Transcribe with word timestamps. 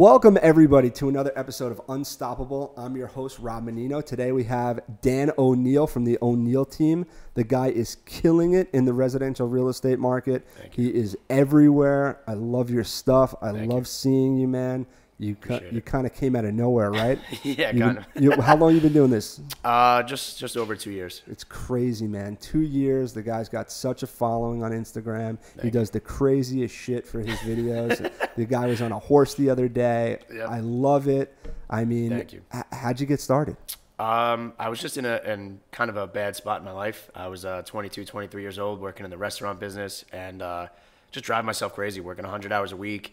Welcome, 0.00 0.38
everybody, 0.40 0.88
to 0.92 1.10
another 1.10 1.30
episode 1.36 1.72
of 1.72 1.82
Unstoppable. 1.90 2.72
I'm 2.74 2.96
your 2.96 3.08
host, 3.08 3.38
Rob 3.38 3.64
Menino. 3.64 4.00
Today 4.00 4.32
we 4.32 4.44
have 4.44 4.80
Dan 5.02 5.30
O'Neill 5.36 5.86
from 5.86 6.04
the 6.06 6.16
O'Neill 6.22 6.64
team. 6.64 7.04
The 7.34 7.44
guy 7.44 7.66
is 7.66 7.96
killing 8.06 8.54
it 8.54 8.70
in 8.72 8.86
the 8.86 8.94
residential 8.94 9.46
real 9.46 9.68
estate 9.68 9.98
market. 9.98 10.46
He 10.70 10.88
is 10.88 11.18
everywhere. 11.28 12.22
I 12.26 12.32
love 12.32 12.70
your 12.70 12.82
stuff. 12.82 13.34
I 13.42 13.52
Thank 13.52 13.70
love 13.70 13.86
seeing 13.86 14.38
you, 14.38 14.48
man. 14.48 14.86
You 15.20 15.32
Appreciate 15.34 15.72
you 15.74 15.82
kind 15.82 16.06
of 16.06 16.14
came 16.14 16.34
out 16.34 16.46
of 16.46 16.54
nowhere, 16.54 16.90
right? 16.90 17.18
yeah, 17.42 17.72
You 17.72 17.80
kind 17.82 17.98
of. 17.98 18.04
you- 18.22 18.32
how 18.40 18.56
long 18.56 18.74
you 18.74 18.80
been 18.80 18.94
doing 18.94 19.10
this? 19.10 19.38
Uh, 19.62 20.02
just 20.02 20.38
just 20.38 20.56
over 20.56 20.74
two 20.74 20.90
years. 20.90 21.20
It's 21.26 21.44
crazy, 21.44 22.06
man. 22.06 22.36
Two 22.36 22.62
years. 22.62 23.12
The 23.12 23.22
guy's 23.22 23.48
got 23.50 23.70
such 23.70 24.02
a 24.02 24.06
following 24.06 24.62
on 24.62 24.72
Instagram. 24.72 25.36
he 25.56 25.60
Thank 25.62 25.74
does 25.74 25.90
the 25.90 26.00
craziest 26.00 26.74
shit 26.74 27.06
for 27.06 27.20
his 27.20 27.38
videos. 27.40 28.10
the 28.36 28.46
guy 28.46 28.66
was 28.66 28.80
on 28.80 28.92
a 28.92 28.98
horse 28.98 29.34
the 29.34 29.50
other 29.50 29.68
day. 29.68 30.18
Yep. 30.32 30.48
I 30.48 30.60
love 30.60 31.06
it. 31.06 31.36
I 31.68 31.84
mean, 31.84 32.10
Thank 32.10 32.32
you. 32.32 32.40
h- 32.54 32.64
how'd 32.72 32.98
you 32.98 33.06
get 33.06 33.20
started? 33.20 33.56
Um, 33.98 34.54
I 34.58 34.70
was 34.70 34.80
just 34.80 34.96
in 34.96 35.04
a 35.04 35.20
in 35.26 35.60
kind 35.70 35.90
of 35.90 35.98
a 35.98 36.06
bad 36.06 36.34
spot 36.34 36.60
in 36.60 36.64
my 36.64 36.72
life. 36.72 37.10
I 37.14 37.28
was 37.28 37.44
uh, 37.44 37.60
22, 37.66 38.06
23 38.06 38.40
years 38.40 38.58
old, 38.58 38.80
working 38.80 39.04
in 39.04 39.10
the 39.10 39.18
restaurant 39.18 39.60
business, 39.60 40.06
and 40.14 40.40
uh, 40.40 40.68
just 41.10 41.26
driving 41.26 41.44
myself 41.44 41.74
crazy, 41.74 42.00
working 42.00 42.22
100 42.24 42.50
hours 42.52 42.72
a 42.72 42.76
week. 42.76 43.12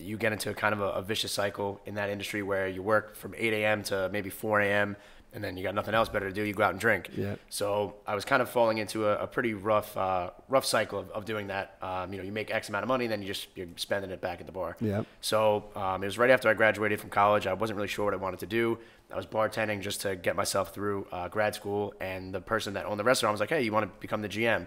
You 0.00 0.16
get 0.16 0.32
into 0.32 0.52
kind 0.54 0.72
of 0.72 0.80
a, 0.80 0.90
a 0.92 1.02
vicious 1.02 1.32
cycle 1.32 1.80
in 1.86 1.94
that 1.94 2.10
industry 2.10 2.42
where 2.42 2.68
you 2.68 2.82
work 2.82 3.14
from 3.14 3.34
8 3.36 3.52
a.m. 3.52 3.82
to 3.84 4.08
maybe 4.12 4.30
4 4.30 4.60
a.m. 4.60 4.96
and 5.32 5.44
then 5.44 5.56
you 5.56 5.62
got 5.62 5.74
nothing 5.74 5.94
else 5.94 6.08
better 6.08 6.28
to 6.28 6.34
do. 6.34 6.42
You 6.42 6.54
go 6.54 6.64
out 6.64 6.72
and 6.72 6.80
drink. 6.80 7.10
Yeah. 7.16 7.36
So 7.50 7.94
I 8.06 8.14
was 8.14 8.24
kind 8.24 8.42
of 8.42 8.48
falling 8.48 8.78
into 8.78 9.06
a, 9.06 9.22
a 9.22 9.26
pretty 9.26 9.54
rough 9.54 9.96
uh, 9.96 10.30
rough 10.48 10.64
cycle 10.64 10.98
of, 10.98 11.10
of 11.10 11.24
doing 11.24 11.48
that. 11.48 11.76
Um, 11.82 12.12
you 12.12 12.18
know, 12.18 12.24
you 12.24 12.32
make 12.32 12.50
X 12.50 12.68
amount 12.68 12.82
of 12.82 12.88
money, 12.88 13.06
then 13.06 13.22
you 13.22 13.28
just 13.28 13.48
you're 13.54 13.68
spending 13.76 14.10
it 14.10 14.20
back 14.20 14.40
at 14.40 14.46
the 14.46 14.52
bar. 14.52 14.76
Yeah. 14.80 15.02
So 15.20 15.64
um, 15.76 16.02
it 16.02 16.06
was 16.06 16.18
right 16.18 16.30
after 16.30 16.48
I 16.48 16.54
graduated 16.54 17.00
from 17.00 17.10
college. 17.10 17.46
I 17.46 17.52
wasn't 17.52 17.76
really 17.76 17.88
sure 17.88 18.06
what 18.06 18.14
I 18.14 18.18
wanted 18.18 18.40
to 18.40 18.46
do. 18.46 18.78
I 19.12 19.16
was 19.16 19.26
bartending 19.26 19.80
just 19.80 20.02
to 20.02 20.14
get 20.14 20.36
myself 20.36 20.72
through 20.72 21.06
uh, 21.10 21.28
grad 21.28 21.54
school, 21.54 21.94
and 22.00 22.32
the 22.32 22.40
person 22.40 22.74
that 22.74 22.86
owned 22.86 23.00
the 23.00 23.04
restaurant 23.04 23.32
was 23.32 23.40
like, 23.40 23.50
"Hey, 23.50 23.62
you 23.62 23.72
want 23.72 23.86
to 23.86 24.00
become 24.00 24.22
the 24.22 24.28
GM?" 24.28 24.66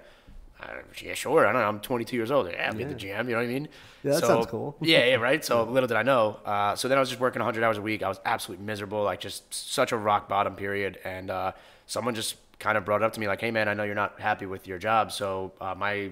Yeah, 1.02 1.14
sure. 1.14 1.45
I 1.47 1.52
don't 1.52 1.61
know. 1.61 1.67
I'm 1.67 1.80
22 1.80 2.16
years 2.16 2.31
old. 2.31 2.50
Yeah, 2.52 2.69
I'm 2.69 2.78
be 2.78 2.83
at 2.83 2.89
the 2.89 2.95
gym. 2.95 3.28
You 3.30 3.36
know 3.36 3.42
what 3.42 3.50
I 3.50 3.53
mean? 3.53 3.67
Yeah, 4.03 4.11
that 4.14 4.22
So- 4.22 4.28
sounds 4.28 4.45
cool. 4.47 4.75
yeah, 4.81 5.06
yeah, 5.06 5.16
right. 5.16 5.44
So 5.44 5.64
little 5.64 5.88
did 5.88 5.97
I 5.97 6.03
know. 6.03 6.39
Uh, 6.45 6.75
so 6.75 6.88
then 6.88 6.97
I 6.97 7.02
was 7.02 7.09
just 7.09 7.22
working 7.22 7.39
100 7.39 7.64
hours 7.64 7.78
a 7.78 7.81
week. 7.81 8.03
I 8.03 8.08
was 8.08 8.19
absolutely 8.25 8.66
miserable, 8.66 9.03
like 9.03 9.19
just 9.19 9.53
such 9.53 9.91
a 9.91 9.97
rock 9.97 10.28
bottom 10.30 10.56
period. 10.56 11.00
And 11.03 11.30
uh, 11.30 11.52
someone 11.88 12.16
just 12.16 12.36
kind 12.59 12.78
of 12.78 12.86
brought 12.86 13.02
it 13.02 13.06
up 13.06 13.14
to 13.14 13.19
me, 13.19 13.28
like, 13.28 13.41
"Hey, 13.41 13.52
man, 13.52 13.67
I 13.67 13.73
know 13.73 13.84
you're 13.84 13.95
not 13.95 14.19
happy 14.19 14.45
with 14.45 14.67
your 14.67 14.78
job. 14.78 15.11
So 15.11 15.52
uh, 15.59 15.75
my 15.75 16.11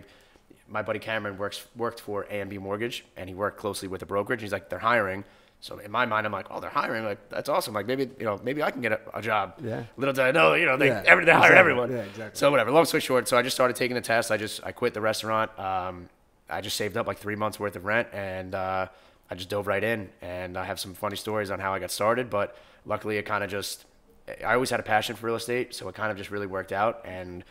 my 0.68 0.82
buddy 0.82 1.00
Cameron 1.00 1.38
works 1.38 1.66
worked 1.76 2.00
for 2.00 2.24
A 2.30 2.40
and 2.40 2.50
B 2.50 2.58
Mortgage, 2.58 3.06
and 3.18 3.28
he 3.30 3.36
worked 3.36 3.58
closely 3.58 3.88
with 3.88 4.02
a 4.02 4.06
brokerage. 4.06 4.42
He's 4.42 4.52
like, 4.54 4.70
they're 4.70 4.80
hiring. 4.80 5.24
So 5.62 5.78
in 5.78 5.92
my 5.92 6.08
mind, 6.08 6.26
I'm 6.26 6.34
like, 6.34 6.48
oh, 6.50 6.60
they're 6.60 6.72
hiring. 6.72 7.06
Like 7.06 7.30
that's 7.30 7.48
awesome. 7.48 7.74
Like 7.76 7.86
maybe 7.86 8.10
you 8.20 8.26
know 8.26 8.40
maybe 8.44 8.64
I 8.64 8.72
can 8.72 8.82
get 8.82 8.92
a, 8.94 9.00
a 9.14 9.22
job. 9.22 9.54
Yeah. 9.64 9.84
Little 9.96 10.14
did 10.14 10.24
I 10.26 10.32
know, 10.32 10.56
you 10.56 10.66
know, 10.66 10.76
they 10.76 10.88
Yeah, 10.88 11.04
every, 11.06 11.24
they 11.24 11.32
exactly. 11.32 11.58
everyone. 11.58 11.92
Yeah, 11.92 12.00
exactly. 12.00 12.38
So 12.38 12.50
whatever. 12.50 12.72
Long 12.72 12.86
story 12.86 13.02
short, 13.02 13.28
so 13.28 13.38
I 13.38 13.44
just 13.44 13.56
started 13.56 13.76
taking 13.76 13.96
the 13.96 14.02
test. 14.02 14.32
I 14.32 14.38
just 14.38 14.60
I 14.64 14.72
quit 14.72 14.94
the 14.94 15.02
restaurant. 15.02 15.58
Um, 15.60 16.10
I 16.50 16.62
just 16.62 16.76
saved 16.78 16.98
up 16.98 17.06
like 17.08 17.20
three 17.20 17.36
months 17.36 17.60
worth 17.60 17.76
of 17.76 17.86
rent, 17.86 18.08
and 18.12 18.56
uh, 18.56 18.88
I 19.30 19.36
just 19.36 19.50
dove 19.50 19.68
right 19.68 19.84
in. 19.84 20.10
And 20.22 20.58
I 20.58 20.66
have 20.66 20.80
some 20.80 20.94
funny 20.96 21.16
stories 21.16 21.52
on 21.52 21.60
how 21.60 21.74
I 21.74 21.80
got 21.80 21.92
started, 21.92 22.30
but 22.30 22.58
luckily 22.86 23.18
it 23.18 23.24
kind 23.28 23.44
of 23.44 23.50
just 23.52 23.86
I 24.44 24.54
always 24.56 24.72
had 24.72 24.80
a 24.80 24.84
passion 24.84 25.16
for 25.16 25.28
real 25.28 25.36
estate, 25.36 25.76
so 25.76 25.88
it 25.90 25.96
kind 25.96 26.12
of 26.12 26.18
just 26.18 26.32
really 26.32 26.48
worked 26.48 26.72
out. 26.72 27.02
And 27.06 27.44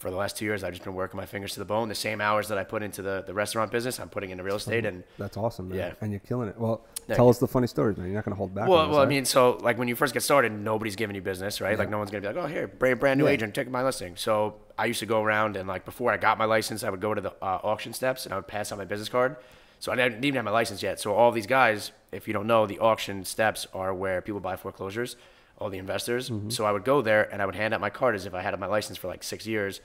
for 0.00 0.10
the 0.10 0.16
last 0.16 0.38
two 0.38 0.46
years, 0.46 0.64
I've 0.64 0.72
just 0.72 0.82
been 0.82 0.94
working 0.94 1.18
my 1.18 1.26
fingers 1.26 1.52
to 1.52 1.58
the 1.58 1.66
bone. 1.66 1.90
The 1.90 1.94
same 1.94 2.22
hours 2.22 2.48
that 2.48 2.56
I 2.56 2.64
put 2.64 2.82
into 2.82 3.02
the, 3.02 3.22
the 3.26 3.34
restaurant 3.34 3.70
business, 3.70 4.00
I'm 4.00 4.08
putting 4.08 4.30
into 4.30 4.42
real 4.42 4.56
estate. 4.56 4.86
And 4.86 5.04
That's 5.18 5.36
awesome, 5.36 5.68
man. 5.68 5.78
Yeah. 5.78 5.92
And 6.00 6.10
you're 6.10 6.20
killing 6.20 6.48
it. 6.48 6.58
Well, 6.58 6.86
Thank 7.06 7.16
tell 7.16 7.28
us 7.28 7.38
the 7.38 7.46
funny 7.46 7.66
stories, 7.66 7.98
man. 7.98 8.06
You're 8.06 8.14
not 8.14 8.24
going 8.24 8.32
to 8.34 8.38
hold 8.38 8.54
back. 8.54 8.66
well, 8.66 8.86
this, 8.86 8.94
well, 8.94 9.02
I 9.02 9.06
mean, 9.06 9.26
so 9.26 9.58
like 9.60 9.76
when 9.76 9.88
you 9.88 9.94
first 9.94 10.14
get 10.14 10.22
started, 10.22 10.52
nobody's 10.52 10.96
giving 10.96 11.14
you 11.14 11.20
business, 11.22 11.60
right? 11.60 11.78
Like 11.78 11.90
no 11.90 11.98
one's 11.98 12.10
gonna 12.10 12.22
be 12.22 12.28
like, 12.28 12.36
oh, 12.36 12.46
here, 12.46 12.66
brand 12.66 12.98
brand 12.98 13.18
new 13.18 13.26
Yeah. 13.26 13.32
agent, 13.32 13.54
take 13.54 13.70
my 13.70 13.82
listing. 13.82 14.16
So 14.16 14.54
I 14.78 14.86
used 14.86 15.00
to 15.00 15.06
go 15.06 15.22
around 15.22 15.56
and 15.56 15.68
like 15.68 15.84
before 15.84 16.10
I 16.10 16.16
got 16.16 16.38
my 16.38 16.46
license, 16.46 16.82
I 16.82 16.88
would 16.88 17.00
go 17.02 17.12
to 17.12 17.20
the 17.20 17.30
uh, 17.42 17.58
auction 17.62 17.92
steps 17.92 18.24
and 18.24 18.32
I 18.32 18.36
would 18.36 18.46
pass 18.48 18.72
out 18.72 18.78
my 18.78 18.86
business 18.86 19.10
card. 19.10 19.36
So 19.80 19.92
I 19.92 19.96
didn't 19.96 20.24
even 20.24 20.36
have 20.36 20.44
my 20.46 20.50
license 20.50 20.82
yet. 20.82 20.98
So 20.98 21.12
all 21.14 21.30
these 21.30 21.46
guys, 21.46 21.92
if 22.10 22.26
you 22.26 22.32
don't 22.34 22.46
know, 22.46 22.66
the 22.66 22.78
auction 22.78 23.24
steps 23.24 23.66
are 23.74 23.92
where 23.92 24.22
people 24.22 24.40
buy 24.40 24.56
foreclosures, 24.56 25.16
all 25.60 25.70
the 25.70 25.78
investors. 25.78 26.30
Mm-hmm. 26.30 26.50
So 26.50 26.64
I 26.64 26.72
would 26.72 26.84
go 26.84 27.02
there 27.02 27.32
and 27.32 27.40
I 27.40 27.46
would 27.46 27.54
hand 27.54 27.74
out 27.74 27.80
my 27.80 27.90
card 27.90 28.14
as 28.14 28.26
if 28.26 28.34
I 28.34 28.40
had 28.40 28.58
my 28.58 28.66
license 28.66 28.98
for 28.98 29.08
like 29.08 29.22
six 29.22 29.46
years. 29.46 29.80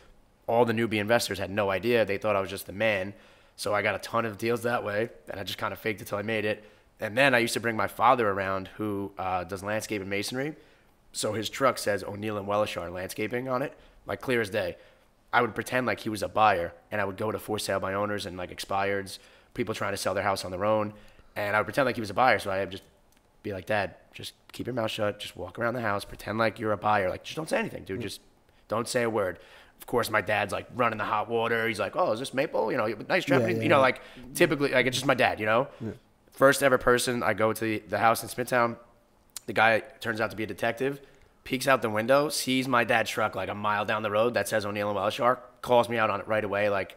All 0.47 0.65
the 0.65 0.73
newbie 0.73 0.99
investors 0.99 1.37
had 1.37 1.51
no 1.51 1.69
idea. 1.69 2.05
They 2.05 2.17
thought 2.17 2.35
I 2.35 2.41
was 2.41 2.49
just 2.49 2.65
the 2.65 2.73
man. 2.73 3.13
So 3.57 3.73
I 3.73 3.81
got 3.81 3.95
a 3.95 3.99
ton 3.99 4.25
of 4.25 4.37
deals 4.37 4.63
that 4.63 4.83
way, 4.83 5.09
and 5.29 5.39
I 5.39 5.43
just 5.43 5.57
kind 5.57 5.71
of 5.71 5.79
faked 5.79 6.01
it 6.01 6.07
till 6.07 6.17
I 6.17 6.23
made 6.23 6.45
it. 6.45 6.63
And 6.99 7.17
then 7.17 7.33
I 7.33 7.39
used 7.39 7.53
to 7.53 7.59
bring 7.59 7.75
my 7.75 7.87
father 7.87 8.29
around, 8.29 8.69
who 8.75 9.11
uh, 9.17 9.43
does 9.43 9.63
landscape 9.63 10.01
and 10.01 10.09
masonry. 10.09 10.55
So 11.13 11.33
his 11.33 11.49
truck 11.49 11.77
says 11.77 12.03
O'Neill 12.03 12.37
and 12.37 12.47
Wellishar 12.47 12.91
Landscaping 12.91 13.47
on 13.47 13.61
it, 13.61 13.73
like 14.05 14.21
clear 14.21 14.41
as 14.41 14.49
day. 14.49 14.75
I 15.31 15.41
would 15.41 15.55
pretend 15.55 15.87
like 15.87 16.01
he 16.01 16.09
was 16.09 16.23
a 16.23 16.27
buyer, 16.27 16.73
and 16.91 16.99
I 16.99 17.05
would 17.05 17.17
go 17.17 17.31
to 17.31 17.39
for 17.39 17.59
sale 17.59 17.79
by 17.79 17.93
owners 17.93 18.25
and 18.25 18.37
like 18.37 18.55
expireds, 18.55 19.19
people 19.53 19.73
trying 19.73 19.93
to 19.93 19.97
sell 19.97 20.13
their 20.13 20.23
house 20.23 20.43
on 20.45 20.51
their 20.51 20.65
own, 20.65 20.93
and 21.35 21.55
I 21.55 21.59
would 21.59 21.65
pretend 21.65 21.85
like 21.85 21.95
he 21.95 22.01
was 22.01 22.09
a 22.09 22.13
buyer. 22.13 22.39
So 22.39 22.51
I 22.51 22.59
would 22.61 22.71
just 22.71 22.83
be 23.45 23.53
like, 23.53 23.66
Dad, 23.66 23.95
just 24.13 24.33
keep 24.51 24.67
your 24.67 24.73
mouth 24.73 24.91
shut, 24.91 25.19
just 25.19 25.38
walk 25.38 25.57
around 25.57 25.75
the 25.75 25.81
house, 25.81 26.03
pretend 26.03 26.38
like 26.38 26.59
you're 26.59 26.73
a 26.73 26.78
buyer, 26.78 27.09
like 27.09 27.23
just 27.23 27.38
don't 27.38 27.50
say 27.50 27.57
anything, 27.57 27.83
dude, 27.85 28.00
mm. 28.00 28.03
just 28.03 28.19
don't 28.67 28.88
say 28.88 29.03
a 29.03 29.09
word. 29.09 29.39
Of 29.79 29.88
course, 29.88 30.09
my 30.09 30.22
dad's 30.22 30.51
like 30.51 30.67
running 30.75 30.97
the 30.97 31.03
hot 31.03 31.29
water. 31.29 31.67
He's 31.67 31.79
like, 31.79 31.95
"Oh, 31.95 32.11
is 32.13 32.19
this 32.19 32.34
maple? 32.34 32.72
You 32.72 32.78
know, 32.78 32.88
nice 33.07 33.25
Japanese." 33.25 33.57
yeah, 33.57 33.63
you 33.63 33.69
know, 33.69 33.78
yeah. 33.78 33.81
like 33.81 34.01
typically, 34.34 34.72
like 34.72 34.85
it's 34.88 34.97
just 34.97 35.05
my 35.05 35.13
dad. 35.13 35.39
You 35.39 35.45
know, 35.45 35.67
first 36.31 36.63
ever 36.63 36.78
person. 36.78 37.22
I 37.22 37.34
go 37.34 37.53
to 37.53 37.61
the, 37.61 37.84
the 37.88 38.00
house 38.00 38.23
in 38.23 38.29
Smithtown. 38.29 38.78
The 39.45 39.53
guy 39.53 39.81
turns 40.00 40.22
out 40.22 40.31
to 40.31 40.38
be 40.38 40.44
a 40.44 40.47
detective. 40.47 41.01
Peeks 41.44 41.67
out 41.67 41.84
the 41.84 41.89
window, 41.89 42.29
sees 42.29 42.67
my 42.67 42.84
dad's 42.84 43.11
truck 43.11 43.35
like 43.35 43.50
a 43.50 43.53
mile 43.53 43.85
down 43.85 44.01
the 44.01 44.09
road 44.09 44.34
that 44.34 44.47
says 44.47 44.66
O'Neill 44.66 44.89
and 44.89 44.97
Wellishar. 44.97 45.38
Calls 45.61 45.88
me 45.88 45.97
out 46.00 46.09
on 46.09 46.19
it 46.19 46.28
right 46.28 46.44
away, 46.44 46.69
like, 46.69 46.95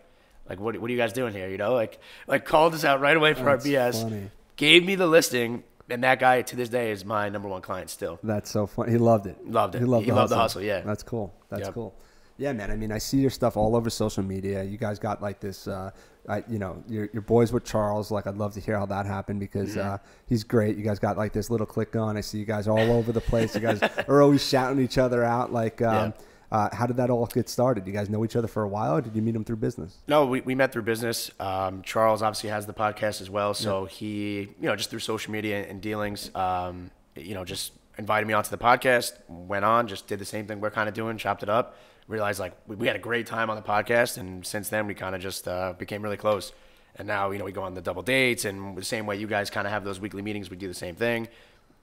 like 0.48 0.58
what, 0.58 0.78
what 0.78 0.88
are 0.88 0.92
you 0.92 0.98
guys 0.98 1.12
doing 1.12 1.34
here? 1.34 1.50
You 1.50 1.58
know, 1.58 1.74
like, 1.74 1.98
like 2.26 2.46
called 2.46 2.72
us 2.72 2.82
out 2.82 3.00
right 3.00 3.16
away 3.16 3.34
for 3.34 3.44
That's 3.44 3.66
our 3.66 3.70
BS. 3.70 4.02
funny. 4.04 4.30
Gave 4.56 4.86
me 4.86 4.94
the 4.94 5.06
listing, 5.06 5.64
and 5.90 6.04
that 6.04 6.18
guy 6.20 6.42
to 6.42 6.56
this 6.56 6.68
day 6.68 6.90
is 6.90 7.04
my 7.04 7.28
number 7.28 7.48
one 7.48 7.62
client 7.62 7.90
still. 7.90 8.18
That's 8.22 8.50
so 8.50 8.66
funny. 8.66 8.92
He 8.92 8.98
loved 8.98 9.26
it. 9.26 9.36
Loved 9.46 9.74
it. 9.74 9.78
He 9.80 9.84
loved, 9.84 10.04
He 10.04 10.10
the, 10.10 10.16
loved 10.16 10.30
the 10.32 10.36
hustle. 10.36 10.60
hustle, 10.60 10.62
yeah. 10.62 10.80
That's 10.80 11.02
cool. 11.02 11.34
That's 11.48 11.64
Yep. 11.66 11.74
cool. 11.74 11.94
Yeah, 12.40 12.52
man. 12.52 12.70
I 12.70 12.76
mean, 12.76 12.92
I 12.92 12.98
see 12.98 13.18
your 13.18 13.30
stuff 13.30 13.56
all 13.56 13.74
over 13.74 13.90
social 13.90 14.22
media. 14.22 14.62
You 14.62 14.78
guys 14.78 14.98
got 15.00 15.20
like 15.20 15.40
this. 15.40 15.66
Uh, 15.66 15.90
I, 16.28 16.44
you 16.48 16.58
know, 16.60 16.82
your 16.86 17.08
your 17.12 17.22
boys 17.22 17.52
with 17.52 17.64
Charles. 17.64 18.10
Like, 18.12 18.28
I'd 18.28 18.36
love 18.36 18.54
to 18.54 18.60
hear 18.60 18.78
how 18.78 18.86
that 18.86 19.06
happened 19.06 19.40
because 19.40 19.70
Mm-hmm. 19.74 19.94
uh, 19.94 19.98
he's 20.26 20.44
great. 20.44 20.76
You 20.76 20.84
guys 20.84 21.00
got 21.00 21.16
like 21.16 21.32
this 21.32 21.50
little 21.50 21.66
click 21.66 21.96
on. 21.96 22.16
I 22.16 22.20
see 22.20 22.38
you 22.38 22.44
guys 22.44 22.68
all 22.68 22.78
over 22.78 23.10
the 23.10 23.20
place. 23.20 23.54
You 23.56 23.60
guys 23.60 23.80
are 24.08 24.22
always 24.22 24.46
shouting 24.46 24.78
each 24.80 24.98
other 24.98 25.24
out. 25.24 25.52
Like, 25.52 25.82
um, 25.82 26.14
uh, 26.50 26.74
how 26.74 26.86
did 26.86 26.96
that 26.96 27.10
all 27.10 27.26
get 27.26 27.48
started? 27.48 27.86
You 27.86 27.92
guys 27.92 28.08
know 28.08 28.24
each 28.24 28.36
other 28.36 28.48
for 28.48 28.62
a 28.62 28.68
while, 28.68 28.96
or 28.96 29.00
did 29.00 29.14
you 29.14 29.22
meet 29.22 29.32
them 29.32 29.44
through 29.44 29.56
business? 29.56 29.98
No, 30.06 30.24
we, 30.26 30.40
we 30.40 30.54
met 30.54 30.72
through 30.72 30.82
business. 30.82 31.30
Um, 31.38 31.82
Charles 31.82 32.22
obviously 32.22 32.50
has 32.50 32.66
the 32.66 32.72
podcast 32.72 33.20
as 33.20 33.28
well, 33.28 33.52
so 33.54 33.84
he, 33.84 34.48
you 34.60 34.66
know, 34.68 34.74
just 34.76 34.90
through 34.90 35.00
social 35.00 35.30
media 35.32 35.66
and 35.68 35.80
dealings, 35.80 36.34
um, 36.34 36.90
you 37.16 37.34
know, 37.34 37.44
just 37.44 37.72
invited 37.98 38.26
me 38.26 38.32
onto 38.32 38.50
the 38.50 38.58
podcast. 38.58 39.12
Went 39.28 39.64
on, 39.64 39.88
just 39.88 40.06
did 40.06 40.18
the 40.18 40.24
same 40.24 40.46
thing 40.46 40.60
we're 40.60 40.70
kind 40.70 40.88
of 40.88 40.94
doing, 40.94 41.18
chopped 41.18 41.42
it 41.42 41.48
up. 41.50 41.76
Realized 42.06 42.40
like 42.40 42.54
we, 42.66 42.76
we 42.76 42.86
had 42.86 42.96
a 42.96 43.00
great 43.00 43.26
time 43.26 43.50
on 43.50 43.56
the 43.56 43.62
podcast, 43.62 44.16
and 44.16 44.46
since 44.46 44.70
then 44.70 44.86
we 44.86 44.94
kind 44.94 45.14
of 45.14 45.20
just 45.20 45.46
uh, 45.46 45.74
became 45.74 46.00
really 46.00 46.16
close. 46.16 46.52
And 46.96 47.06
now 47.06 47.30
you 47.30 47.38
know 47.38 47.44
we 47.44 47.52
go 47.52 47.62
on 47.62 47.74
the 47.74 47.82
double 47.82 48.02
dates, 48.02 48.46
and 48.46 48.74
the 48.74 48.84
same 48.84 49.04
way 49.04 49.16
you 49.16 49.26
guys 49.26 49.50
kind 49.50 49.66
of 49.66 49.72
have 49.72 49.84
those 49.84 50.00
weekly 50.00 50.22
meetings, 50.22 50.48
we 50.48 50.56
do 50.56 50.66
the 50.68 50.74
same 50.74 50.94
thing. 50.94 51.28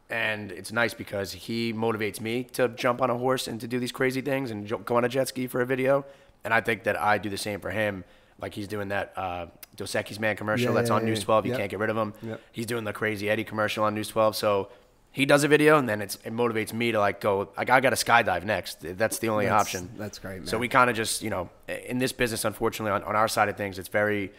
And 0.10 0.52
it's 0.52 0.72
nice 0.72 0.94
because 0.94 1.32
he 1.32 1.74
motivates 1.74 2.22
me 2.22 2.44
to 2.54 2.68
jump 2.70 3.02
on 3.02 3.10
a 3.10 3.18
horse 3.18 3.48
and 3.48 3.60
to 3.62 3.68
do 3.68 3.80
these 3.80 3.92
crazy 3.92 4.22
things 4.22 4.52
and 4.52 4.68
go 4.86 4.98
on 4.98 5.04
a 5.04 5.10
jet 5.10 5.28
ski 5.28 5.48
for 5.48 5.62
a 5.62 5.66
video. 5.66 6.06
And 6.44 6.54
I 6.54 6.62
think 6.62 6.84
that 6.84 7.00
I 7.02 7.18
do 7.18 7.30
the 7.30 7.38
same 7.38 7.60
for 7.60 7.72
him. 7.72 8.04
Like 8.40 8.54
he's 8.54 8.68
doing 8.68 8.90
that 8.90 9.14
uh, 9.16 9.48
Dos 9.76 9.94
Equis 9.94 10.20
Man 10.20 10.36
commercial 10.36 10.68
Yeah, 10.68 10.74
that's 10.76 10.90
yeah, 10.90 10.96
on 10.98 11.02
yeah, 11.02 11.08
News 11.10 11.20
yeah. 11.20 11.26
12. 11.26 11.46
You 11.48 11.52
Yep. 11.54 11.60
can't 11.60 11.72
get 11.72 11.80
rid 11.80 11.90
of 11.90 11.98
him. 11.98 12.14
Yep. 12.22 12.42
He's 12.52 12.66
doing 12.68 12.84
the 12.84 12.94
Crazy 12.94 13.30
Eddie 13.30 13.44
commercial 13.46 13.84
on 13.84 13.96
News 13.96 14.10
12. 14.10 14.36
So 14.36 14.70
he 15.12 15.26
does 15.26 15.44
a 15.44 15.48
video 15.48 15.80
and 15.80 15.90
then 15.90 16.02
it's, 16.02 16.16
it 16.24 16.34
motivates 16.34 16.72
me 16.74 16.92
to 16.92 17.00
like 17.00 17.20
go, 17.22 17.50
like 17.58 17.72
I 17.72 17.80
got 17.80 17.92
to 17.92 17.96
skydive 17.96 18.44
next. 18.44 18.78
That's 18.82 19.18
the 19.20 19.30
only 19.30 19.46
That's- 19.46 19.62
option. 19.62 19.90
that's 19.98 20.20
great, 20.20 20.40
man. 20.40 20.48
So 20.48 20.60
we 20.60 20.68
kind 20.68 20.90
of 20.90 20.96
just, 20.96 21.24
you 21.24 21.32
know, 21.32 21.50
in 21.88 21.98
this 21.98 22.12
business, 22.12 22.46
unfortunately, 22.46 22.92
on, 22.92 23.02
on 23.04 23.16
our 23.16 23.28
side 23.30 23.50
of 23.50 23.58
things, 23.58 23.80
it's 23.80 23.88
very 23.90 24.32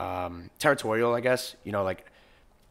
um, 0.00 0.50
territorial, 0.58 1.14
I 1.14 1.20
guess. 1.20 1.54
You 1.62 1.70
know, 1.70 1.84
like 1.84 2.06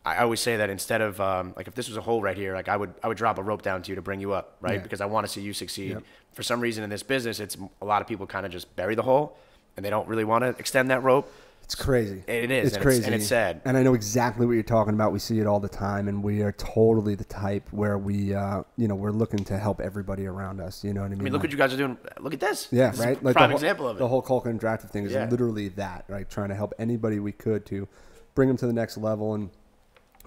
I 0.04 0.18
always 0.24 0.40
say 0.40 0.58
that 0.58 0.70
instead 0.70 1.02
of 1.02 1.22
um, 1.22 1.54
like 1.56 1.68
if 1.68 1.76
this 1.76 1.88
was 1.88 1.96
a 1.98 2.02
hole 2.02 2.22
right 2.22 2.36
here, 2.38 2.54
like 2.56 2.68
I 2.70 2.76
would 2.76 2.94
I 3.04 3.08
would 3.08 3.18
drop 3.18 3.38
a 3.38 3.44
rope 3.44 3.62
down 3.62 3.82
to 3.84 3.90
you 3.90 3.96
to 3.96 4.02
bring 4.02 4.20
you 4.20 4.34
up, 4.34 4.58
right? 4.62 4.76
Yeah. 4.76 4.82
Because 4.82 5.00
I 5.02 5.06
want 5.06 5.28
to 5.28 5.32
see 5.32 5.42
you 5.42 5.54
succeed. 5.54 5.92
Yep. 5.92 6.04
For 6.34 6.44
some 6.44 6.60
reason 6.60 6.84
in 6.84 6.90
this 6.90 7.04
business, 7.04 7.40
it's 7.40 7.58
a 7.82 7.86
lot 7.86 8.02
of 8.02 8.08
people 8.08 8.26
kind 8.26 8.46
of 8.46 8.52
just 8.52 8.76
bury 8.76 8.96
the 8.96 9.04
hole, 9.04 9.38
and 9.78 9.86
they 9.86 9.90
don't 9.92 10.08
really 10.08 10.24
want 10.24 10.44
to 10.44 10.50
extend 10.60 10.90
that 10.90 11.04
rope. 11.04 11.32
It's 11.64 11.76
crazy. 11.76 12.24
It 12.28 12.50
is, 12.52 12.68
It's 12.68 12.76
and 12.76 12.82
it's- 12.82 12.84
crazy, 12.84 13.04
and 13.06 13.14
it's 13.16 13.28
sad. 13.28 13.62
And 13.64 13.78
I 13.78 13.84
know 13.84 13.94
exactly 13.94 14.46
what 14.46 14.54
you're 14.54 14.64
talking 14.64 14.94
about. 14.94 15.14
We 15.14 15.20
see 15.20 15.40
it 15.40 15.46
all 15.48 15.60
the 15.60 15.70
time, 15.70 16.08
and 16.10 16.22
we 16.24 16.42
are 16.42 16.52
totally 16.54 17.16
the 17.16 17.24
type 17.24 17.68
where 17.72 17.98
we, 17.98 18.34
uh, 18.34 18.64
you 18.78 18.88
know, 18.90 18.96
we're 18.96 19.12
looking 19.12 19.44
to 19.46 19.58
help 19.58 19.80
everybody 19.80 20.26
around 20.26 20.60
us. 20.60 20.84
You 20.84 20.94
know 20.94 21.02
what 21.02 21.06
I 21.06 21.10
mean? 21.10 21.20
I 21.20 21.24
mean, 21.26 21.32
look 21.34 21.40
Like- 21.42 21.50
what 21.50 21.52
you 21.52 21.58
guys 21.58 21.74
are 21.74 21.78
doing. 21.78 21.98
Look 22.20 22.34
at 22.34 22.40
this. 22.42 22.68
Yeah, 22.72 22.90
This 22.90 23.00
right. 23.00 23.24
Like 23.24 23.36
prime 23.36 23.50
the 23.50 23.54
whole, 23.54 23.58
example 23.64 23.88
of 23.88 23.98
it. 23.98 24.00
The 24.00 24.08
whole 24.08 24.24
Culkin 24.24 24.60
drafted 24.60 24.90
thing 24.90 25.06
is 25.06 25.12
Yeah. 25.14 25.30
literally 25.30 25.68
that, 25.70 26.06
right? 26.10 26.28
Trying 26.30 26.50
to 26.50 26.56
help 26.56 26.74
anybody 26.80 27.20
we 27.20 27.32
could 27.32 27.66
to 27.68 27.88
bring 28.36 28.48
them 28.50 28.58
to 28.58 28.66
the 28.68 28.74
next 28.74 28.98
level. 28.98 29.34
And 29.36 29.50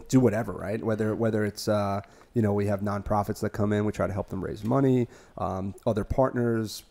do 0.08 0.20
whatever, 0.20 0.52
right? 0.52 0.82
Whether 0.82 1.14
whether 1.14 1.44
it's 1.44 1.68
uh, 1.68 2.00
you 2.34 2.42
know 2.42 2.52
we 2.52 2.66
have 2.66 2.80
nonprofits 2.80 3.40
that 3.40 3.50
come 3.50 3.72
in, 3.72 3.84
we 3.84 3.92
try 3.92 4.06
to 4.06 4.12
help 4.12 4.28
them 4.28 4.44
raise 4.44 4.64
money, 4.64 5.08
um, 5.38 5.74
other 5.86 6.04
partners, 6.04 6.84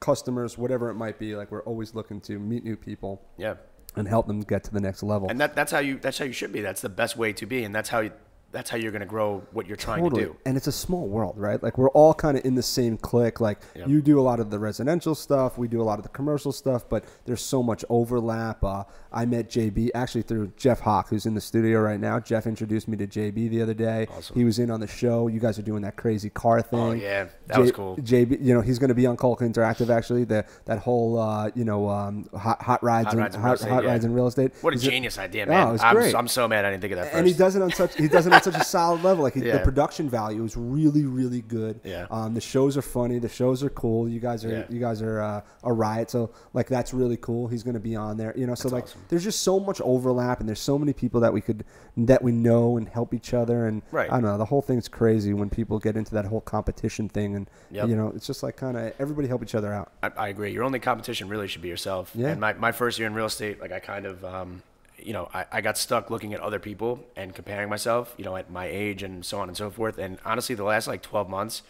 customers, 0.00 0.56
whatever 0.58 0.90
it 0.90 0.94
might 0.94 1.18
be. 1.18 1.34
Like 1.36 1.50
we're 1.50 1.62
always 1.62 1.94
looking 1.94 2.20
to 2.22 2.38
meet 2.38 2.64
new 2.64 2.76
people 2.76 3.22
Yeah. 3.36 3.54
and 3.96 4.08
help 4.08 4.26
them 4.26 4.40
get 4.40 4.64
to 4.64 4.72
the 4.72 4.80
next 4.80 5.02
level. 5.02 5.28
And 5.28 5.40
that, 5.40 5.54
that's 5.54 5.72
how 5.72 5.78
you 5.80 5.98
that's 5.98 6.18
how 6.18 6.24
you 6.24 6.32
should 6.32 6.52
be. 6.52 6.60
That's 6.60 6.80
the 6.80 6.88
best 6.88 7.16
way 7.16 7.32
to 7.34 7.46
be, 7.46 7.64
and 7.64 7.74
that's 7.74 7.88
how 7.90 8.00
you, 8.00 8.12
that's 8.54 8.70
how 8.70 8.76
you're 8.78 8.90
going 8.92 9.00
to 9.00 9.06
grow 9.06 9.42
what 9.52 9.66
you're 9.66 9.76
trying 9.76 10.08
to 10.08 10.14
do. 10.14 10.36
And 10.46 10.56
it's 10.56 10.66
a 10.66 10.72
small 10.72 11.06
world, 11.06 11.34
right? 11.36 11.62
Like 11.62 11.76
we're 11.76 11.90
all 11.90 12.14
kind 12.14 12.38
of 12.38 12.44
in 12.46 12.54
the 12.54 12.62
same 12.62 12.96
clique. 12.96 13.40
Like 13.40 13.58
Yep. 13.74 13.88
you 13.88 14.00
do 14.00 14.18
a 14.18 14.22
lot 14.22 14.40
of 14.40 14.50
the 14.50 14.58
residential 14.58 15.14
stuff, 15.14 15.58
we 15.58 15.68
do 15.68 15.82
a 15.82 15.84
lot 15.84 15.98
of 15.98 16.04
the 16.04 16.08
commercial 16.08 16.52
stuff, 16.52 16.88
but 16.88 17.04
there's 17.26 17.42
so 17.42 17.62
much 17.62 17.84
overlap. 17.90 18.62
Uh, 18.64 18.84
I 19.12 19.26
met 19.26 19.48
JB 19.50 19.90
actually 19.94 20.22
through 20.22 20.52
Jeff 20.56 20.80
Hawk, 20.80 21.08
who's 21.08 21.26
in 21.26 21.34
the 21.34 21.40
studio 21.40 21.80
right 21.80 22.00
now. 22.00 22.20
Jeff 22.20 22.46
introduced 22.46 22.88
me 22.88 22.96
to 22.96 23.06
JB 23.06 23.50
the 23.50 23.60
other 23.62 23.74
day. 23.74 24.06
Awesome. 24.16 24.36
He 24.36 24.44
was 24.44 24.58
in 24.58 24.70
on 24.70 24.80
the 24.80 24.86
show. 24.86 25.28
You 25.28 25.40
guys 25.40 25.58
are 25.58 25.62
doing 25.62 25.82
that 25.82 25.96
crazy 25.96 26.30
car 26.30 26.62
thing. 26.62 26.78
Oh, 26.78 26.92
yeah. 26.92 27.26
That 27.48 27.58
was 27.60 27.72
cool. 27.72 27.96
JB, 27.96 28.40
you 28.40 28.54
know, 28.54 28.60
he's 28.60 28.78
going 28.78 28.88
to 28.88 28.94
be 28.94 29.06
on 29.06 29.16
Colt 29.16 29.40
Interactive 29.40 29.90
actually. 29.90 30.24
The 30.24 30.44
that 30.66 30.78
whole 30.78 31.18
uh, 31.18 31.50
you 31.54 31.64
know 31.64 31.88
um, 31.88 32.28
hot, 32.36 32.62
hot 32.62 32.82
rides 32.82 33.06
Hot 33.06 33.12
and 33.14 33.20
rides 33.22 33.34
in 33.34 33.40
real 33.42 33.48
hot, 33.48 33.54
estate, 33.56 33.70
hot 33.70 33.82
yeah. 33.84 33.90
rides 33.90 34.04
in 34.04 34.14
real 34.14 34.26
estate. 34.26 34.52
What 34.60 34.72
a 34.72 34.76
He's 34.76 34.86
a- 34.86 34.90
genius 34.90 35.18
idea, 35.18 35.44
Oh, 35.44 35.48
man! 35.50 35.68
it 35.68 35.72
was 35.72 35.82
I'm, 35.82 35.94
great. 35.96 36.14
I'm 36.14 36.28
so 36.28 36.46
mad 36.46 36.64
I 36.64 36.70
didn't 36.70 36.80
think 36.82 36.92
of 36.92 36.98
that 36.98 37.04
first. 37.06 37.16
and 37.16 37.26
he 37.26 37.32
does 37.32 37.56
it 37.56 37.62
on 37.62 37.72
such 37.72 37.96
he 37.96 38.08
does 38.08 38.26
it 38.26 38.32
on 38.32 38.42
such 38.44 38.54
a 38.56 38.64
solid 38.64 39.02
level. 39.02 39.24
Like 39.24 39.34
he, 39.34 39.40
the 39.40 39.58
production 39.60 40.08
value 40.08 40.44
is 40.44 40.56
really 40.56 41.04
really 41.04 41.40
good. 41.42 41.80
Yeah. 41.84 42.06
Um, 42.10 42.34
the 42.34 42.40
shows 42.40 42.76
are 42.76 42.82
funny. 42.82 43.18
The 43.18 43.28
shows 43.28 43.62
are 43.64 43.70
cool. 43.70 44.08
You 44.08 44.20
guys 44.20 44.44
are 44.44 44.50
Yeah. 44.50 44.64
you 44.68 44.78
guys 44.80 45.02
are 45.02 45.20
uh, 45.20 45.40
a 45.64 45.72
riot. 45.72 46.10
So 46.10 46.30
like 46.52 46.68
that's 46.68 46.94
really 46.94 47.16
cool. 47.16 47.48
He's 47.48 47.62
going 47.62 47.74
to 47.74 47.80
be 47.80 47.96
on 47.96 48.16
there. 48.16 48.32
You 48.36 48.46
know. 48.46 48.54
So 48.54 48.68
like 48.68 48.84
awesome. 48.84 49.00
there's 49.08 49.24
just 49.24 49.42
so 49.42 49.58
much 49.58 49.80
overlap, 49.80 50.40
and 50.40 50.48
there's 50.48 50.60
so 50.60 50.78
many 50.78 50.92
people 50.92 51.20
that 51.20 51.32
we 51.32 51.40
could 51.40 51.64
that 51.96 52.22
we 52.22 52.32
know 52.32 52.76
and 52.76 52.88
help 52.88 53.14
each 53.14 53.34
other. 53.34 53.66
And 53.66 53.82
Right. 53.90 54.10
I 54.10 54.14
don't 54.14 54.22
know. 54.24 54.38
The 54.38 54.44
whole 54.44 54.62
thing's 54.62 54.88
crazy 54.88 55.32
when 55.34 55.50
people 55.50 55.78
get 55.78 55.96
into 55.96 56.12
that 56.14 56.26
whole 56.26 56.40
competition 56.40 57.08
thing, 57.08 57.34
and 57.34 57.48
Yep. 57.70 57.88
you 57.88 57.96
know 57.96 58.12
it's 58.14 58.26
just 58.26 58.42
like 58.42 58.56
kind 58.56 58.76
of 58.76 58.92
everybody 58.98 59.28
help 59.28 59.42
each 59.42 59.54
other 59.54 59.72
out. 59.72 59.92
I, 60.02 60.10
I 60.16 60.28
agree. 60.28 60.52
Your 60.52 60.64
only 60.64 60.78
competition 60.80 61.28
really 61.28 61.48
should 61.48 61.62
be 61.62 61.68
yourself. 61.68 62.10
Yeah. 62.14 62.28
And 62.28 62.40
my, 62.40 62.52
my 62.54 62.72
first 62.72 62.98
year 62.98 63.06
in 63.06 63.14
real 63.14 63.26
estate, 63.26 63.60
like 63.60 63.72
I 63.72 63.78
kind 63.80 64.06
of, 64.06 64.24
um, 64.24 64.62
you 65.04 65.12
know, 65.12 65.28
I, 65.32 65.46
I 65.52 65.60
got 65.60 65.76
stuck 65.78 66.10
looking 66.10 66.34
at 66.34 66.40
other 66.40 66.58
people 66.58 67.04
and 67.16 67.34
comparing 67.34 67.68
myself, 67.68 68.14
you 68.16 68.24
know, 68.24 68.36
at 68.36 68.50
my 68.50 68.66
age 68.66 69.02
and 69.02 69.24
so 69.24 69.38
on 69.38 69.48
and 69.48 69.56
so 69.56 69.70
forth. 69.70 69.98
And 69.98 70.18
honestly, 70.24 70.54
the 70.54 70.64
last 70.64 70.88
like 70.88 71.02
12 71.02 71.28
months, 71.28 71.62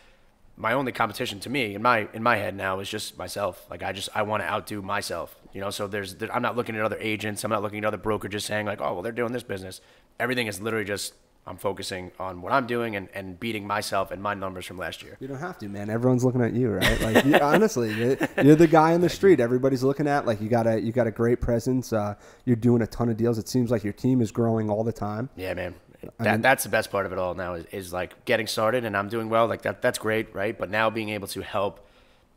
my 0.56 0.72
only 0.72 0.92
competition 0.92 1.40
to 1.40 1.50
me 1.50 1.75
in 1.75 1.82
my 1.82 2.08
in 2.12 2.22
my 2.22 2.36
head 2.36 2.54
now 2.54 2.78
is 2.78 2.88
just 2.88 3.19
myself. 3.19 3.66
Like 3.69 3.82
I 3.82 3.92
just 3.92 4.08
I 4.14 4.22
want 4.22 4.42
to 4.42 4.48
outdo 4.48 4.82
myself. 4.82 5.34
You 5.52 5.60
know, 5.60 5.70
so 5.70 5.86
there's 5.86 6.14
there, 6.14 6.32
I'm 6.34 6.42
not 6.42 6.56
looking 6.56 6.76
at 6.76 6.82
other 6.82 6.98
agents. 7.00 7.42
I'm 7.42 7.50
not 7.50 7.62
looking 7.62 7.78
at 7.78 7.84
other 7.84 7.98
brokerages 7.98 8.42
saying 8.42 8.66
like, 8.66 8.81
oh 8.81 8.94
well, 8.94 9.02
they're 9.02 9.12
doing 9.12 9.32
this 9.32 9.42
business. 9.42 9.81
Everything 10.20 10.46
is 10.46 10.60
literally 10.60 10.84
just 10.84 11.14
I'm 11.46 11.58
focusing 11.58 12.11
on 12.19 12.41
what 12.41 12.52
I'm 12.52 12.67
doing 12.67 12.96
and, 12.96 13.08
and 13.12 13.38
beating 13.38 13.67
myself 13.67 14.11
and 14.11 14.23
my 14.23 14.32
numbers 14.32 14.64
from 14.64 14.79
last 14.79 15.02
year. 15.02 15.19
You 15.20 15.29
don't 15.29 15.38
have 15.38 15.58
to, 15.58 15.69
man. 15.69 15.91
Everyone's 15.91 16.25
looking 16.25 16.43
at 16.43 16.55
you, 16.55 16.70
right? 16.70 17.00
Like, 17.00 17.25
you, 17.25 17.35
honestly, 17.38 17.93
you're, 17.93 18.56
the 18.56 18.67
guy 18.67 18.93
in 18.93 19.02
the 19.02 19.11
street. 19.11 19.41
Everybody's 19.41 19.85
looking 19.85 20.08
at. 20.08 20.25
Like, 20.25 20.41
you 20.41 20.49
got 20.49 20.67
a 20.67 20.81
you 20.81 20.91
got 20.91 21.06
a 21.06 21.11
great 21.11 21.41
presence. 21.41 21.93
Uh, 21.93 22.14
you're 22.46 22.56
doing 22.56 22.81
a 22.81 22.87
ton 22.87 23.11
of 23.11 23.17
deals. 23.17 23.37
It 23.37 23.49
seems 23.49 23.70
like 23.70 23.85
your 23.85 23.93
team 23.93 24.23
is 24.23 24.31
growing 24.31 24.70
all 24.70 24.85
the 24.85 24.93
time. 24.93 25.29
Yeah, 25.37 25.55
man. 25.55 25.75
That, 26.19 26.43
that's 26.43 26.64
the 26.64 26.70
best 26.70 26.91
part 26.91 27.06
of 27.06 27.12
it 27.12 27.19
all 27.19 27.35
now 27.35 27.55
is, 27.55 27.64
is 27.73 27.93
like 27.93 28.25
getting 28.25 28.46
started 28.46 28.85
and 28.85 28.96
I'm 28.96 29.08
doing 29.08 29.29
well. 29.29 29.46
Like 29.46 29.62
that, 29.62 29.81
that's 29.81 29.99
great, 29.99 30.35
right? 30.35 30.56
But 30.56 30.70
now 30.70 30.91
being 30.91 31.08
able 31.11 31.29
to 31.29 31.41
help 31.41 31.87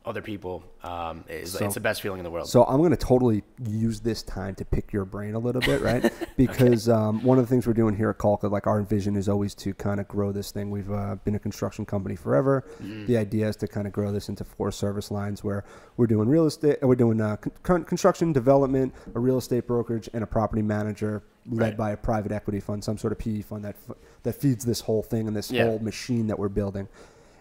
other 0.08 0.22
people 0.22 0.64
um, 0.84 1.24
is 1.28 1.52
So- 1.52 1.66
it's 1.66 1.74
the 1.74 1.82
best 1.82 2.02
feeling 2.02 2.20
in 2.20 2.24
the 2.24 2.32
world. 2.32 2.48
So 2.48 2.64
I'm 2.64 2.78
going 2.78 2.92
to 2.92 2.96
totally 2.98 3.44
use 3.68 4.00
this 4.00 4.24
time 4.24 4.56
to 4.56 4.64
pick 4.66 4.94
your 4.94 5.04
brain 5.04 5.34
a 5.36 5.40
little 5.40 5.62
bit, 5.62 5.82
right? 5.82 6.12
Because 6.38 6.88
um, 6.88 7.24
one 7.24 7.40
of 7.40 7.44
the 7.46 7.50
things 7.50 7.66
we're 7.66 7.74
doing 7.74 7.96
here 7.98 8.12
at 8.12 8.20
Calca, 8.20 8.50
like 8.50 8.68
our 8.68 8.84
vision 8.84 9.16
is 9.16 9.28
always 9.28 9.56
to 9.56 9.74
kind 9.74 10.00
of 10.00 10.08
grow 10.08 10.32
this 10.32 10.52
thing. 10.52 10.70
We've 10.70 10.92
uh, 10.92 11.16
been 11.26 11.34
a 11.34 11.40
construction 11.40 11.84
company 11.84 12.16
forever. 12.16 12.64
The 12.80 13.18
idea 13.18 13.48
is 13.50 13.56
to 13.58 13.68
kind 13.68 13.88
of 13.88 13.92
grow 13.94 14.12
this 14.12 14.30
into 14.30 14.44
four 14.44 14.72
service 14.72 15.10
lines 15.10 15.44
where 15.44 15.64
we're 15.98 16.06
doing 16.06 16.30
real 16.30 16.46
estate, 16.46 16.78
we're 16.84 16.94
doing 16.96 17.20
uh, 17.20 17.38
con- 17.64 17.84
construction 17.86 18.34
development, 18.34 18.94
a 19.16 19.20
real 19.20 19.40
estate 19.40 19.66
brokerage, 19.66 20.08
and 20.14 20.24
a 20.24 20.28
property 20.28 20.62
manager 20.62 21.24
led 21.50 21.70
Right. 21.70 21.78
by 21.78 21.92
a 21.92 21.98
private 21.98 22.32
equity 22.32 22.60
fund, 22.60 22.84
some 22.84 23.00
sort 23.00 23.14
of 23.14 23.18
PE 23.20 23.42
fund 23.42 23.66
that 23.66 23.76
f- 23.90 23.96
that 24.24 24.34
feeds 24.36 24.64
this 24.64 24.82
whole 24.82 25.02
thing 25.02 25.28
and 25.28 25.36
this 25.36 25.50
Yeah. 25.50 25.66
whole 25.66 25.80
machine 25.80 26.28
that 26.28 26.38
we're 26.38 26.50
building. 26.50 26.88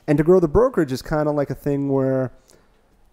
And 0.07 0.17
to 0.17 0.25
grow 0.25 0.41
the 0.41 0.49
brokerage 0.49 0.91
is 0.93 1.03
kind 1.03 1.29
of 1.29 1.35
like 1.35 1.51
a 1.51 1.55
thing 1.55 1.91
where 1.91 2.33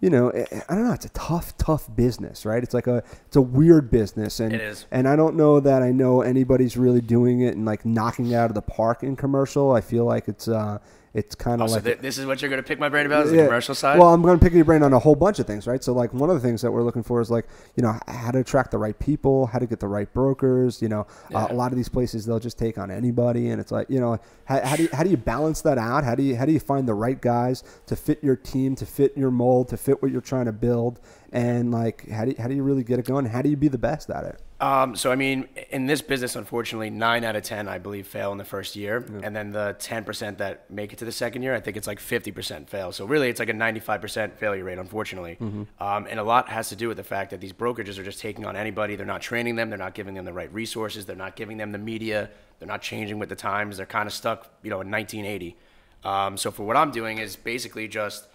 you 0.04 0.10
know, 0.10 0.30
I 0.30 0.62
I 0.68 0.74
don't 0.74 0.86
know. 0.86 0.92
It's 0.92 1.06
a 1.06 1.14
tough, 1.28 1.56
tough 1.56 1.84
business, 1.96 2.44
right? 2.44 2.62
It's 2.62 2.74
like 2.74 2.86
a, 2.86 3.02
it's 3.26 3.36
a 3.36 3.40
weird 3.40 3.90
business, 3.90 4.38
and 4.38 4.52
It 4.54 4.60
is. 4.60 4.84
and 4.90 5.08
I 5.08 5.16
don't 5.16 5.34
know 5.34 5.60
that 5.60 5.82
I 5.82 5.92
know 5.92 6.20
anybody's 6.20 6.76
really 6.76 7.00
doing 7.00 7.40
it 7.40 7.56
and 7.56 7.64
like 7.64 7.86
knocking 7.86 8.26
it 8.30 8.34
out 8.34 8.50
of 8.50 8.54
the 8.54 8.60
park 8.80 9.02
in 9.02 9.16
commercial. 9.16 9.72
I 9.72 9.80
feel 9.80 10.04
like 10.04 10.28
it's, 10.28 10.46
uh, 10.46 10.78
it's 11.14 11.36
kind 11.36 11.62
of 11.62 11.66
Oh, 11.66 11.68
so 11.68 11.74
like 11.74 11.84
th- 11.84 11.98
this 12.00 12.18
is 12.18 12.26
what 12.26 12.42
you're 12.42 12.50
going 12.50 12.62
to 12.62 12.66
pick 12.66 12.80
my 12.80 12.88
brain 12.88 13.06
about 13.06 13.26
is 13.26 13.32
yeah. 13.32 13.42
the 13.42 13.46
commercial 13.46 13.74
side? 13.74 13.98
Well, 13.98 14.12
I'm 14.12 14.20
going 14.20 14.38
to 14.38 14.44
pick 14.44 14.52
your 14.52 14.64
brain 14.64 14.82
on 14.82 14.92
a 14.92 14.98
whole 14.98 15.14
bunch 15.14 15.38
of 15.38 15.46
things, 15.46 15.66
right? 15.66 15.82
So, 15.82 15.92
like, 15.92 16.12
one 16.12 16.28
of 16.28 16.34
the 16.34 16.46
things 16.46 16.60
that 16.62 16.72
we're 16.72 16.82
looking 16.82 17.04
for 17.04 17.20
is 17.20 17.30
like, 17.30 17.46
you 17.76 17.82
know, 17.82 17.98
how 18.08 18.32
to 18.32 18.40
attract 18.40 18.72
the 18.72 18.78
right 18.78 18.98
people, 18.98 19.46
how 19.46 19.60
to 19.60 19.66
get 19.66 19.78
the 19.78 19.86
right 19.86 20.12
brokers. 20.12 20.82
You 20.82 20.88
know, 20.88 21.06
uh, 21.32 21.46
a 21.50 21.54
lot 21.54 21.70
of 21.70 21.76
these 21.76 21.88
places 21.88 22.26
they'll 22.26 22.40
just 22.40 22.58
take 22.58 22.78
on 22.78 22.90
anybody, 22.90 23.50
and 23.50 23.60
it's 23.60 23.70
like, 23.70 23.88
you 23.88 24.00
know, 24.00 24.18
how, 24.46 24.60
how 24.66 24.76
do 24.76 24.82
you, 24.82 24.88
how 24.92 25.04
do 25.04 25.10
you 25.10 25.16
balance 25.16 25.62
that 25.62 25.78
out? 25.78 26.02
How 26.02 26.16
do 26.16 26.22
you 26.24 26.36
how 26.36 26.44
do 26.44 26.52
you 26.52 26.60
find 26.60 26.88
the 26.88 26.94
right 26.94 27.20
guys 27.20 27.62
to 27.86 27.94
fit 27.94 28.22
your 28.22 28.36
team, 28.36 28.74
to 28.76 28.86
fit 28.86 29.16
your 29.16 29.30
mold, 29.30 29.68
to 29.68 29.76
fit 29.76 30.02
what 30.02 30.10
you're 30.10 30.20
trying 30.20 30.46
to 30.46 30.52
build, 30.52 30.98
and 31.32 31.70
like, 31.70 32.08
how 32.08 32.24
do 32.24 32.32
you, 32.32 32.36
how 32.38 32.48
do 32.48 32.54
you 32.54 32.64
really 32.64 32.82
get 32.82 32.98
it 32.98 33.04
going? 33.04 33.26
How 33.26 33.40
do 33.40 33.48
you 33.48 33.56
be 33.56 33.68
the 33.68 33.78
best 33.78 34.10
at 34.10 34.24
it? 34.24 34.40
Um, 34.64 34.96
so 34.96 35.12
I 35.12 35.16
mean, 35.16 35.46
in 35.70 35.84
this 35.84 36.00
business, 36.00 36.36
unfortunately, 36.36 36.88
nine 36.88 37.22
out 37.22 37.36
of 37.36 37.42
ten, 37.42 37.68
I 37.68 37.78
believe, 37.78 38.06
fail 38.06 38.32
in 38.32 38.38
the 38.38 38.44
first 38.46 38.76
year, 38.76 39.04
and 39.22 39.36
then 39.36 39.50
the 39.50 39.76
ten 39.78 40.04
percent 40.04 40.38
that 40.38 40.70
make 40.70 40.92
it 40.94 40.98
to 41.00 41.04
the 41.04 41.12
second 41.12 41.42
year, 41.42 41.54
I 41.54 41.60
think 41.60 41.76
it's 41.76 41.86
like 41.86 42.00
fifty 42.00 42.32
percent 42.32 42.70
fail. 42.70 42.90
So 42.90 43.04
really, 43.04 43.28
it's 43.28 43.40
like 43.40 43.50
a 43.50 43.52
ninety-five 43.52 44.00
percent 44.00 44.38
failure 44.38 44.64
rate, 44.64 44.78
unfortunately. 44.78 45.36
Um, 45.80 46.06
and 46.08 46.18
a 46.18 46.22
lot 46.24 46.48
has 46.48 46.70
to 46.70 46.76
do 46.76 46.88
with 46.88 46.96
the 46.96 47.04
fact 47.04 47.30
that 47.32 47.40
these 47.42 47.52
brokerages 47.52 47.98
are 47.98 48.04
just 48.04 48.20
taking 48.20 48.46
on 48.46 48.56
anybody. 48.56 48.96
They're 48.96 49.04
not 49.04 49.20
training 49.20 49.56
them. 49.56 49.68
They're 49.68 49.78
not 49.78 49.92
giving 49.94 50.14
them 50.14 50.24
the 50.24 50.32
right 50.32 50.52
resources. 50.52 51.04
They're 51.04 51.14
not 51.14 51.36
giving 51.36 51.58
them 51.58 51.72
the 51.72 51.78
media. 51.78 52.30
They're 52.58 52.68
not 52.68 52.80
changing 52.80 53.18
with 53.18 53.28
the 53.28 53.36
times. 53.36 53.76
They're 53.76 53.84
kind 53.84 54.06
of 54.06 54.14
stuck, 54.14 54.48
you 54.62 54.70
know, 54.70 54.80
in 54.80 54.90
1980. 54.90 55.56
Um, 56.04 56.38
so 56.38 56.50
for 56.50 56.64
what 56.64 56.76
I'm 56.76 56.90
doing 56.90 57.18
is 57.18 57.36
basically 57.36 57.86
just 57.86 58.28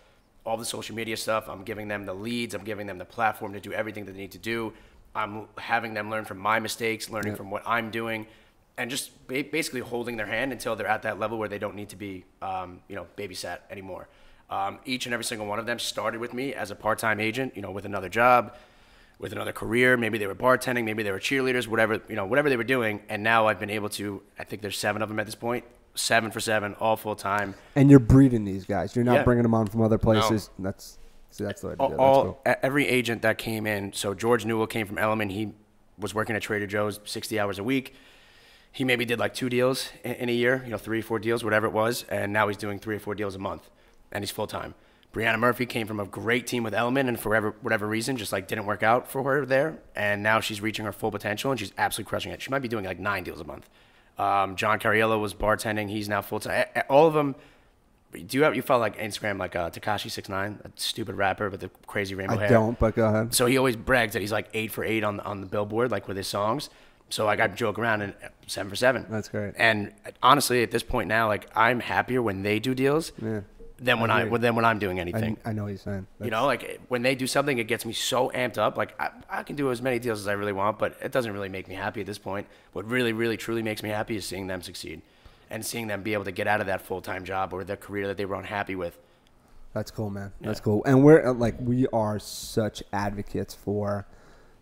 all 0.46 0.58
the 0.58 0.66
social 0.66 0.96
media 0.96 1.18
stuff. 1.18 1.50
I'm 1.50 1.64
giving 1.64 1.88
them 1.88 2.06
the 2.06 2.14
leads. 2.14 2.54
I'm 2.54 2.64
giving 2.64 2.88
them 2.88 2.98
the 2.98 3.06
platform 3.06 3.54
to 3.54 3.60
do 3.60 3.74
everything 3.74 4.06
that 4.06 4.14
they 4.14 4.20
need 4.20 4.32
to 4.32 4.38
do. 4.38 4.74
I'm 5.16 5.48
having 5.58 5.94
them 5.94 6.10
learn 6.10 6.26
from 6.26 6.38
my 6.38 6.60
mistakes, 6.60 7.10
learning 7.10 7.36
from 7.36 7.50
what 7.52 7.64
I'm 7.66 7.90
doing, 7.92 8.28
and 8.78 8.90
just 8.90 9.28
ba- 9.28 9.44
basically 9.52 9.82
holding 9.82 10.18
their 10.18 10.26
hand 10.28 10.52
until 10.52 10.76
they're 10.76 10.88
at 10.88 11.02
that 11.02 11.20
level 11.20 11.38
where 11.38 11.50
they 11.50 11.60
don't 11.60 11.76
need 11.76 11.90
to 11.90 11.96
be, 11.96 12.26
um, 12.42 12.80
you 12.88 12.96
know, 12.96 13.08
babysat 13.18 13.60
anymore. 13.70 14.08
Um, 14.50 14.80
each 14.86 15.06
and 15.06 15.14
every 15.14 15.26
single 15.26 15.48
one 15.48 15.60
of 15.60 15.66
them 15.66 15.78
started 15.80 16.20
with 16.22 16.34
me 16.34 16.54
as 16.54 16.72
a 16.72 16.76
part-time 16.76 17.20
agent, 17.20 17.56
you 17.56 17.62
know, 17.62 17.72
with 17.72 17.86
another 17.86 18.10
job, 18.10 18.56
with 19.20 19.32
another 19.34 19.52
career. 19.52 19.98
Maybe 19.98 20.18
they 20.18 20.28
were 20.28 20.36
bartending, 20.36 20.86
maybe 20.86 21.04
they 21.04 21.12
were 21.12 21.20
cheerleaders, 21.20 21.68
whatever, 21.68 22.02
you 22.08 22.16
know, 22.16 22.26
whatever 22.26 22.50
they 22.50 22.58
were 22.58 22.64
doing. 22.64 23.02
And 23.10 23.22
now 23.24 23.48
I've 23.48 23.60
been 23.60 23.70
able 23.70 23.90
to. 23.90 24.22
I 24.40 24.44
think 24.44 24.62
there's 24.62 24.78
seven 24.78 25.02
of 25.02 25.10
them 25.10 25.20
at 25.20 25.26
this 25.26 25.36
point, 25.36 25.66
seven 25.94 26.32
for 26.32 26.40
seven, 26.40 26.76
all 26.80 26.96
full 26.96 27.16
time. 27.16 27.54
And 27.76 27.90
you're 27.92 28.00
breeding 28.00 28.46
these 28.46 28.66
guys. 28.66 28.96
You're 28.96 29.06
not 29.06 29.16
Yeah. 29.18 29.24
bringing 29.24 29.44
them 29.44 29.54
on 29.54 29.68
from 29.68 29.82
other 29.82 29.98
places. 29.98 30.50
That's 30.58 30.98
see, 31.32 31.44
that's 31.44 31.62
the 31.62 31.76
to 31.76 31.96
all. 31.98 32.24
Cool. 32.24 32.42
every 32.46 32.88
agent 32.88 33.22
that 33.22 33.38
came 33.38 33.66
in. 33.66 33.94
So 33.94 34.14
George 34.14 34.46
Newell 34.46 34.68
came 34.68 34.86
from 34.88 34.98
Element. 34.98 35.32
He 35.32 35.54
was 35.98 36.14
working 36.14 36.36
at 36.36 36.42
Trader 36.42 36.68
Joe's 36.68 37.00
60 37.06 37.40
hours 37.40 37.60
a 37.60 37.64
week. 37.64 37.94
He 38.72 38.84
maybe 38.84 39.06
did 39.06 39.20
like 39.20 39.34
two 39.34 39.50
deals 39.50 39.90
in, 40.04 40.14
in 40.14 40.30
a 40.30 40.34
year, 40.34 40.62
you 40.64 40.72
know, 40.72 40.78
three 40.78 41.00
or 41.00 41.04
four 41.04 41.20
deals, 41.20 41.44
whatever 41.44 41.66
it 41.66 41.74
was, 41.74 42.04
and 42.04 42.32
now 42.32 42.48
he's 42.48 42.58
doing 42.58 42.80
three 42.80 42.96
or 42.96 43.00
four 43.00 43.16
deals 43.16 43.36
a 43.36 43.40
month, 43.40 43.70
and 44.12 44.24
he's 44.24 44.32
full 44.32 44.48
time. 44.48 44.76
Brianna 45.12 45.40
Murphy 45.40 45.66
came 45.66 45.88
from 45.88 46.00
a 46.00 46.06
great 46.06 46.46
team 46.46 46.64
with 46.64 46.76
Element, 46.76 47.10
and 47.10 47.20
for 47.20 47.30
whatever, 47.30 47.56
whatever 47.62 47.88
reason, 47.88 48.16
just 48.16 48.32
like 48.32 48.48
didn't 48.48 48.66
work 48.66 48.84
out 48.84 49.10
for 49.10 49.24
her 49.24 49.44
there, 49.46 49.80
and 49.96 50.22
now 50.22 50.40
she's 50.40 50.62
reaching 50.62 50.86
her 50.86 50.92
full 50.92 51.10
potential, 51.10 51.50
and 51.50 51.60
she's 51.60 51.74
absolutely 51.80 52.10
crushing 52.10 52.32
it. 52.32 52.42
She 52.42 52.52
might 52.52 52.62
be 52.62 52.68
doing 52.68 52.86
like 52.86 53.00
nine 53.00 53.24
deals 53.24 53.42
a 53.42 53.44
month. 53.44 53.68
Um, 54.20 54.56
John 54.56 54.80
Cariello 54.80 55.20
was 55.20 55.34
bartending; 55.34 55.90
he's 55.90 56.08
now 56.08 56.22
full 56.22 56.40
time. 56.40 56.66
All 56.90 57.08
of 57.08 57.16
them 57.16 57.36
do 58.12 58.38
you 58.38 58.44
have 58.44 58.56
you 58.56 58.62
follow 58.62 58.82
like 58.82 58.98
Instagram 58.98 59.38
like 59.38 59.56
uh, 59.56 59.70
Tekashi 59.70 60.10
Six 60.10 60.30
Nine, 60.30 60.60
a 60.66 60.70
stupid 60.76 61.16
rapper 61.16 61.50
with 61.50 61.62
the 61.62 61.70
crazy 61.88 62.16
rainbow 62.16 62.36
I 62.36 62.40
hair? 62.40 62.50
don't, 62.50 62.78
but 62.80 62.96
go 62.96 63.08
ahead. 63.08 63.34
So 63.34 63.46
he 63.46 63.58
always 63.58 63.76
brags 63.76 64.14
that 64.14 64.22
he's 64.22 64.32
like 64.32 64.50
eight 64.54 64.72
for 64.72 64.84
eight 64.84 65.04
on 65.04 65.18
the, 65.18 65.24
on 65.26 65.42
the 65.42 65.48
billboard, 65.48 65.92
like 65.92 66.08
with 66.08 66.18
his 66.18 66.28
songs. 66.28 66.70
So 67.10 67.26
like 67.26 67.40
I 67.40 67.48
joke 67.48 67.80
around 67.80 68.02
and 68.02 68.14
uh, 68.24 68.28
seven 68.48 68.70
for 68.70 68.76
seven. 68.76 69.06
That's 69.10 69.30
great. 69.30 69.54
And 69.58 69.94
honestly, 70.22 70.64
at 70.64 70.72
this 70.72 70.84
point 70.84 71.08
now, 71.08 71.28
like 71.28 71.48
I'm 71.56 71.80
happier 71.80 72.22
when 72.22 72.44
they 72.44 72.60
do 72.60 72.76
deals 72.76 73.12
Yeah. 73.24 73.42
than 73.80 74.00
when 74.00 74.12
I, 74.12 74.22
agree. 74.24 74.38
than 74.40 74.56
when 74.56 74.66
I'm 74.66 74.78
doing 74.80 75.00
anything. 75.00 75.38
I 75.46 75.54
know 75.54 75.64
what 75.64 75.70
you're 75.70 75.78
saying. 75.78 76.06
You 76.22 76.30
know, 76.30 76.46
like 76.46 76.82
when 76.88 77.02
they 77.02 77.16
do 77.16 77.26
something, 77.28 77.58
it 77.58 77.68
gets 77.68 77.86
me 77.86 77.94
so 77.94 78.30
amped 78.30 78.58
up. 78.58 78.78
Like 78.78 79.00
I, 79.00 79.10
I 79.30 79.44
can 79.44 79.56
do 79.56 79.72
as 79.72 79.82
many 79.82 79.98
deals 80.00 80.20
as 80.20 80.28
I 80.28 80.34
really 80.34 80.52
want, 80.54 80.78
but 80.78 80.98
it 81.02 81.12
doesn't 81.12 81.32
really 81.34 81.50
make 81.50 81.68
me 81.68 81.76
happy 81.76 82.00
at 82.02 82.06
this 82.08 82.18
point. 82.20 82.46
What 82.74 82.86
really, 82.88 83.14
really, 83.14 83.38
truly 83.38 83.64
makes 83.64 83.82
me 83.82 83.90
happy 83.90 84.16
is 84.16 84.26
seeing 84.26 84.46
them 84.48 84.62
succeed, 84.62 85.02
and 85.50 85.66
seeing 85.66 85.88
them 85.88 86.04
be 86.04 86.14
able 86.14 86.26
to 86.26 86.32
get 86.32 86.48
out 86.48 86.62
of 86.62 86.68
that 86.68 86.82
full 86.82 87.02
time 87.02 87.24
job 87.24 87.54
or 87.54 87.64
their 87.64 87.78
career 87.78 88.08
that 88.08 88.18
they 88.18 88.26
were 88.26 88.36
unhappy 88.36 88.76
with. 88.76 88.98
That's 89.74 89.92
cool, 89.92 90.10
man. 90.10 90.34
That's 90.42 90.60
cool. 90.60 90.84
And 90.86 91.04
we're 91.04 91.28
uh, 91.28 91.34
like 91.34 91.56
we 91.60 91.88
are 91.88 92.20
such 92.20 92.82
advocates 92.92 93.54
for 93.54 94.08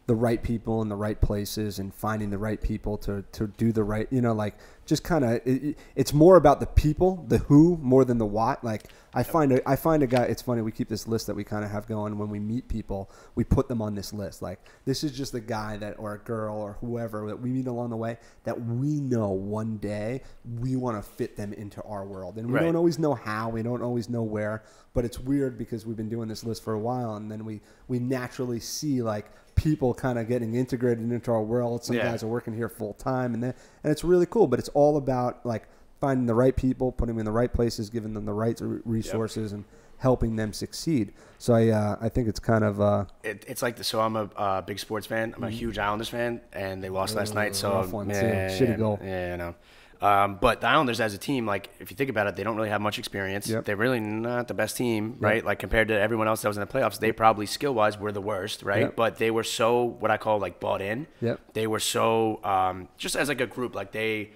the 0.08 0.16
right 0.16 0.42
people 0.42 0.82
in 0.82 0.88
the 0.90 0.96
right 0.96 1.20
places 1.20 1.80
and 1.80 1.94
finding 1.94 2.30
the 2.30 2.38
right 2.38 2.62
people 2.62 2.98
to 2.98 3.24
to 3.34 3.48
do 3.48 3.72
the 3.74 3.84
right, 3.84 4.08
you 4.10 4.22
know, 4.22 4.34
like 4.34 4.56
just 4.86 5.04
kind 5.04 5.26
of 5.26 5.42
it, 5.46 5.78
it's 5.98 6.14
more 6.14 6.38
about 6.38 6.62
the 6.62 6.66
people, 6.66 7.26
the 7.28 7.40
who 7.40 7.78
more 7.82 8.06
than 8.06 8.18
the 8.18 8.26
what. 8.26 8.64
Like 8.64 8.84
I 9.14 9.24
find 9.24 9.52
a, 9.52 9.70
I 9.70 9.76
find 9.76 10.02
a 10.04 10.08
guy. 10.08 10.24
It's 10.24 10.42
funny 10.42 10.62
we 10.62 10.72
keep 10.72 10.88
this 10.88 11.08
list 11.10 11.28
that 11.28 11.36
we 11.36 11.44
kind 11.44 11.66
of 11.66 11.72
have 11.72 11.88
going 11.88 12.18
when 12.18 12.30
we 12.30 12.40
meet 12.40 12.70
people. 12.70 13.12
We 13.36 13.44
put 13.44 13.68
them 13.68 13.82
on 13.82 13.96
this 13.96 14.14
list. 14.14 14.42
Like 14.42 14.62
this 14.86 15.04
is 15.04 15.12
just 15.12 15.34
a 15.34 15.42
guy 15.42 15.76
that 15.78 15.96
or 16.00 16.14
a 16.14 16.20
girl 16.20 16.56
or 16.56 16.78
whoever 16.80 17.28
that 17.28 17.42
we 17.42 17.50
meet 17.50 17.68
along 17.68 17.90
the 17.90 17.98
way 17.98 18.18
that 18.46 18.60
we 18.66 19.02
know 19.02 19.32
one 19.32 19.76
day 19.78 20.22
we 20.62 20.78
want 20.78 20.96
to 21.04 21.08
fit 21.12 21.36
them 21.36 21.52
into 21.52 21.82
our 21.84 22.06
world, 22.06 22.38
and 22.38 22.48
we 22.48 22.54
Right. 22.54 22.64
don't 22.64 22.78
always 22.78 22.98
know 22.98 23.14
how. 23.14 23.50
We 23.50 23.62
don't 23.62 23.82
always 23.82 24.08
know 24.08 24.24
where. 24.24 24.64
But 24.94 25.04
it's 25.04 25.20
weird 25.20 25.58
because 25.58 25.86
we've 25.86 25.98
been 25.98 26.10
doing 26.10 26.30
this 26.30 26.46
list 26.46 26.64
for 26.64 26.74
a 26.74 26.80
while, 26.80 27.16
and 27.18 27.30
then 27.30 27.44
we 27.44 27.60
we 27.90 28.00
naturally 28.00 28.62
see 28.62 29.02
like 29.02 29.26
people 29.58 29.94
kind 29.94 30.18
of 30.18 30.28
getting 30.30 30.56
integrated 30.56 31.12
into 31.12 31.32
our 31.32 31.42
world. 31.44 31.84
Some 31.84 31.98
Yeah. 31.98 32.04
guys 32.12 32.24
are 32.24 32.28
working 32.28 32.54
here 32.56 32.70
full 32.70 32.94
time, 32.94 33.34
and 33.34 33.44
then 33.44 33.54
and 33.84 33.92
it's 33.92 34.04
really 34.06 34.26
cool. 34.26 34.48
But 34.48 34.60
it's 34.60 34.70
all 34.70 34.96
about 34.96 35.46
like 35.46 35.68
finding 36.00 36.26
the 36.28 36.36
right 36.36 36.56
people, 36.56 36.92
putting 36.94 37.16
them 37.16 37.20
in 37.20 37.26
the 37.26 37.32
right 37.32 37.52
places, 37.52 37.90
giving 37.90 38.14
them 38.14 38.26
the 38.26 38.34
right 38.34 38.58
re- 38.62 38.80
resources, 38.86 39.52
and 39.52 39.66
helping 39.98 40.36
them 40.36 40.54
succeed. 40.54 41.12
So 41.40 41.54
I 41.56 41.70
uh, 41.70 41.98
I 42.00 42.10
think 42.10 42.28
it's 42.28 42.40
kind 42.40 42.64
of 42.64 42.80
uh, 42.80 43.06
it, 43.24 43.44
it's 43.48 43.62
like 43.62 43.76
the, 43.76 43.84
so 43.84 44.00
I'm 44.00 44.16
a 44.16 44.30
uh, 44.38 44.62
big 44.62 44.80
sports 44.80 45.08
fan. 45.08 45.34
I'm 45.36 45.44
a 45.44 45.50
huge 45.50 45.78
Islanders 45.78 46.10
fan, 46.10 46.40
and 46.54 46.84
they 46.84 46.90
lost 46.90 47.16
last 47.16 47.34
night. 47.36 47.56
So 47.56 47.70
Mm-hmm. 47.70 47.78
rough 47.78 47.92
one, 47.94 48.08
too. 48.08 48.14
Shitty 48.14 48.78
goal. 48.78 49.00
Yeah, 49.04 49.34
I 49.34 49.36
know. 49.38 49.56
Um, 50.02 50.38
but 50.40 50.62
the 50.62 50.68
Islanders 50.68 51.00
as 51.02 51.14
a 51.14 51.18
team, 51.18 51.46
like 51.46 51.70
if 51.80 51.90
you 51.90 51.98
think 51.98 52.10
about 52.10 52.28
it, 52.28 52.36
they 52.36 52.44
don't 52.44 52.56
really 52.56 52.70
have 52.70 52.82
much 52.82 53.00
experience. 53.00 53.50
Yep. 53.50 53.66
They're 53.66 53.76
really 53.76 54.00
not 54.00 54.48
the 54.48 54.54
best 54.54 54.78
team, 54.78 55.18
right? 55.20 55.44
Like 55.44 55.60
compared 55.60 55.88
to 55.88 56.00
everyone 56.00 56.28
else 56.28 56.42
that 56.44 56.48
was 56.50 56.58
in 56.58 56.62
the 56.62 56.68
playoffs, 56.68 57.00
they 57.00 57.12
probably 57.12 57.46
skill 57.48 57.74
wise 57.74 57.98
were 57.98 58.12
the 58.12 58.22
worst, 58.22 58.62
right? 58.64 58.82
Yep. 58.82 58.96
But 58.96 59.18
they 59.18 59.32
were 59.32 59.44
so 59.44 59.84
what 59.84 60.12
I 60.12 60.18
call 60.18 60.40
like 60.40 60.60
bought 60.60 60.82
in. 60.82 61.08
Yep. 61.22 61.40
They 61.54 61.68
were 61.68 61.80
so 61.80 62.40
um, 62.44 62.88
just 62.98 63.16
as 63.16 63.28
like 63.28 63.42
a 63.42 63.48
group, 63.48 63.76
like 63.76 63.92
they. 63.92 64.32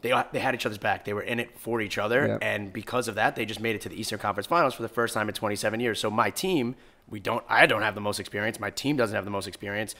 They, 0.00 0.12
they 0.32 0.38
had 0.38 0.54
each 0.54 0.66
other's 0.66 0.76
back. 0.76 1.06
They 1.06 1.14
were 1.14 1.22
in 1.22 1.40
it 1.40 1.58
for 1.58 1.80
each 1.80 1.96
other, 1.96 2.26
Yep. 2.26 2.38
and 2.42 2.70
because 2.74 3.08
of 3.08 3.14
that, 3.14 3.36
they 3.36 3.46
just 3.46 3.58
made 3.60 3.74
it 3.74 3.80
to 3.82 3.88
the 3.88 3.98
Eastern 3.98 4.18
Conference 4.18 4.46
Finals 4.46 4.74
for 4.74 4.82
the 4.82 4.88
first 4.90 5.14
time 5.14 5.30
in 5.30 5.34
27 5.34 5.80
years. 5.80 5.98
So 5.98 6.10
my 6.10 6.28
team, 6.28 6.74
we 7.08 7.20
don't, 7.20 7.42
I 7.48 7.64
don't 7.64 7.80
have 7.80 7.94
the 7.94 8.02
most 8.02 8.20
experience. 8.20 8.60
My 8.60 8.68
team 8.68 8.98
doesn't 8.98 9.16
have 9.16 9.24
the 9.24 9.30
most 9.30 9.46
experience. 9.48 9.94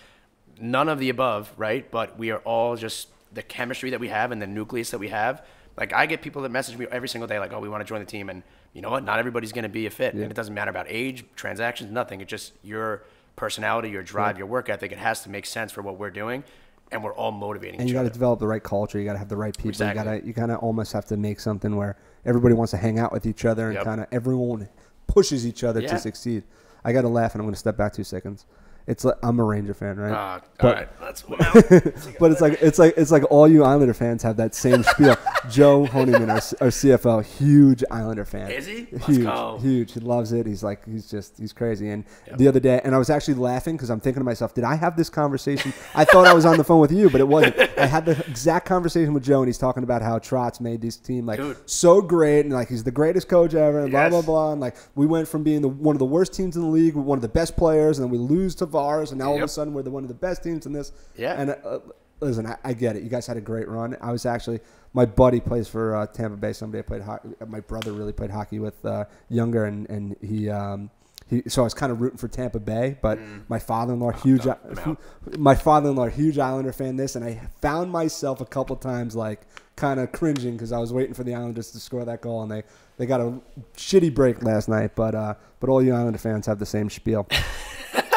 None 0.60 0.90
of 0.90 0.98
the 0.98 1.08
above, 1.08 1.54
right? 1.56 1.90
But 1.90 2.18
we 2.18 2.30
are 2.32 2.40
all 2.40 2.76
just 2.76 3.08
the 3.34 3.42
chemistry 3.42 3.90
that 3.90 4.00
we 4.00 4.08
have 4.08 4.32
and 4.32 4.40
the 4.40 4.46
nucleus 4.46 4.90
that 4.90 4.98
we 4.98 5.08
have. 5.08 5.44
Like 5.76 5.92
I 5.92 6.06
get 6.06 6.22
people 6.22 6.42
that 6.42 6.50
message 6.50 6.78
me 6.78 6.86
every 6.90 7.08
single 7.08 7.26
day, 7.26 7.38
like, 7.40 7.52
"Oh, 7.52 7.58
we 7.60 7.68
want 7.68 7.80
to 7.80 7.88
join 7.88 7.98
the 8.00 8.06
team," 8.06 8.28
and 8.30 8.42
you 8.72 8.80
know 8.80 8.90
what? 8.90 9.02
Not 9.04 9.18
everybody's 9.18 9.52
going 9.52 9.64
to 9.64 9.68
be 9.68 9.86
a 9.86 9.90
fit, 9.90 10.14
and 10.14 10.22
it 10.22 10.34
doesn't 10.34 10.54
matter 10.54 10.70
about 10.70 10.86
age, 10.88 11.24
transactions, 11.34 11.90
nothing. 11.90 12.20
It's 12.20 12.30
just 12.30 12.52
your 12.62 13.02
personality, 13.36 13.90
your 13.90 14.02
drive, 14.04 14.38
your 14.38 14.46
work 14.46 14.68
ethic. 14.68 14.92
It 14.92 14.98
has 14.98 15.22
to 15.24 15.30
make 15.30 15.46
sense 15.46 15.72
for 15.72 15.82
what 15.82 15.98
we're 15.98 16.10
doing, 16.10 16.44
and 16.92 17.02
we're 17.02 17.12
all 17.14 17.32
motivating 17.32 17.74
each 17.74 17.78
other. 17.78 17.82
and 17.82 17.88
you 17.90 17.94
got 17.94 18.02
to 18.04 18.10
develop 18.10 18.38
the 18.38 18.46
right 18.46 18.62
culture. 18.62 18.98
You 19.00 19.04
got 19.04 19.14
to 19.14 19.18
have 19.18 19.28
the 19.28 19.36
right 19.36 19.56
people. 19.56 19.70
Exactly. 19.70 19.98
You 20.00 20.04
got 20.04 20.20
to 20.20 20.26
you 20.28 20.34
kind 20.34 20.52
of 20.52 20.58
almost 20.58 20.92
have 20.92 21.06
to 21.06 21.16
make 21.16 21.40
something 21.40 21.74
where 21.74 21.96
everybody 22.24 22.54
wants 22.54 22.70
to 22.70 22.76
hang 22.76 23.00
out 23.00 23.10
with 23.12 23.26
each 23.26 23.44
other 23.44 23.66
and 23.66 23.74
Yep. 23.74 23.84
kind 23.84 24.00
of 24.00 24.06
everyone 24.12 24.68
pushes 25.08 25.44
each 25.44 25.64
other 25.64 25.80
Yeah. 25.80 25.88
to 25.88 25.98
succeed. 25.98 26.44
I 26.84 26.92
got 26.92 27.02
to 27.02 27.08
laugh, 27.08 27.34
and 27.34 27.40
I'm 27.40 27.46
going 27.46 27.54
to 27.54 27.58
step 27.58 27.76
back 27.76 27.92
two 27.94 28.04
seconds. 28.04 28.46
It's 28.86 29.04
like 29.04 29.16
I'm 29.22 29.38
a 29.40 29.44
Ranger 29.44 29.72
fan, 29.74 29.96
right? 29.96 30.12
Uh, 30.12 30.40
But- 30.58 30.66
all 30.66 30.72
right, 30.74 30.88
let's. 31.00 31.22
but 32.18 32.30
it's 32.32 32.40
like 32.40 32.58
it's 32.60 32.78
like 32.78 32.94
it's 32.96 33.10
like 33.10 33.24
all 33.30 33.48
you 33.48 33.64
Islander 33.64 33.94
fans 33.94 34.22
have 34.22 34.36
that 34.36 34.54
same 34.54 34.82
spiel. 34.82 35.16
Joe 35.50 35.86
Honeyman, 35.86 36.30
our, 36.30 36.36
our 36.36 36.68
CFO, 36.68 37.24
huge 37.24 37.84
Islander 37.90 38.24
fan. 38.24 38.50
Is 38.50 38.66
he? 38.66 38.86
Let's 38.90 39.06
huge, 39.06 39.22
go. 39.22 39.58
huge. 39.60 39.92
He 39.92 40.00
loves 40.00 40.32
it. 40.32 40.46
He's 40.46 40.62
like 40.62 40.84
he's 40.86 41.10
just 41.10 41.38
he's 41.38 41.52
crazy. 41.52 41.90
And 41.90 42.04
the 42.36 42.48
other 42.48 42.60
day, 42.60 42.80
and 42.84 42.94
I 42.94 42.98
was 42.98 43.10
actually 43.10 43.34
laughing 43.34 43.76
because 43.76 43.90
I'm 43.90 44.00
thinking 44.00 44.20
to 44.20 44.24
myself, 44.24 44.54
did 44.54 44.64
I 44.64 44.74
have 44.74 44.96
this 44.96 45.10
conversation? 45.10 45.72
I 45.94 46.04
thought 46.04 46.26
I 46.26 46.34
was 46.34 46.46
on 46.46 46.56
the 46.56 46.64
phone 46.64 46.80
with 46.80 46.92
you, 46.92 47.10
but 47.10 47.20
it 47.20 47.28
wasn't. 47.28 47.58
I 47.78 47.86
had 47.86 48.06
the 48.06 48.12
exact 48.28 48.66
conversation 48.66 49.14
with 49.14 49.24
Joe, 49.24 49.40
and 49.40 49.48
he's 49.48 49.58
talking 49.58 49.82
about 49.82 50.02
how 50.02 50.18
Trotz 50.18 50.60
made 50.60 50.80
this 50.80 50.96
team 50.96 51.26
like 51.26 51.38
Dude. 51.38 51.68
so 51.68 52.00
great, 52.00 52.40
and 52.40 52.52
like 52.52 52.68
he's 52.68 52.84
the 52.84 52.90
greatest 52.90 53.28
coach 53.28 53.54
ever, 53.54 53.80
and 53.80 53.90
blah 53.90 54.08
blah 54.08 54.22
blah. 54.22 54.52
And 54.52 54.60
like 54.60 54.76
we 54.94 55.06
went 55.06 55.28
from 55.28 55.42
being 55.42 55.62
the 55.62 55.68
one 55.68 55.94
of 55.94 56.00
the 56.00 56.04
worst 56.04 56.34
teams 56.34 56.56
in 56.56 56.62
the 56.62 56.68
league, 56.68 56.94
with 56.94 57.04
one 57.04 57.18
of 57.18 57.22
the 57.22 57.28
best 57.28 57.56
players, 57.56 57.98
and 57.98 58.06
then 58.06 58.10
we 58.12 58.18
lose 58.18 58.56
Tavares, 58.56 59.10
and 59.10 59.18
now 59.18 59.30
all 59.30 59.36
of 59.36 59.42
a 59.42 59.48
sudden 59.48 59.74
we're 59.74 59.82
the 59.82 59.90
one 59.90 60.04
of 60.04 60.08
the 60.08 60.14
best 60.14 60.42
teams 60.42 60.66
in 60.66 60.72
this. 60.72 60.92
Yeah. 61.16 61.40
And 61.40 61.50
uh, 61.50 61.78
listen, 62.20 62.46
I, 62.46 62.56
I 62.64 62.72
get 62.72 62.96
it. 62.96 63.02
You 63.02 63.08
guys 63.08 63.26
had 63.26 63.36
a 63.36 63.40
great 63.40 63.68
run. 63.68 63.96
I 64.00 64.12
was 64.12 64.26
actually 64.26 64.60
my 64.92 65.04
buddy 65.04 65.40
plays 65.40 65.68
for 65.68 65.96
uh, 65.96 66.06
Tampa 66.06 66.36
Bay. 66.36 66.52
Somebody 66.52 66.78
I 66.78 66.82
played 66.82 67.02
hockey. 67.02 67.28
My 67.46 67.60
brother 67.60 67.92
really 67.92 68.12
played 68.12 68.30
hockey 68.30 68.60
with 68.60 68.84
uh, 68.84 69.04
younger, 69.28 69.64
and 69.64 69.88
and 69.90 70.16
he. 70.22 70.48
Um, 70.48 70.90
he, 71.26 71.42
so 71.48 71.62
I 71.62 71.64
was 71.64 71.72
kind 71.72 71.90
of 71.90 72.02
rooting 72.02 72.18
for 72.18 72.28
Tampa 72.28 72.60
Bay, 72.60 72.98
but 73.00 73.18
my 73.48 73.58
father-in-law, 73.58 74.10
huge, 74.10 74.44
no, 74.44 74.98
my 75.38 75.54
father-in-law, 75.54 76.08
huge 76.08 76.38
Islander 76.38 76.72
fan. 76.72 76.96
This, 76.96 77.16
and 77.16 77.24
I 77.24 77.40
found 77.62 77.90
myself 77.90 78.42
a 78.42 78.44
couple 78.44 78.76
times 78.76 79.16
like 79.16 79.40
kind 79.74 80.00
of 80.00 80.12
cringing 80.12 80.52
because 80.52 80.70
I 80.70 80.78
was 80.78 80.92
waiting 80.92 81.14
for 81.14 81.24
the 81.24 81.34
Islanders 81.34 81.70
to 81.70 81.80
score 81.80 82.04
that 82.04 82.20
goal, 82.20 82.42
and 82.42 82.52
they, 82.52 82.62
they 82.98 83.06
got 83.06 83.22
a 83.22 83.40
shitty 83.74 84.14
break 84.14 84.42
last 84.42 84.68
night. 84.68 84.94
But 84.94 85.14
uh, 85.14 85.34
but 85.60 85.70
all 85.70 85.82
you 85.82 85.94
Islander 85.94 86.18
fans 86.18 86.44
have 86.44 86.58
the 86.58 86.66
same 86.66 86.90
spiel. 86.90 87.26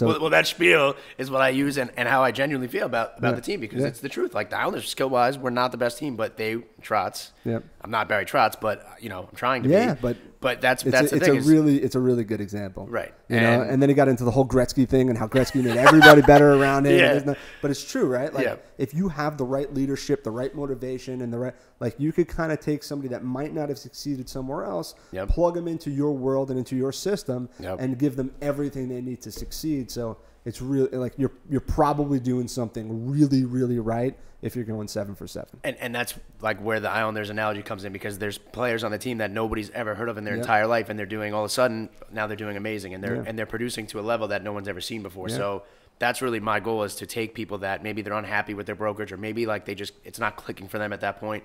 So 0.00 0.06
well, 0.06 0.20
well, 0.20 0.30
that 0.30 0.46
spiel 0.46 0.96
is 1.18 1.30
what 1.30 1.42
I 1.42 1.50
use 1.50 1.76
and, 1.76 1.90
and 1.96 2.08
how 2.08 2.22
I 2.24 2.32
genuinely 2.32 2.68
feel 2.68 2.86
about, 2.86 3.18
about 3.18 3.30
Yeah. 3.30 3.34
the 3.36 3.40
team 3.42 3.60
because 3.60 3.82
Yeah. 3.82 3.88
it's 3.88 4.00
the 4.00 4.08
truth. 4.08 4.34
Like 4.34 4.48
the 4.50 4.58
Islanders, 4.58 4.88
skill 4.88 5.10
wise, 5.10 5.36
we're 5.36 5.50
not 5.50 5.72
the 5.72 5.78
best 5.78 5.98
team, 5.98 6.16
but 6.16 6.36
they 6.38 6.56
Trotz. 6.82 7.30
Yep. 7.44 7.62
I'm 7.82 7.90
not 7.90 8.08
Barry 8.08 8.24
Trotz, 8.24 8.54
but 8.60 8.86
you 9.00 9.08
know 9.10 9.26
I'm 9.30 9.36
trying 9.36 9.62
to 9.64 9.68
Yeah, 9.68 9.94
be. 9.94 10.00
but 10.00 10.16
but 10.40 10.60
that's 10.60 10.82
it's 10.84 10.92
that's 10.92 11.12
a, 11.12 11.16
it's 11.16 11.28
a 11.28 11.32
really 11.50 11.82
it's 11.82 11.94
a 11.94 12.00
really 12.00 12.24
good 12.24 12.40
example, 12.40 12.86
Right. 12.88 13.12
You 13.28 13.40
know, 13.40 13.60
And- 13.62 13.70
and 13.72 13.82
then 13.82 13.88
he 13.90 13.94
got 13.94 14.08
into 14.08 14.24
the 14.24 14.30
whole 14.30 14.46
Gretzky 14.46 14.88
thing 14.88 15.08
and 15.10 15.18
how 15.18 15.26
Gretzky 15.28 15.62
made 15.62 15.76
everybody 15.76 16.22
better 16.22 16.54
around 16.60 16.86
him. 16.86 16.98
Yeah. 16.98 17.12
there's 17.12 17.26
no- 17.26 17.36
but 17.62 17.70
it's 17.70 17.84
true, 17.84 18.06
right? 18.06 18.32
Like 18.32 18.44
Yeah. 18.46 18.56
if 18.78 18.94
you 18.94 19.08
have 19.08 19.36
the 19.36 19.44
right 19.44 19.72
leadership, 19.74 20.24
the 20.24 20.30
right 20.30 20.54
motivation, 20.54 21.20
and 21.20 21.32
the 21.32 21.38
right 21.38 21.54
like, 21.78 21.94
you 21.98 22.12
could 22.12 22.28
kind 22.28 22.52
of 22.52 22.60
take 22.60 22.82
somebody 22.82 23.08
that 23.08 23.22
might 23.24 23.52
not 23.54 23.68
have 23.68 23.78
succeeded 23.78 24.28
somewhere 24.28 24.64
else, 24.64 24.94
Yep. 25.12 25.28
plug 25.28 25.54
them 25.54 25.68
into 25.68 25.90
your 25.90 26.12
world 26.12 26.50
and 26.50 26.58
into 26.58 26.74
your 26.76 26.92
system, 26.92 27.48
Yep. 27.58 27.76
and 27.80 27.98
give 27.98 28.16
them 28.16 28.30
everything 28.40 28.88
they 28.88 29.00
need 29.02 29.20
to 29.22 29.30
succeed. 29.30 29.90
So 29.90 30.16
it's 30.44 30.62
really 30.62 30.88
like 30.96 31.14
you're 31.16 31.32
you're 31.48 31.60
probably 31.60 32.18
doing 32.20 32.48
something 32.48 33.10
really 33.10 33.44
really 33.44 33.78
right 33.78 34.16
if 34.42 34.56
you're 34.56 34.64
going 34.64 34.88
seven 34.88 35.14
for 35.14 35.26
seven. 35.26 35.60
and, 35.64 35.76
and 35.76 35.94
that's 35.94 36.14
like 36.40 36.58
where 36.62 36.80
the 36.80 36.88
Islanders 36.88 37.28
analogy 37.28 37.62
comes 37.62 37.84
in 37.84 37.92
because 37.92 38.16
there's 38.16 38.38
players 38.38 38.82
on 38.84 38.90
the 38.90 38.96
team 38.96 39.18
that 39.18 39.30
nobody's 39.30 39.68
ever 39.70 39.94
heard 39.94 40.08
of 40.08 40.16
in 40.16 40.24
their 40.24 40.36
Yeah. 40.36 40.40
entire 40.40 40.66
life, 40.66 40.88
and 40.88 40.98
they're 40.98 41.04
doing 41.04 41.34
all 41.34 41.42
of 41.44 41.46
a 41.46 41.52
sudden 41.52 41.90
now 42.10 42.26
they're 42.26 42.38
doing 42.38 42.56
amazing, 42.56 42.94
and 42.94 43.04
they're 43.04 43.16
Yeah. 43.16 43.24
and 43.26 43.38
they're 43.38 43.44
producing 43.44 43.86
to 43.88 44.00
a 44.00 44.02
level 44.02 44.28
that 44.28 44.42
no 44.42 44.52
one's 44.54 44.66
ever 44.66 44.80
seen 44.80 45.02
before. 45.02 45.28
Yeah. 45.28 45.36
So 45.36 45.62
that's 45.98 46.22
really 46.22 46.40
my 46.40 46.58
goal 46.58 46.84
is 46.84 46.94
to 46.96 47.06
take 47.06 47.34
people 47.34 47.58
that 47.58 47.82
maybe 47.82 48.00
they're 48.00 48.14
unhappy 48.14 48.54
with 48.54 48.64
their 48.64 48.74
brokerage, 48.74 49.12
or 49.12 49.18
maybe 49.18 49.44
like 49.44 49.66
they 49.66 49.74
just 49.74 49.92
it's 50.04 50.18
not 50.18 50.36
clicking 50.36 50.68
for 50.68 50.78
them 50.78 50.94
at 50.94 51.02
that 51.02 51.20
point. 51.20 51.44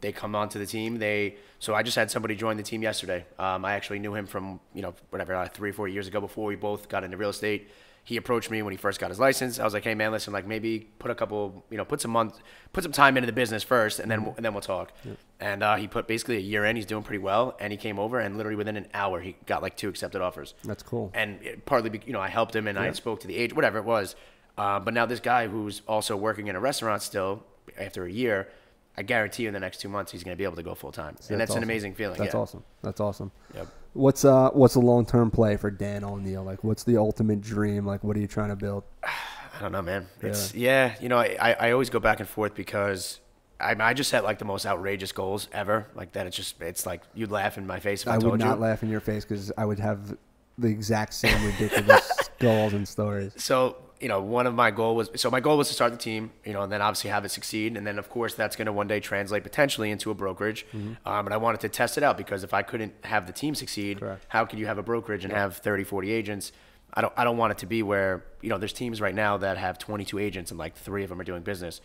They 0.00 0.10
come 0.12 0.34
onto 0.34 0.58
the 0.58 0.64
team. 0.64 0.96
They 0.98 1.36
so 1.58 1.74
I 1.74 1.82
just 1.82 1.96
had 1.96 2.10
somebody 2.10 2.36
join 2.36 2.56
the 2.56 2.62
team 2.62 2.80
yesterday. 2.82 3.26
Um, 3.38 3.66
I 3.66 3.72
actually 3.74 3.98
knew 3.98 4.14
him 4.14 4.24
from 4.24 4.60
you 4.72 4.80
know 4.80 4.94
whatever 5.10 5.34
uh, 5.34 5.46
three 5.48 5.68
or 5.70 5.72
four 5.74 5.88
years 5.88 6.06
ago 6.08 6.22
before 6.22 6.46
we 6.46 6.56
both 6.56 6.88
got 6.88 7.04
into 7.04 7.18
real 7.18 7.28
estate 7.28 7.68
he 8.04 8.16
approached 8.16 8.50
me 8.50 8.62
when 8.62 8.72
he 8.72 8.76
first 8.76 8.98
got 8.98 9.10
his 9.10 9.20
license. 9.20 9.58
I 9.58 9.64
was 9.64 9.74
like, 9.74 9.84
"Hey 9.84 9.94
man, 9.94 10.10
listen, 10.12 10.32
like 10.32 10.46
maybe 10.46 10.88
put 10.98 11.10
a 11.10 11.14
couple, 11.14 11.64
you 11.70 11.76
know, 11.76 11.84
put 11.84 12.00
some 12.00 12.10
month, 12.10 12.40
put 12.72 12.82
some 12.82 12.92
time 12.92 13.16
into 13.16 13.26
the 13.26 13.32
business 13.32 13.62
first, 13.62 14.00
and 14.00 14.10
then 14.10 14.32
and 14.36 14.44
then 14.44 14.52
we'll 14.52 14.62
talk." 14.62 14.92
And 15.38 15.62
uh, 15.62 15.76
he 15.76 15.86
put 15.88 16.06
basically 16.06 16.36
a 16.36 16.40
year 16.40 16.64
in. 16.64 16.76
He's 16.76 16.86
doing 16.86 17.02
pretty 17.02 17.22
well, 17.22 17.56
and 17.60 17.72
he 17.72 17.76
came 17.76 17.98
over, 17.98 18.18
and 18.18 18.36
literally 18.36 18.56
within 18.56 18.76
an 18.76 18.88
hour, 18.94 19.20
he 19.20 19.36
got 19.46 19.62
like 19.62 19.76
two 19.76 19.88
accepted 19.88 20.20
offers. 20.20 20.54
That's 20.64 20.82
cool. 20.82 21.10
And 21.14 21.42
it, 21.42 21.66
partly, 21.66 22.00
you 22.06 22.12
know, 22.12 22.20
I 22.20 22.28
helped 22.28 22.54
him, 22.56 22.66
and 22.66 22.78
I 22.78 22.92
spoke 22.92 23.20
to 23.20 23.26
the 23.26 23.36
agent, 23.36 23.56
whatever 23.56 23.78
it 23.78 23.84
was. 23.84 24.16
Uh, 24.58 24.78
but 24.80 24.92
now 24.92 25.06
this 25.06 25.20
guy 25.20 25.46
who's 25.48 25.80
also 25.88 26.16
working 26.16 26.48
in 26.48 26.56
a 26.56 26.60
restaurant 26.60 27.02
still 27.02 27.44
after 27.78 28.04
a 28.04 28.10
year, 28.10 28.48
I 28.96 29.02
guarantee 29.02 29.44
you 29.44 29.48
in 29.48 29.54
the 29.54 29.60
next 29.60 29.80
two 29.80 29.88
months 29.88 30.12
he's 30.12 30.24
going 30.24 30.34
to 30.34 30.38
be 30.38 30.44
able 30.44 30.56
to 30.56 30.62
go 30.62 30.74
full 30.74 30.92
time, 30.92 31.16
and 31.28 31.40
that's, 31.40 31.50
an 31.50 31.58
awesome. 31.58 31.62
amazing 31.62 31.94
feeling. 31.94 32.18
That's 32.18 32.34
yeah. 32.34 32.40
awesome. 32.40 32.64
That's 32.82 33.00
awesome. 33.00 33.32
Yep. 33.54 33.68
What's 33.92 34.24
uh 34.24 34.50
what's 34.50 34.74
the 34.74 34.80
long 34.80 35.04
term 35.04 35.30
play 35.30 35.56
for 35.56 35.70
Dan 35.70 36.04
O'Neill? 36.04 36.44
Like 36.44 36.62
what's 36.62 36.84
the 36.84 36.96
ultimate 36.96 37.40
dream? 37.40 37.86
Like 37.86 38.04
what 38.04 38.16
are 38.16 38.20
you 38.20 38.28
trying 38.28 38.50
to 38.50 38.56
build? 38.56 38.84
I 39.02 39.62
don't 39.64 39.72
know, 39.72 39.82
man. 39.82 40.06
It's 40.22 40.54
yeah, 40.54 40.94
you 41.00 41.08
know, 41.08 41.18
I, 41.18 41.54
I 41.58 41.72
always 41.72 41.90
go 41.90 42.00
back 42.00 42.20
and 42.20 42.28
forth 42.28 42.54
because 42.54 43.20
I, 43.60 43.76
I 43.78 43.94
just 43.94 44.08
set 44.08 44.24
like 44.24 44.38
the 44.38 44.44
most 44.44 44.64
outrageous 44.64 45.12
goals 45.12 45.48
ever. 45.52 45.86
Like 45.94 46.12
that, 46.12 46.26
it's 46.26 46.36
just 46.36 46.60
it's 46.62 46.86
like 46.86 47.02
you'd 47.14 47.30
laugh 47.30 47.58
in 47.58 47.66
my 47.66 47.78
face 47.78 48.02
if 48.02 48.08
I, 48.08 48.14
I 48.14 48.18
told 48.18 48.32
would 48.32 48.40
not 48.40 48.56
you. 48.56 48.62
laugh 48.62 48.82
in 48.82 48.88
your 48.88 49.00
face 49.00 49.24
because 49.24 49.52
I 49.58 49.64
would 49.64 49.78
have 49.78 50.16
the 50.56 50.68
exact 50.68 51.14
same 51.14 51.44
ridiculous 51.44 52.30
goals 52.38 52.72
and 52.72 52.86
stories. 52.86 53.32
So 53.36 53.76
you 54.00 54.08
know, 54.08 54.20
one 54.22 54.46
of 54.46 54.54
my 54.54 54.70
goal 54.70 54.96
was 54.96 55.10
so 55.16 55.30
my 55.30 55.40
goal 55.40 55.58
was 55.58 55.68
to 55.68 55.74
start 55.74 55.92
the 55.92 55.98
team, 55.98 56.30
you 56.44 56.54
know, 56.54 56.62
and 56.62 56.72
then 56.72 56.80
obviously 56.80 57.10
have 57.10 57.24
it 57.24 57.28
succeed, 57.28 57.76
and 57.76 57.86
then 57.86 57.98
of 57.98 58.08
course 58.08 58.34
that's 58.34 58.56
going 58.56 58.66
to 58.66 58.72
one 58.72 58.88
day 58.88 58.98
translate 58.98 59.42
potentially 59.42 59.90
into 59.90 60.10
a 60.10 60.14
brokerage. 60.14 60.66
Mm-hmm. 60.72 61.06
Um, 61.06 61.26
and 61.26 61.34
I 61.34 61.36
wanted 61.36 61.60
to 61.60 61.68
test 61.68 61.98
it 61.98 62.02
out 62.02 62.16
because 62.16 62.42
if 62.42 62.54
I 62.54 62.62
couldn't 62.62 62.94
have 63.04 63.26
the 63.26 63.32
team 63.32 63.54
succeed, 63.54 64.00
Correct. 64.00 64.24
how 64.28 64.46
could 64.46 64.58
you 64.58 64.66
have 64.66 64.78
a 64.78 64.82
brokerage 64.82 65.24
and 65.24 65.32
have 65.32 65.58
30, 65.58 65.84
40 65.84 66.10
agents? 66.10 66.52
I 66.94 67.02
don't 67.02 67.12
I 67.16 67.24
don't 67.24 67.36
want 67.36 67.52
it 67.52 67.58
to 67.58 67.66
be 67.66 67.82
where 67.82 68.24
you 68.40 68.48
know 68.48 68.56
there's 68.58 68.72
teams 68.72 69.00
right 69.00 69.14
now 69.14 69.36
that 69.36 69.58
have 69.58 69.78
22 69.78 70.18
agents 70.18 70.50
and 70.50 70.58
like 70.58 70.74
three 70.76 71.02
of 71.02 71.10
them 71.10 71.20
are 71.20 71.24
doing 71.24 71.42
business. 71.42 71.80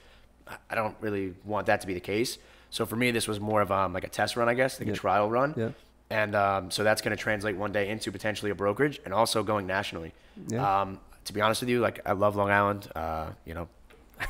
I- 0.48 0.75
don't 0.75 0.95
really 1.01 1.34
want 1.43 1.67
that 1.67 1.81
to 1.81 1.88
be 1.88 1.93
the 1.93 2.00
case. 2.00 2.38
So 2.69 2.86
for 2.86 2.95
me, 2.95 3.12
this 3.12 3.27
was 3.27 3.39
more 3.39 3.62
of 3.62 3.72
um, 3.72 3.93
like 3.93 4.03
a 4.03 4.10
test 4.10 4.36
run, 4.36 4.48
I 4.48 4.53
guess, 4.53 4.79
like 4.79 4.89
a 4.89 4.93
trial 4.93 5.29
run. 5.29 5.53
Yeah. 5.57 5.69
And 6.10 6.36
um, 6.36 6.72
so 6.72 6.84
that's 6.84 7.01
going 7.01 7.15
to 7.15 7.22
translate 7.22 7.55
one 7.55 7.72
day 7.72 7.89
into 7.89 8.12
potentially 8.12 8.51
a 8.51 8.55
brokerage 8.55 9.00
and 9.05 9.13
also 9.13 9.43
going 9.43 9.65
nationally. 9.65 10.13
Yeah. 10.48 10.81
Um, 10.81 11.00
to 11.25 11.34
be 11.34 11.41
honest 11.41 11.62
with 11.62 11.70
you, 11.70 11.79
like 11.79 12.00
I 12.05 12.13
love 12.13 12.36
Long 12.36 12.50
Island. 12.50 12.89
Uh, 12.96 13.27
you 13.46 13.53
know, 13.53 13.67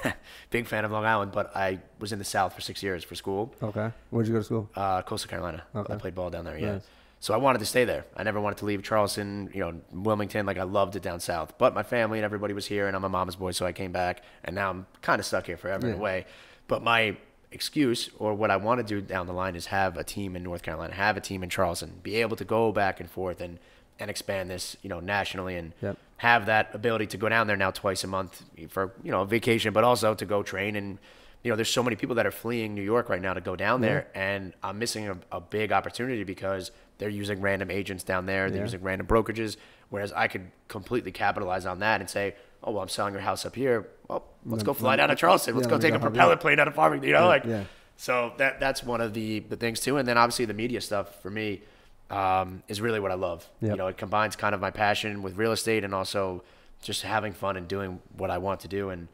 big 0.49 0.65
fan 0.67 0.85
of 0.85 0.91
Long 0.91 1.05
Island, 1.05 1.31
but 1.31 1.55
I 1.55 1.79
was 1.99 2.11
in 2.11 2.19
the 2.19 2.25
South 2.25 2.53
for 2.53 2.61
six 2.61 2.81
years 2.81 3.03
for 3.03 3.15
school. 3.15 3.53
Okay. 3.61 3.91
Where'd 4.09 4.27
you 4.27 4.33
go 4.33 4.39
to 4.39 4.45
school? 4.45 4.69
Uh, 4.75 5.01
Coastal 5.01 5.29
Carolina. 5.29 5.63
Okay. 5.75 5.93
I 5.93 5.97
played 5.97 6.15
ball 6.15 6.29
down 6.29 6.45
there. 6.45 6.57
Yeah. 6.57 6.73
Nice. 6.73 6.87
So 7.19 7.33
I 7.33 7.37
wanted 7.37 7.59
to 7.59 7.65
stay 7.65 7.85
there. 7.85 8.05
I 8.15 8.23
never 8.23 8.39
wanted 8.39 8.57
to 8.59 8.65
leave 8.65 8.83
Charleston, 8.83 9.49
you 9.53 9.59
know, 9.61 9.73
Wilmington. 9.91 10.45
Like 10.45 10.57
I 10.59 10.63
loved 10.63 10.95
it 10.95 11.01
down 11.01 11.19
south. 11.19 11.57
But 11.57 11.73
my 11.73 11.81
family 11.83 12.19
and 12.19 12.25
everybody 12.25 12.53
was 12.53 12.67
here, 12.67 12.87
and 12.87 12.95
I'm 12.95 13.03
a 13.03 13.09
mama's 13.09 13.35
boy, 13.35 13.51
so 13.51 13.65
I 13.65 13.71
came 13.71 13.91
back, 13.91 14.21
and 14.43 14.55
now 14.55 14.69
I'm 14.69 14.85
kind 15.01 15.19
of 15.19 15.25
stuck 15.25 15.47
here 15.47 15.57
forever 15.57 15.87
in 15.87 15.95
a 15.95 15.97
way. 15.97 16.25
But 16.67 16.83
my 16.83 17.17
excuse 17.51 18.09
or 18.19 18.33
what 18.33 18.51
I 18.51 18.57
want 18.57 18.79
to 18.79 18.83
do 18.83 19.01
down 19.01 19.27
the 19.27 19.33
line 19.33 19.55
is 19.55 19.67
have 19.67 19.97
a 19.97 20.03
team 20.03 20.35
in 20.35 20.43
North 20.43 20.61
Carolina, 20.61 20.93
have 20.93 21.15
a 21.17 21.21
team 21.21 21.41
in 21.41 21.49
Charleston, 21.49 21.99
be 22.03 22.15
able 22.17 22.35
to 22.35 22.45
go 22.45 22.71
back 22.71 22.99
and 22.99 23.09
forth 23.09 23.41
and 23.41 23.59
and 23.97 24.09
expand 24.11 24.49
this, 24.49 24.75
you 24.81 24.89
know, 24.89 24.99
nationally 24.99 25.55
and 25.55 25.71
Yep. 25.81 25.97
Have 26.17 26.45
that 26.45 26.73
ability 26.73 27.07
to 27.07 27.17
go 27.17 27.27
down 27.27 27.47
there 27.47 27.57
now 27.57 27.71
twice 27.71 28.03
a 28.03 28.07
month 28.07 28.41
for 28.69 28.93
you 29.03 29.11
know 29.11 29.25
vacation, 29.25 29.73
but 29.73 29.83
also 29.83 30.13
to 30.15 30.25
go 30.25 30.43
train. 30.43 30.75
And 30.77 30.97
you 31.43 31.49
know 31.51 31.55
there's 31.57 31.69
so 31.69 31.83
many 31.83 31.95
people 31.97 32.15
that 32.15 32.25
are 32.25 32.31
fleeing 32.31 32.73
New 32.73 32.81
York 32.81 33.09
right 33.09 33.21
now 33.21 33.33
to 33.33 33.41
go 33.41 33.55
down 33.55 33.81
there, 33.81 34.07
and 34.15 34.53
I'm 34.63 34.79
missing 34.79 35.09
a, 35.09 35.17
a 35.31 35.41
big 35.41 35.71
opportunity 35.73 36.23
because 36.23 36.71
they're 36.97 37.09
using 37.09 37.41
random 37.41 37.69
agents 37.69 38.03
down 38.05 38.25
there, 38.25 38.49
they're 38.49 38.59
Yeah. 38.59 38.63
using 38.63 38.81
random 38.81 39.07
brokerages, 39.07 39.57
whereas 39.89 40.13
I 40.13 40.29
could 40.29 40.49
completely 40.69 41.11
capitalize 41.11 41.65
on 41.65 41.79
that 41.79 41.99
and 41.99 42.09
say, 42.09 42.35
oh 42.63 42.71
well, 42.71 42.81
I'm 42.81 42.87
selling 42.89 43.13
your 43.13 43.21
house 43.21 43.45
up 43.45 43.53
here, 43.53 43.89
well 44.07 44.23
let's 44.45 44.63
go 44.63 44.73
fly 44.73 44.95
down 44.95 45.09
to 45.09 45.15
Charleston, 45.15 45.55
let's 45.55 45.67
yeah, 45.67 45.71
go 45.71 45.77
take 45.79 45.93
a 45.93 45.99
propeller 45.99 46.37
plane 46.37 46.59
out 46.59 46.69
of 46.69 46.75
Farmingdale, 46.75 47.03
you 47.07 47.11
know, 47.13 47.27
like 47.27 47.43
yeah. 47.43 47.65
so 47.97 48.31
that 48.37 48.61
that's 48.61 48.81
one 48.83 49.01
of 49.01 49.13
the 49.13 49.41
the 49.41 49.57
things 49.57 49.81
too, 49.81 49.97
and 49.97 50.07
then 50.07 50.17
obviously 50.17 50.45
the 50.45 50.53
media 50.53 50.79
stuff 50.79 51.21
for 51.21 51.29
me 51.29 51.61
um, 52.09 52.63
is 52.67 52.81
really 52.81 52.99
what 52.99 53.11
I 53.11 53.15
love. 53.15 53.47
Yep. 53.61 53.71
You 53.71 53.77
know, 53.77 53.87
it 53.87 53.97
combines 53.97 54.35
kind 54.35 54.53
of 54.53 54.61
my 54.61 54.71
passion 54.71 55.23
with 55.23 55.35
real 55.37 55.51
estate 55.51 55.83
and 55.83 55.93
also 55.93 56.43
just 56.81 57.01
having 57.01 57.33
fun 57.33 57.57
and 57.57 57.67
doing 57.67 57.99
what 58.17 58.29
I 58.29 58.37
want 58.37 58.61
to 58.61 58.67
do. 58.67 58.89
And 58.89 59.07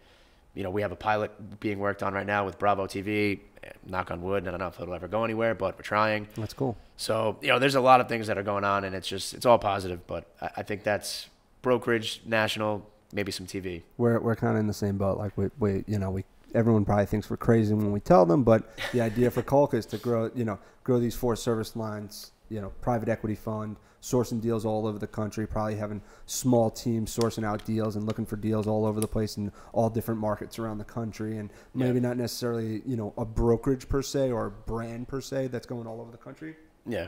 you 0.54 0.64
know, 0.64 0.70
we 0.70 0.82
have 0.82 0.92
a 0.92 0.98
pilot 0.98 1.60
being 1.60 1.80
worked 1.80 2.04
on 2.04 2.14
right 2.14 2.26
now 2.26 2.46
with 2.46 2.60
Bravo 2.60 2.86
TV. 2.86 3.40
Knock 3.86 4.10
on 4.10 4.22
wood, 4.24 4.48
I 4.48 4.52
don't 4.52 4.60
know 4.60 4.68
if 4.68 4.80
it'll 4.80 4.94
ever 4.94 5.08
go 5.08 5.24
anywhere, 5.24 5.54
but 5.54 5.78
we're 5.78 5.84
trying. 5.84 6.28
That's 6.36 6.54
cool. 6.54 6.76
So 6.98 7.38
you 7.42 7.50
know, 7.50 7.60
there's 7.60 7.76
a 7.76 7.82
lot 7.82 8.02
of 8.02 8.10
things 8.10 8.28
that 8.28 8.38
are 8.38 8.44
going 8.44 8.64
on, 8.64 8.84
and 8.84 8.96
it's 8.96 9.08
just 9.08 9.34
it's 9.36 9.46
all 9.46 9.60
positive. 9.60 10.06
But 10.08 10.26
I, 10.42 10.50
I 10.58 10.64
think 10.64 10.84
that's 10.84 11.30
brokerage, 11.62 12.22
national, 12.26 12.90
maybe 13.14 13.32
some 13.32 13.46
TV. 13.46 13.84
We're 13.98 14.20
we're 14.20 14.36
kind 14.36 14.56
of 14.56 14.60
in 14.60 14.68
the 14.68 14.74
same 14.74 14.98
boat. 14.98 15.18
Like 15.20 15.38
we, 15.38 15.50
we 15.60 15.84
you 15.88 16.00
know 16.00 16.10
we 16.10 16.26
everyone 16.56 16.86
probably 16.86 17.06
thinks 17.06 17.30
we're 17.30 17.38
crazy 17.38 17.74
when 17.74 17.92
we 17.92 18.00
tell 18.00 18.26
them, 18.26 18.44
but 18.44 18.76
the 18.92 19.02
idea 19.02 19.30
for 19.32 19.44
Colca 19.44 19.76
is 19.76 19.86
to 19.88 19.98
grow 19.98 20.32
you 20.34 20.44
know 20.44 20.60
grow 20.84 21.00
these 21.00 21.16
four 21.16 21.36
service 21.36 21.76
lines. 21.76 22.32
You 22.52 22.62
know, 22.62 22.70
private 22.82 23.08
equity 23.10 23.36
fund, 23.36 23.78
sourcing 24.02 24.42
deals 24.42 24.66
all 24.66 24.86
over 24.86 25.00
the 25.00 25.08
country. 25.08 25.48
Probably 25.48 25.76
having 25.76 26.02
small 26.26 26.70
teams 26.70 27.16
sourcing 27.16 27.46
out 27.46 27.64
deals 27.66 27.96
and 27.96 28.06
looking 28.06 28.26
for 28.26 28.36
deals 28.36 28.68
all 28.68 28.86
over 28.86 29.00
the 29.00 29.08
place 29.08 29.38
in 29.38 29.52
all 29.74 29.90
different 29.90 30.20
markets 30.20 30.60
around 30.60 30.78
the 30.78 30.84
country. 30.84 31.38
And 31.38 31.50
maybe 31.74 32.00
not 32.00 32.18
necessarily 32.18 32.82
you 32.86 32.98
know 32.98 33.14
a 33.18 33.26
brokerage 33.26 33.88
per 33.88 34.02
se 34.02 34.32
or 34.32 34.48
a 34.48 34.52
brand 34.52 35.08
per 35.08 35.22
se 35.22 35.48
that's 35.48 35.66
going 35.66 35.88
all 35.88 36.02
over 36.02 36.12
the 36.12 36.18
country. 36.18 36.56
Yeah. 36.86 37.08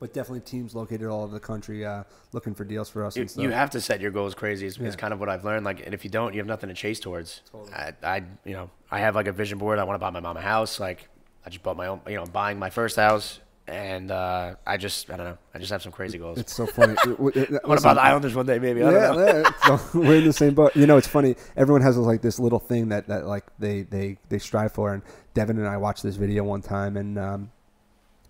But 0.00 0.14
definitely 0.14 0.42
teams 0.42 0.76
located 0.76 1.08
all 1.08 1.24
over 1.24 1.34
the 1.34 1.40
country 1.40 1.84
uh, 1.84 2.04
looking 2.30 2.54
for 2.54 2.64
deals 2.64 2.88
for 2.88 3.04
us. 3.04 3.16
You, 3.16 3.26
you 3.36 3.50
have 3.50 3.70
to 3.70 3.80
set 3.80 4.00
your 4.00 4.12
goals 4.12 4.32
crazy. 4.32 4.64
Is, 4.64 4.78
Yeah. 4.78 4.86
is 4.86 4.94
kind 4.94 5.12
of 5.12 5.18
what 5.18 5.28
I've 5.28 5.44
learned. 5.44 5.64
Like, 5.64 5.84
and 5.84 5.92
if 5.92 6.04
you 6.04 6.10
don't, 6.10 6.34
you 6.34 6.38
have 6.38 6.46
nothing 6.46 6.68
to 6.68 6.74
chase 6.74 7.00
towards. 7.00 7.42
Totally. 7.50 7.72
I, 7.72 7.92
I, 8.04 8.22
you 8.44 8.52
know, 8.52 8.70
I 8.92 9.00
have 9.00 9.16
like 9.16 9.26
a 9.26 9.32
vision 9.32 9.58
board. 9.58 9.80
I 9.80 9.82
want 9.82 9.96
to 9.96 9.98
buy 9.98 10.10
my 10.10 10.20
mom 10.20 10.36
a 10.36 10.40
house. 10.40 10.78
Like, 10.78 11.08
I 11.44 11.50
just 11.50 11.64
bought 11.64 11.76
my 11.76 11.88
own. 11.88 12.00
You 12.06 12.14
know, 12.14 12.22
I'm 12.22 12.30
buying 12.30 12.60
my 12.60 12.70
first 12.70 12.94
house, 12.94 13.40
and 13.68 14.10
uh, 14.10 14.54
I 14.66 14.76
just, 14.78 15.10
I 15.10 15.16
don't 15.16 15.26
know. 15.26 15.38
I 15.54 15.58
just 15.58 15.70
have 15.70 15.82
some 15.82 15.92
crazy 15.92 16.18
goals. 16.18 16.38
It's 16.38 16.54
so 16.54 16.66
funny. 16.66 16.94
what 17.16 17.36
it- 17.36 17.50
I 17.62 17.68
want 17.68 17.80
to 17.80 17.84
buy 17.84 17.94
the 17.94 18.02
Islanders 18.02 18.34
one 18.34 18.46
day, 18.46 18.58
maybe. 18.58 18.82
I 18.82 18.90
don't 18.90 19.16
know. 19.16 19.26
yeah, 19.26 19.42
yeah. 19.68 19.78
So 19.92 19.98
we're 20.00 20.16
in 20.16 20.24
the 20.24 20.32
same 20.32 20.54
boat. 20.54 20.74
You 20.74 20.86
know, 20.86 20.96
it's 20.96 21.06
funny. 21.06 21.36
Everyone 21.56 21.82
has 21.82 21.96
like 21.98 22.22
this 22.22 22.38
little 22.38 22.58
thing 22.58 22.88
that, 22.88 23.06
that 23.08 23.26
like 23.26 23.44
they, 23.58 23.82
they, 23.82 24.18
they 24.30 24.38
strive 24.38 24.72
for. 24.72 24.94
And 24.94 25.02
Devin 25.34 25.58
and 25.58 25.68
I 25.68 25.76
watched 25.76 26.02
this 26.02 26.16
video 26.16 26.44
one 26.44 26.62
time, 26.62 26.96
and 26.96 27.18
um, 27.18 27.50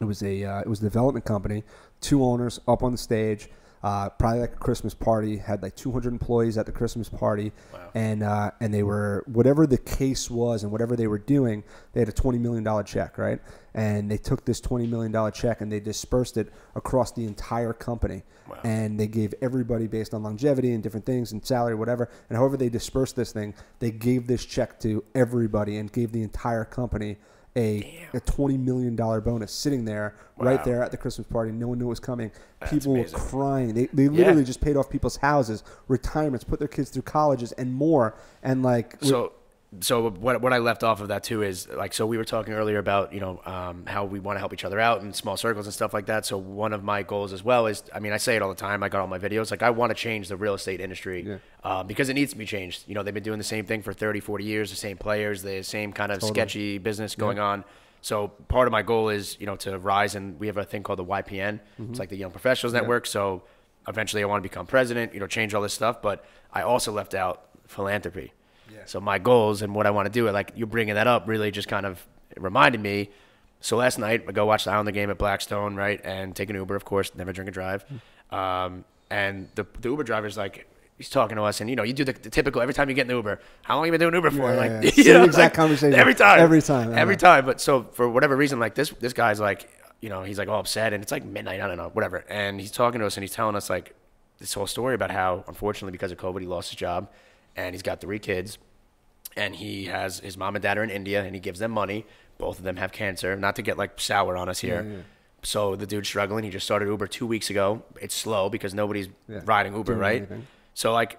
it 0.00 0.04
was 0.04 0.22
a 0.22 0.44
uh, 0.44 0.60
it 0.60 0.68
was 0.68 0.80
a 0.80 0.84
development 0.84 1.24
company, 1.24 1.62
two 2.00 2.24
owners 2.24 2.60
up 2.66 2.82
on 2.82 2.92
the 2.92 2.98
stage. 2.98 3.48
Uh, 3.82 4.08
probably 4.10 4.40
like 4.40 4.52
a 4.52 4.56
Christmas 4.56 4.92
party. 4.94 5.36
Had 5.36 5.62
like 5.62 5.76
200 5.76 6.12
employees 6.12 6.58
at 6.58 6.66
the 6.66 6.72
Christmas 6.72 7.08
party, 7.08 7.52
Wow. 7.72 7.90
and 7.94 8.22
uh, 8.22 8.50
and 8.60 8.74
they 8.74 8.82
were 8.82 9.22
whatever 9.26 9.66
the 9.66 9.78
case 9.78 10.28
was 10.30 10.64
and 10.64 10.72
whatever 10.72 10.96
they 10.96 11.06
were 11.06 11.18
doing. 11.18 11.62
They 11.92 12.00
had 12.00 12.08
a 12.08 12.12
20 12.12 12.38
million 12.38 12.64
dollar 12.64 12.82
check, 12.82 13.18
right? 13.18 13.40
And 13.74 14.10
they 14.10 14.16
took 14.16 14.44
this 14.44 14.60
20 14.60 14.86
million 14.88 15.12
dollar 15.12 15.30
check 15.30 15.60
and 15.60 15.70
they 15.70 15.78
dispersed 15.78 16.36
it 16.36 16.52
across 16.74 17.12
the 17.12 17.24
entire 17.24 17.72
company. 17.72 18.24
Wow. 18.48 18.58
And 18.64 18.98
they 18.98 19.06
gave 19.06 19.32
everybody 19.40 19.86
based 19.86 20.12
on 20.14 20.22
longevity 20.24 20.72
and 20.72 20.82
different 20.82 21.06
things 21.06 21.30
and 21.32 21.44
salary, 21.46 21.74
whatever. 21.76 22.10
And 22.28 22.36
however 22.36 22.56
they 22.56 22.68
dispersed 22.70 23.14
this 23.14 23.30
thing, 23.30 23.54
they 23.78 23.90
gave 23.92 24.26
this 24.26 24.44
check 24.44 24.80
to 24.80 25.04
everybody 25.14 25.76
and 25.76 25.92
gave 25.92 26.10
the 26.12 26.22
entire 26.22 26.64
company 26.64 27.18
a, 27.58 28.06
a 28.14 28.20
twenty 28.20 28.56
million 28.56 28.94
dollar 28.96 29.20
bonus 29.20 29.52
sitting 29.52 29.84
there 29.84 30.14
right 30.38 30.62
there 30.64 30.82
at 30.82 30.90
the 30.92 30.96
Christmas 30.96 31.26
party. 31.26 31.50
No 31.50 31.68
one 31.68 31.78
knew 31.78 31.86
it 31.86 31.88
was 31.88 32.00
coming. 32.00 32.30
That's 32.60 32.72
People 32.72 32.94
amazing. 32.94 33.18
were 33.18 33.24
crying. 33.26 33.74
They, 33.74 33.86
they 33.92 34.08
literally 34.08 34.44
just 34.44 34.60
paid 34.60 34.76
off 34.76 34.88
people's 34.88 35.16
houses, 35.16 35.64
retirements, 35.88 36.44
put 36.44 36.60
their 36.60 36.68
kids 36.68 36.90
through 36.90 37.02
colleges 37.02 37.52
and 37.52 37.74
more. 37.74 38.14
And 38.42 38.62
like, 38.62 38.96
So, 39.02 39.32
so 39.80 40.08
what 40.10 40.40
what 40.40 40.52
I 40.54 40.58
left 40.58 40.82
off 40.82 41.02
of 41.02 41.08
that 41.08 41.22
too 41.24 41.42
is 41.42 41.68
like 41.68 41.92
so 41.92 42.06
we 42.06 42.16
were 42.16 42.24
talking 42.24 42.54
earlier 42.54 42.78
about 42.78 43.12
you 43.12 43.20
know 43.20 43.42
um, 43.44 43.84
how 43.86 44.06
we 44.06 44.18
want 44.18 44.36
to 44.36 44.40
help 44.40 44.54
each 44.54 44.64
other 44.64 44.80
out 44.80 45.02
in 45.02 45.12
small 45.12 45.36
circles 45.36 45.66
and 45.66 45.74
stuff 45.74 45.92
like 45.92 46.06
that. 46.06 46.24
So 46.24 46.38
one 46.38 46.72
of 46.72 46.82
my 46.82 47.02
goals 47.02 47.34
as 47.34 47.44
well 47.44 47.66
is 47.66 47.82
I 47.94 48.00
mean 48.00 48.12
I 48.12 48.16
say 48.16 48.34
it 48.34 48.40
all 48.40 48.48
the 48.48 48.54
time. 48.54 48.82
I 48.82 48.88
got 48.88 49.02
all 49.02 49.06
my 49.06 49.18
videos 49.18 49.50
like 49.50 49.62
I 49.62 49.68
want 49.68 49.90
to 49.90 49.94
change 49.94 50.28
the 50.28 50.36
real 50.38 50.54
estate 50.54 50.80
industry 50.80 51.22
Yeah. 51.26 51.36
uh, 51.62 51.82
because 51.82 52.08
it 52.08 52.14
needs 52.14 52.32
to 52.32 52.38
be 52.38 52.46
changed. 52.46 52.84
You 52.86 52.94
know 52.94 53.02
they've 53.02 53.12
been 53.12 53.22
doing 53.22 53.36
the 53.38 53.44
same 53.44 53.66
thing 53.66 53.82
for 53.82 53.92
30, 53.92 54.20
40 54.20 54.42
years. 54.44 54.70
The 54.70 54.76
same 54.76 54.96
players, 54.96 55.42
the 55.42 55.62
same 55.62 55.92
kind 55.92 56.12
of 56.12 56.20
Totally. 56.20 56.32
sketchy 56.34 56.78
business 56.78 57.14
going 57.14 57.38
on. 57.38 57.62
So 58.00 58.28
part 58.48 58.68
of 58.68 58.72
my 58.72 58.80
goal 58.82 59.10
is 59.10 59.36
you 59.38 59.44
know 59.44 59.56
to 59.56 59.78
rise 59.78 60.14
and 60.14 60.40
we 60.40 60.46
have 60.46 60.56
a 60.56 60.64
thing 60.64 60.82
called 60.82 60.98
the 60.98 61.04
YPN. 61.04 61.60
Mm-hmm. 61.78 61.90
It's 61.90 61.98
like 61.98 62.08
the 62.08 62.16
Young 62.16 62.30
Professionals 62.30 62.72
Network. 62.72 63.04
So 63.06 63.42
eventually 63.86 64.22
I 64.22 64.26
want 64.26 64.42
to 64.42 64.48
become 64.48 64.64
president. 64.66 65.12
You 65.12 65.20
know 65.20 65.26
change 65.26 65.52
all 65.52 65.60
this 65.60 65.74
stuff, 65.74 66.00
but 66.00 66.24
I 66.54 66.62
also 66.62 66.90
left 66.90 67.12
out 67.14 67.50
philanthropy. 67.66 68.32
Yeah. 68.72 68.80
So 68.86 69.00
my 69.00 69.18
goals 69.18 69.62
and 69.62 69.74
what 69.74 69.86
I 69.86 69.90
want 69.90 70.06
to 70.06 70.12
do, 70.12 70.28
like 70.30 70.52
you 70.56 70.66
bringing 70.66 70.94
that 70.94 71.06
up, 71.06 71.26
really 71.26 71.50
just 71.50 71.68
kind 71.68 71.86
of 71.86 72.04
reminded 72.36 72.80
me. 72.80 73.10
So 73.60 73.76
last 73.76 73.98
night 73.98 74.24
I 74.28 74.32
go 74.32 74.46
watch 74.46 74.64
the 74.64 74.70
Islander 74.70 74.92
game 74.92 75.10
at 75.10 75.18
Blackstone, 75.18 75.74
right, 75.74 76.00
and 76.04 76.34
take 76.34 76.50
an 76.50 76.56
Uber, 76.56 76.76
of 76.76 76.84
course, 76.84 77.14
never 77.14 77.32
drink 77.32 77.48
and 77.48 77.54
drive. 77.54 77.84
Um, 78.30 78.84
and 79.10 79.48
the 79.54 79.66
the 79.80 79.88
Uber 79.88 80.04
driver's 80.04 80.36
like, 80.36 80.68
he's 80.96 81.08
talking 81.08 81.36
to 81.36 81.42
us, 81.42 81.60
and 81.60 81.70
you 81.70 81.76
know, 81.76 81.82
you 81.82 81.92
do 81.92 82.04
the, 82.04 82.12
the 82.12 82.30
typical 82.30 82.60
every 82.60 82.74
time 82.74 82.88
you 82.88 82.94
get 82.94 83.02
in 83.02 83.08
the 83.08 83.14
Uber. 83.14 83.40
How 83.62 83.76
long 83.76 83.84
have 83.86 83.94
you 83.94 83.98
been 83.98 84.12
doing 84.12 84.14
Uber 84.14 84.30
for? 84.30 84.52
Yeah, 84.52 84.78
like, 84.80 84.96
yeah. 84.96 85.02
Same 85.04 85.14
know, 85.14 85.24
exact 85.24 85.36
like, 85.36 85.54
conversation. 85.54 85.98
every 85.98 86.14
time, 86.14 86.40
Every 86.40 86.62
time, 86.62 86.92
every 86.94 87.14
know. 87.14 87.18
time. 87.20 87.46
But 87.46 87.60
so 87.60 87.84
for 87.92 88.08
whatever 88.08 88.36
reason, 88.36 88.60
like 88.60 88.74
this 88.74 88.90
this 88.90 89.12
guy's 89.12 89.40
like, 89.40 89.68
you 90.00 90.08
know, 90.08 90.22
he's 90.22 90.38
like 90.38 90.48
all 90.48 90.60
upset, 90.60 90.92
and 90.92 91.02
it's 91.02 91.10
like 91.12 91.24
midnight, 91.24 91.60
I 91.60 91.66
don't 91.66 91.78
know, 91.78 91.90
whatever. 91.94 92.24
And 92.28 92.60
he's 92.60 92.70
talking 92.70 93.00
to 93.00 93.06
us, 93.06 93.16
and 93.16 93.24
he's 93.24 93.32
telling 93.32 93.56
us 93.56 93.70
like 93.70 93.94
this 94.38 94.52
whole 94.52 94.66
story 94.66 94.94
about 94.94 95.10
how, 95.10 95.42
unfortunately, 95.48 95.92
because 95.92 96.12
of 96.12 96.18
COVID, 96.18 96.40
he 96.40 96.46
lost 96.46 96.70
his 96.70 96.76
job, 96.76 97.10
and 97.58 97.74
he's 97.74 97.82
got 97.82 98.00
three 98.00 98.18
kids 98.18 98.58
and 99.36 99.54
he 99.56 99.84
has 99.86 100.20
his 100.20 100.36
mom 100.36 100.56
and 100.56 100.62
dad 100.62 100.78
are 100.78 100.82
in 100.82 100.90
India, 100.90 101.22
and 101.22 101.34
he 101.34 101.40
gives 101.40 101.58
them 101.58 101.70
money. 101.72 102.06
Both 102.38 102.58
of 102.58 102.64
them 102.64 102.76
have 102.76 102.92
cancer. 102.92 103.36
Not 103.36 103.56
to 103.56 103.62
get 103.62 103.76
like 103.76 104.00
sour 104.00 104.36
on 104.36 104.48
us 104.48 104.58
here. 104.60 104.82
Yeah, 104.88 104.96
yeah. 104.96 105.02
So 105.42 105.76
the 105.76 105.86
dude's 105.86 106.08
struggling. 106.08 106.44
He 106.44 106.50
just 106.50 106.64
started 106.66 106.86
Uber 106.88 107.06
two 107.06 107.26
weeks 107.26 107.50
ago. 107.50 107.82
It's 108.00 108.14
slow 108.14 108.48
because 108.48 108.74
nobody's 108.74 109.08
Yeah. 109.28 109.40
riding 109.44 109.74
Uber, 109.74 109.92
Doing 109.92 109.98
right? 109.98 110.16
anything. 110.18 110.46
So 110.74 110.92
like, 110.92 111.18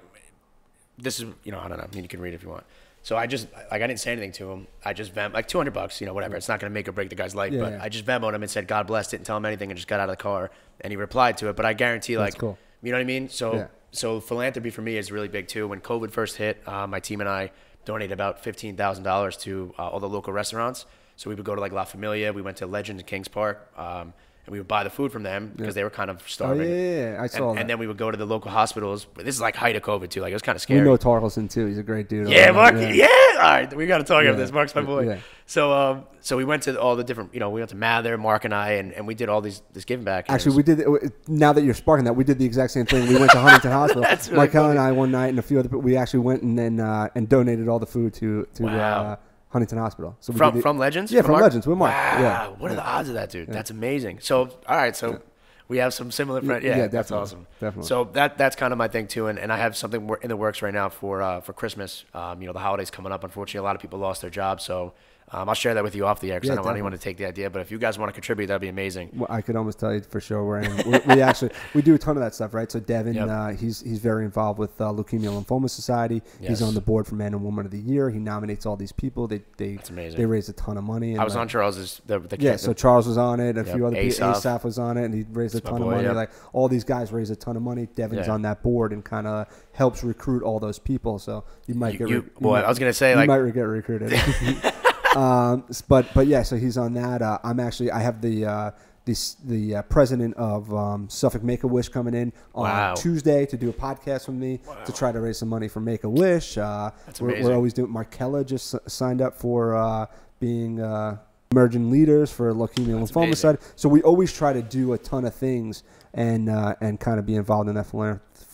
this 0.97 1.19
is 1.19 1.25
you 1.43 1.51
know 1.51 1.59
I 1.59 1.67
don't 1.67 1.77
know. 1.77 1.87
I 1.89 1.93
mean, 1.95 2.03
you 2.03 2.09
can 2.09 2.19
read 2.21 2.33
if 2.33 2.43
you 2.43 2.49
want. 2.49 2.63
So 3.03 3.15
I 3.15 3.27
just 3.27 3.47
like 3.71 3.81
I 3.81 3.87
didn't 3.87 3.99
say 3.99 4.11
anything 4.11 4.33
to 4.33 4.51
him. 4.51 4.67
I 4.83 4.91
just 4.93 5.13
Venmo 5.15 5.33
like 5.33 5.47
200 5.47 5.71
bucks, 5.73 6.01
you 6.01 6.07
know, 6.07 6.13
whatever. 6.13 6.35
It's 6.35 6.49
not 6.49 6.59
gonna 6.59 6.73
make 6.73 6.87
or 6.87 6.91
break 6.91 7.09
the 7.09 7.15
guy's 7.15 7.35
life, 7.35 7.53
but. 7.57 7.79
I 7.79 7.87
just 7.89 8.05
Venmoed 8.05 8.33
him 8.33 8.41
and 8.43 8.51
said 8.51 8.67
God 8.67 8.87
bless. 8.87 9.07
Didn't 9.09 9.25
tell 9.25 9.37
him 9.37 9.45
anything 9.45 9.71
and 9.71 9.77
just 9.77 9.87
got 9.87 9.99
out 10.01 10.09
of 10.09 10.17
the 10.17 10.21
car. 10.21 10.51
And 10.81 10.91
he 10.91 10.97
replied 10.97 11.37
to 11.37 11.49
it. 11.49 11.55
But 11.55 11.65
I 11.65 11.73
guarantee, 11.73 12.15
That's 12.15 12.33
like, 12.35 12.39
cool. 12.39 12.57
you 12.81 12.91
know 12.91 12.97
what 12.97 13.01
I 13.01 13.05
mean? 13.05 13.29
So. 13.29 13.69
So 13.91 14.19
philanthropy 14.19 14.69
for 14.69 14.81
me 14.81 14.97
is 14.97 15.11
really 15.11 15.27
big 15.27 15.47
too. 15.47 15.67
When 15.67 15.81
COVID 15.81 16.11
first 16.11 16.37
hit, 16.37 16.61
uh, 16.67 16.87
my 16.87 16.99
team 16.99 17.21
and 17.21 17.29
I 17.29 17.51
donated 17.85 18.11
about 18.11 18.43
fifteen 18.43 18.75
thousand 18.75 19.03
dollars 19.03 19.37
to 19.37 19.73
uh, 19.79 19.87
all 19.87 19.99
the 19.99 20.09
local 20.09 20.33
restaurants. 20.33 20.85
So 21.15 21.29
we 21.29 21.35
would 21.35 21.45
go 21.45 21.55
to 21.55 21.61
like 21.61 21.71
La 21.71 21.83
Familia. 21.83 22.31
We 22.31 22.41
went 22.41 22.57
to 22.57 22.67
Legend 22.67 22.99
in 22.99 23.05
Kings 23.05 23.27
Park, 23.27 23.69
um, 23.77 24.13
and 24.45 24.51
we 24.53 24.59
would 24.59 24.67
buy 24.67 24.83
the 24.83 24.89
food 24.89 25.11
from 25.11 25.23
them 25.23 25.53
because 25.55 25.75
they 25.75 25.83
were 25.83 25.89
kind 25.89 26.09
of 26.09 26.17
oh 26.17 26.23
starving. 26.27 26.69
yeah, 26.69 26.75
yeah, 26.75 27.11
yeah. 27.13 27.21
I 27.21 27.27
saw 27.27 27.49
And, 27.49 27.57
that. 27.57 27.61
and 27.61 27.69
then 27.69 27.77
we 27.79 27.85
would 27.87 27.97
go 27.97 28.09
to 28.09 28.17
the 28.17 28.25
local 28.25 28.49
hospitals. 28.51 29.05
But 29.13 29.25
this 29.25 29.35
is 29.35 29.41
like 29.41 29.55
height 29.55 29.75
of 29.75 29.83
COVID 29.83 30.09
too. 30.09 30.21
Like 30.21 30.31
it 30.31 30.35
was 30.35 30.41
kind 30.41 30.55
of 30.55 30.61
scary. 30.61 30.79
we 30.81 30.85
know 30.87 30.97
Tarkelson 30.97 31.49
too. 31.51 31.65
He's 31.67 31.77
a 31.77 31.83
great 31.83 32.09
dude. 32.09 32.29
Yeah, 32.29 32.51
Mark. 32.51 32.75
there. 32.75 32.93
Yeah. 32.93 33.07
All 33.39 33.45
right, 33.45 33.73
we 33.73 33.85
got 33.87 33.99
to 33.99 34.03
talk 34.03 34.23
Yeah. 34.23 34.29
about 34.31 34.39
this. 34.39 34.51
Mark's 34.51 34.75
my 34.75 34.81
boy. 34.81 35.07
Yeah. 35.07 35.17
So, 35.45 35.71
um, 35.71 36.03
so 36.19 36.35
we 36.35 36.43
went 36.45 36.63
to 36.63 36.79
all 36.79 36.95
the 36.95 37.03
different. 37.03 37.33
You 37.33 37.39
know, 37.39 37.49
we 37.49 37.61
went 37.61 37.69
to 37.69 37.75
Mather, 37.77 38.17
Mark 38.17 38.43
and 38.45 38.53
I, 38.53 38.71
and, 38.73 38.91
and 38.93 39.07
we 39.07 39.15
did 39.15 39.29
all 39.29 39.39
these 39.41 39.61
this 39.73 39.85
giving 39.85 40.03
back. 40.03 40.25
Actually, 40.29 40.57
we 40.57 40.63
did. 40.63 40.81
Now 41.27 41.53
that 41.53 41.63
you're 41.63 41.73
sparking 41.73 42.05
that, 42.05 42.13
we 42.13 42.23
did 42.23 42.37
the 42.39 42.45
exact 42.45 42.71
same 42.71 42.85
thing. 42.85 43.07
We 43.07 43.17
went 43.17 43.31
to 43.31 43.39
Huntington 43.39 43.71
Hospital. 43.81 44.03
That's 44.03 44.29
really 44.29 44.47
funny. 44.49 44.71
and 44.71 44.79
I 44.79 44.91
one 44.91 45.11
night, 45.11 45.27
and 45.27 45.39
a 45.39 45.41
few 45.41 45.57
other. 45.59 45.69
people, 45.69 45.81
We 45.81 45.95
actually 45.95 46.19
went 46.19 46.41
and 46.43 46.57
then 46.59 46.79
uh, 46.79 47.07
and 47.15 47.29
donated 47.29 47.67
all 47.69 47.79
the 47.79 47.85
food 47.85 48.13
to 48.15 48.45
to 48.55 48.63
Wow. 48.63 49.01
uh, 49.03 49.15
Huntington 49.49 49.77
Hospital. 49.79 50.15
So 50.19 50.33
from 50.33 50.55
the- 50.55 50.61
from 50.61 50.77
Legends. 50.77 51.11
Yeah, 51.11 51.21
from 51.21 51.31
Mark? 51.31 51.43
Legends 51.43 51.65
with 51.67 51.77
Mark. 51.77 51.91
Wow. 51.93 52.19
Yeah. 52.21 52.47
What 52.59 52.71
are 52.71 52.75
the 52.75 52.85
odds 52.85 53.09
of 53.09 53.15
that, 53.15 53.29
dude? 53.31 53.47
That's 53.51 53.71
amazing. 53.71 54.19
So, 54.21 54.49
all 54.67 54.77
right, 54.77 54.95
so 54.95 55.21
We 55.67 55.77
have 55.77 55.93
some 55.93 56.09
similar 56.09 56.41
friends. 56.41 56.63
Yeah, 56.65 56.77
yeah, 56.77 56.87
that's 56.87 57.11
awesome. 57.11 57.45
definitely. 57.59 57.87
So 57.87 58.05
that 58.13 58.39
that's 58.39 58.55
kind 58.55 58.71
of 58.73 58.79
my 58.79 58.87
thing 58.87 59.05
too, 59.07 59.27
and, 59.27 59.37
and 59.37 59.53
I 59.53 59.57
have 59.57 59.77
something 59.77 60.09
in 60.23 60.29
the 60.29 60.35
works 60.35 60.63
right 60.63 60.73
now 60.73 60.89
for 60.89 61.21
uh, 61.21 61.41
for 61.41 61.53
Christmas. 61.53 62.05
Um, 62.15 62.41
you 62.41 62.47
know, 62.47 62.53
the 62.53 62.59
holidays 62.59 62.89
coming 62.89 63.11
up. 63.11 63.23
Unfortunately, 63.23 63.59
a 63.59 63.67
lot 63.69 63.75
of 63.75 63.81
people 63.81 63.99
lost 63.99 64.21
their 64.21 64.31
jobs, 64.31 64.63
so 64.63 64.93
um, 65.31 65.47
I'll 65.49 65.55
share 65.55 65.73
that 65.75 65.83
with 65.83 65.95
you 65.95 66.05
off 66.05 66.19
the 66.19 66.31
air 66.31 66.39
because 66.39 66.47
Yeah, 66.49 66.53
I 66.53 66.55
don't 66.57 66.65
want 66.65 66.75
anyone 66.75 66.91
to 66.93 66.97
take 66.97 67.17
the 67.17 67.25
idea. 67.25 67.49
But 67.49 67.61
if 67.61 67.71
you 67.71 67.77
guys 67.77 67.99
want 67.99 68.09
to 68.09 68.13
contribute, 68.13 68.47
that'd 68.47 68.61
be 68.61 68.67
amazing. 68.67 69.11
Well, 69.13 69.27
I 69.29 69.41
could 69.41 69.55
almost 69.55 69.79
tell 69.79 69.93
you 69.93 70.01
for 70.01 70.19
sure 70.19 70.43
we're 70.43 70.59
in. 70.61 70.75
We, 70.89 70.99
we 71.15 71.21
actually 71.21 71.51
we 71.73 71.81
do 71.81 71.93
a 71.95 71.97
ton 71.99 72.17
of 72.17 72.23
that 72.23 72.33
stuff, 72.35 72.53
right? 72.53 72.71
So 72.71 72.79
Devin, 72.79 73.13
Yep. 73.13 73.27
uh, 73.29 73.47
he's 73.49 73.81
he's 73.81 73.99
very 73.99 74.25
involved 74.25 74.59
with 74.59 74.79
uh, 74.81 74.85
Leukemia 74.85 75.29
Lymphoma 75.43 75.69
Society. 75.69 76.21
He's 76.41 76.61
on 76.61 76.73
the 76.73 76.81
board 76.81 77.05
for 77.07 77.15
Man 77.15 77.33
and 77.33 77.43
Woman 77.43 77.65
of 77.65 77.71
the 77.71 77.79
Year. 77.79 78.09
He 78.09 78.19
nominates 78.19 78.65
all 78.65 78.75
these 78.75 78.91
people. 78.91 79.27
They 79.27 79.41
they 79.57 79.77
they 80.15 80.25
raise 80.25 80.49
a 80.49 80.53
ton 80.53 80.77
of 80.77 80.83
money. 80.83 81.11
And 81.11 81.21
I 81.21 81.23
was 81.23 81.35
like- 81.35 81.41
on 81.41 81.47
Charles's 81.47 82.01
the, 82.07 82.19
the 82.19 82.37
Yeah, 82.39 82.55
so 82.55 82.73
Charles 82.73 83.07
was 83.07 83.17
on 83.17 83.39
it. 83.39 83.57
A 83.57 83.63
Yep, 83.63 83.75
few 83.75 83.85
other 83.85 83.95
people. 83.95 84.29
Asaph 84.31 84.63
was 84.63 84.79
on 84.79 84.97
it, 84.97 85.05
and 85.05 85.13
he 85.13 85.25
raised 85.31 85.53
a 85.55 85.57
That's 85.59 85.69
ton 85.69 85.81
of 85.81 85.87
money. 85.89 86.03
yep. 86.03 86.15
Like 86.15 86.31
all 86.53 86.67
these 86.67 86.83
guys 86.83 87.11
raise 87.11 87.29
a 87.29 87.35
ton 87.35 87.55
of 87.55 87.61
money. 87.61 87.87
Devin's 87.95 88.27
Yeah. 88.27 88.33
on 88.33 88.41
that 88.43 88.63
board 88.63 88.93
and 88.93 89.03
kind 89.05 89.27
of 89.27 89.47
helps 89.73 90.03
recruit 90.03 90.43
all 90.43 90.59
those 90.59 90.79
people. 90.79 91.19
So 91.19 91.43
you 91.67 91.75
might 91.75 91.93
you, 91.93 91.99
get. 91.99 92.09
you, 92.09 92.19
re- 92.21 92.29
well, 92.39 92.53
might- 92.53 92.65
I 92.65 92.69
was 92.69 92.79
gonna 92.79 92.93
say 92.93 93.11
you 93.11 93.15
like 93.15 93.27
might 93.27 93.53
get 93.53 93.61
recruited. 93.61 94.11
um, 95.15 95.65
but 95.87 96.07
but 96.13 96.27
yeah, 96.27 96.43
so 96.43 96.55
he's 96.55 96.77
on 96.77 96.93
that. 96.93 97.21
Uh, 97.21 97.39
I'm 97.43 97.59
actually 97.59 97.91
I 97.91 97.99
have 97.99 98.21
the 98.21 98.45
uh, 98.45 98.71
this 99.05 99.35
the 99.45 99.77
uh, 99.77 99.81
president 99.83 100.35
of 100.37 100.73
um, 100.73 101.09
Suffolk 101.09 101.43
Make 101.43 101.63
a 101.63 101.67
Wish 101.67 101.89
coming 101.89 102.13
in 102.13 102.31
on 102.53 102.63
Wow. 102.65 102.93
Tuesday 102.95 103.45
to 103.47 103.57
do 103.57 103.69
a 103.69 103.73
podcast 103.73 104.27
with 104.27 104.35
me 104.37 104.59
to 104.85 104.91
try 104.93 105.11
to 105.11 105.19
raise 105.19 105.37
some 105.39 105.49
money 105.49 105.67
for 105.67 105.79
Make 105.79 106.03
a 106.03 106.09
Wish. 106.09 106.57
Uh, 106.57 106.91
we're, 107.19 107.41
we're 107.43 107.53
always 107.55 107.73
doing. 107.73 107.91
Markella 107.91 108.45
just 108.45 108.75
s- 108.75 108.81
signed 108.93 109.21
up 109.21 109.35
for 109.35 109.75
uh, 109.75 110.05
being. 110.39 110.79
Uh, 110.81 111.17
Emerging 111.51 111.89
leaders 111.89 112.31
for 112.31 112.53
leukemia 112.53 112.99
That's 112.99 113.11
lymphoma 113.11 113.23
amazing. 113.23 113.35
side. 113.35 113.57
So 113.75 113.89
we 113.89 114.03
always 114.03 114.31
try 114.31 114.53
to 114.53 114.61
do 114.61 114.93
a 114.93 114.99
ton 114.99 115.25
of 115.25 115.33
things 115.33 115.81
and 116.13 116.47
uh, 116.47 116.75
and 116.79 116.99
kind 116.99 117.17
of 117.17 117.25
be 117.25 117.33
involved 117.37 117.67
in 117.69 117.73
that 117.73 117.87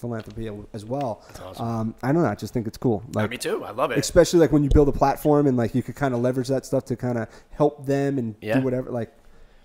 philanthropy 0.07 0.49
as 0.73 0.85
well. 0.85 1.23
awesome. 1.43 1.67
Um, 1.67 1.95
I 2.03 2.11
don't 2.11 2.23
know. 2.23 2.29
I 2.29 2.35
just 2.35 2.53
think 2.53 2.67
it's 2.67 2.77
cool. 2.77 3.03
Yeah, 3.13 3.21
Like 3.21 3.29
me 3.31 3.37
too. 3.37 3.63
I 3.63 3.71
love 3.71 3.91
it. 3.91 3.97
especially 3.97 4.39
like 4.39 4.51
when 4.51 4.63
you 4.63 4.69
build 4.69 4.87
a 4.87 4.91
platform 4.93 5.47
and 5.47 5.57
like 5.57 5.73
you 5.75 5.83
could 5.83 5.95
kind 5.95 6.13
of 6.13 6.21
leverage 6.21 6.47
that 6.49 6.65
stuff 6.65 6.85
to 6.85 6.95
kind 6.95 7.17
of 7.17 7.27
help 7.51 7.85
them 7.85 8.17
and 8.17 8.35
Yeah. 8.41 8.59
do 8.59 8.65
whatever. 8.65 8.91
Like 8.91 9.11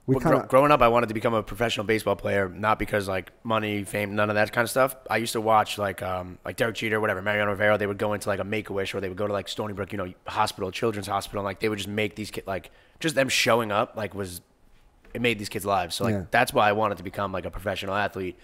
we 0.06 0.14
Well, 0.16 0.22
kind 0.22 0.34
gro- 0.34 0.42
of 0.42 0.48
growing 0.48 0.72
up, 0.72 0.80
I 0.82 0.88
wanted 0.88 1.08
to 1.08 1.14
become 1.14 1.34
a 1.34 1.42
professional 1.42 1.84
baseball 1.86 2.16
player, 2.16 2.48
not 2.48 2.78
because 2.78 3.06
like 3.06 3.30
money, 3.44 3.84
fame, 3.84 4.14
none 4.16 4.28
of 4.30 4.34
that 4.34 4.50
kind 4.52 4.64
of 4.64 4.70
stuff. 4.70 4.96
I 5.08 5.18
used 5.18 5.32
to 5.34 5.40
watch 5.40 5.78
like 5.78 6.02
um, 6.02 6.38
like 6.44 6.56
Derek 6.56 6.74
Jeter, 6.76 7.00
whatever, 7.00 7.22
Mariano 7.22 7.50
Rivera. 7.50 7.78
They 7.78 7.86
would 7.86 7.98
go 7.98 8.14
into 8.14 8.28
like 8.28 8.40
a 8.40 8.44
Make 8.44 8.70
a 8.70 8.72
Wish, 8.72 8.94
or 8.94 9.00
they 9.00 9.08
would 9.08 9.18
go 9.18 9.26
to 9.26 9.32
like 9.32 9.46
Stony 9.48 9.72
Brook, 9.74 9.92
you 9.92 9.98
know, 9.98 10.12
hospital, 10.26 10.70
children's 10.72 11.06
hospital, 11.06 11.40
and 11.40 11.44
like 11.44 11.60
they 11.60 11.68
would 11.68 11.78
just 11.78 11.88
make 11.88 12.16
these 12.16 12.30
kids 12.30 12.46
like 12.46 12.70
just 12.98 13.14
them 13.14 13.28
showing 13.28 13.70
up 13.70 13.96
like 13.96 14.14
was 14.14 14.40
it 15.14 15.20
made 15.20 15.38
these 15.38 15.48
kids' 15.48 15.66
lives. 15.66 15.94
So 15.96 16.04
like 16.04 16.14
Yeah. 16.14 16.24
that's 16.30 16.52
why 16.52 16.68
I 16.68 16.72
wanted 16.72 16.96
to 16.98 17.04
become 17.04 17.30
like 17.32 17.44
a 17.44 17.50
professional 17.50 17.94
athlete 17.94 18.36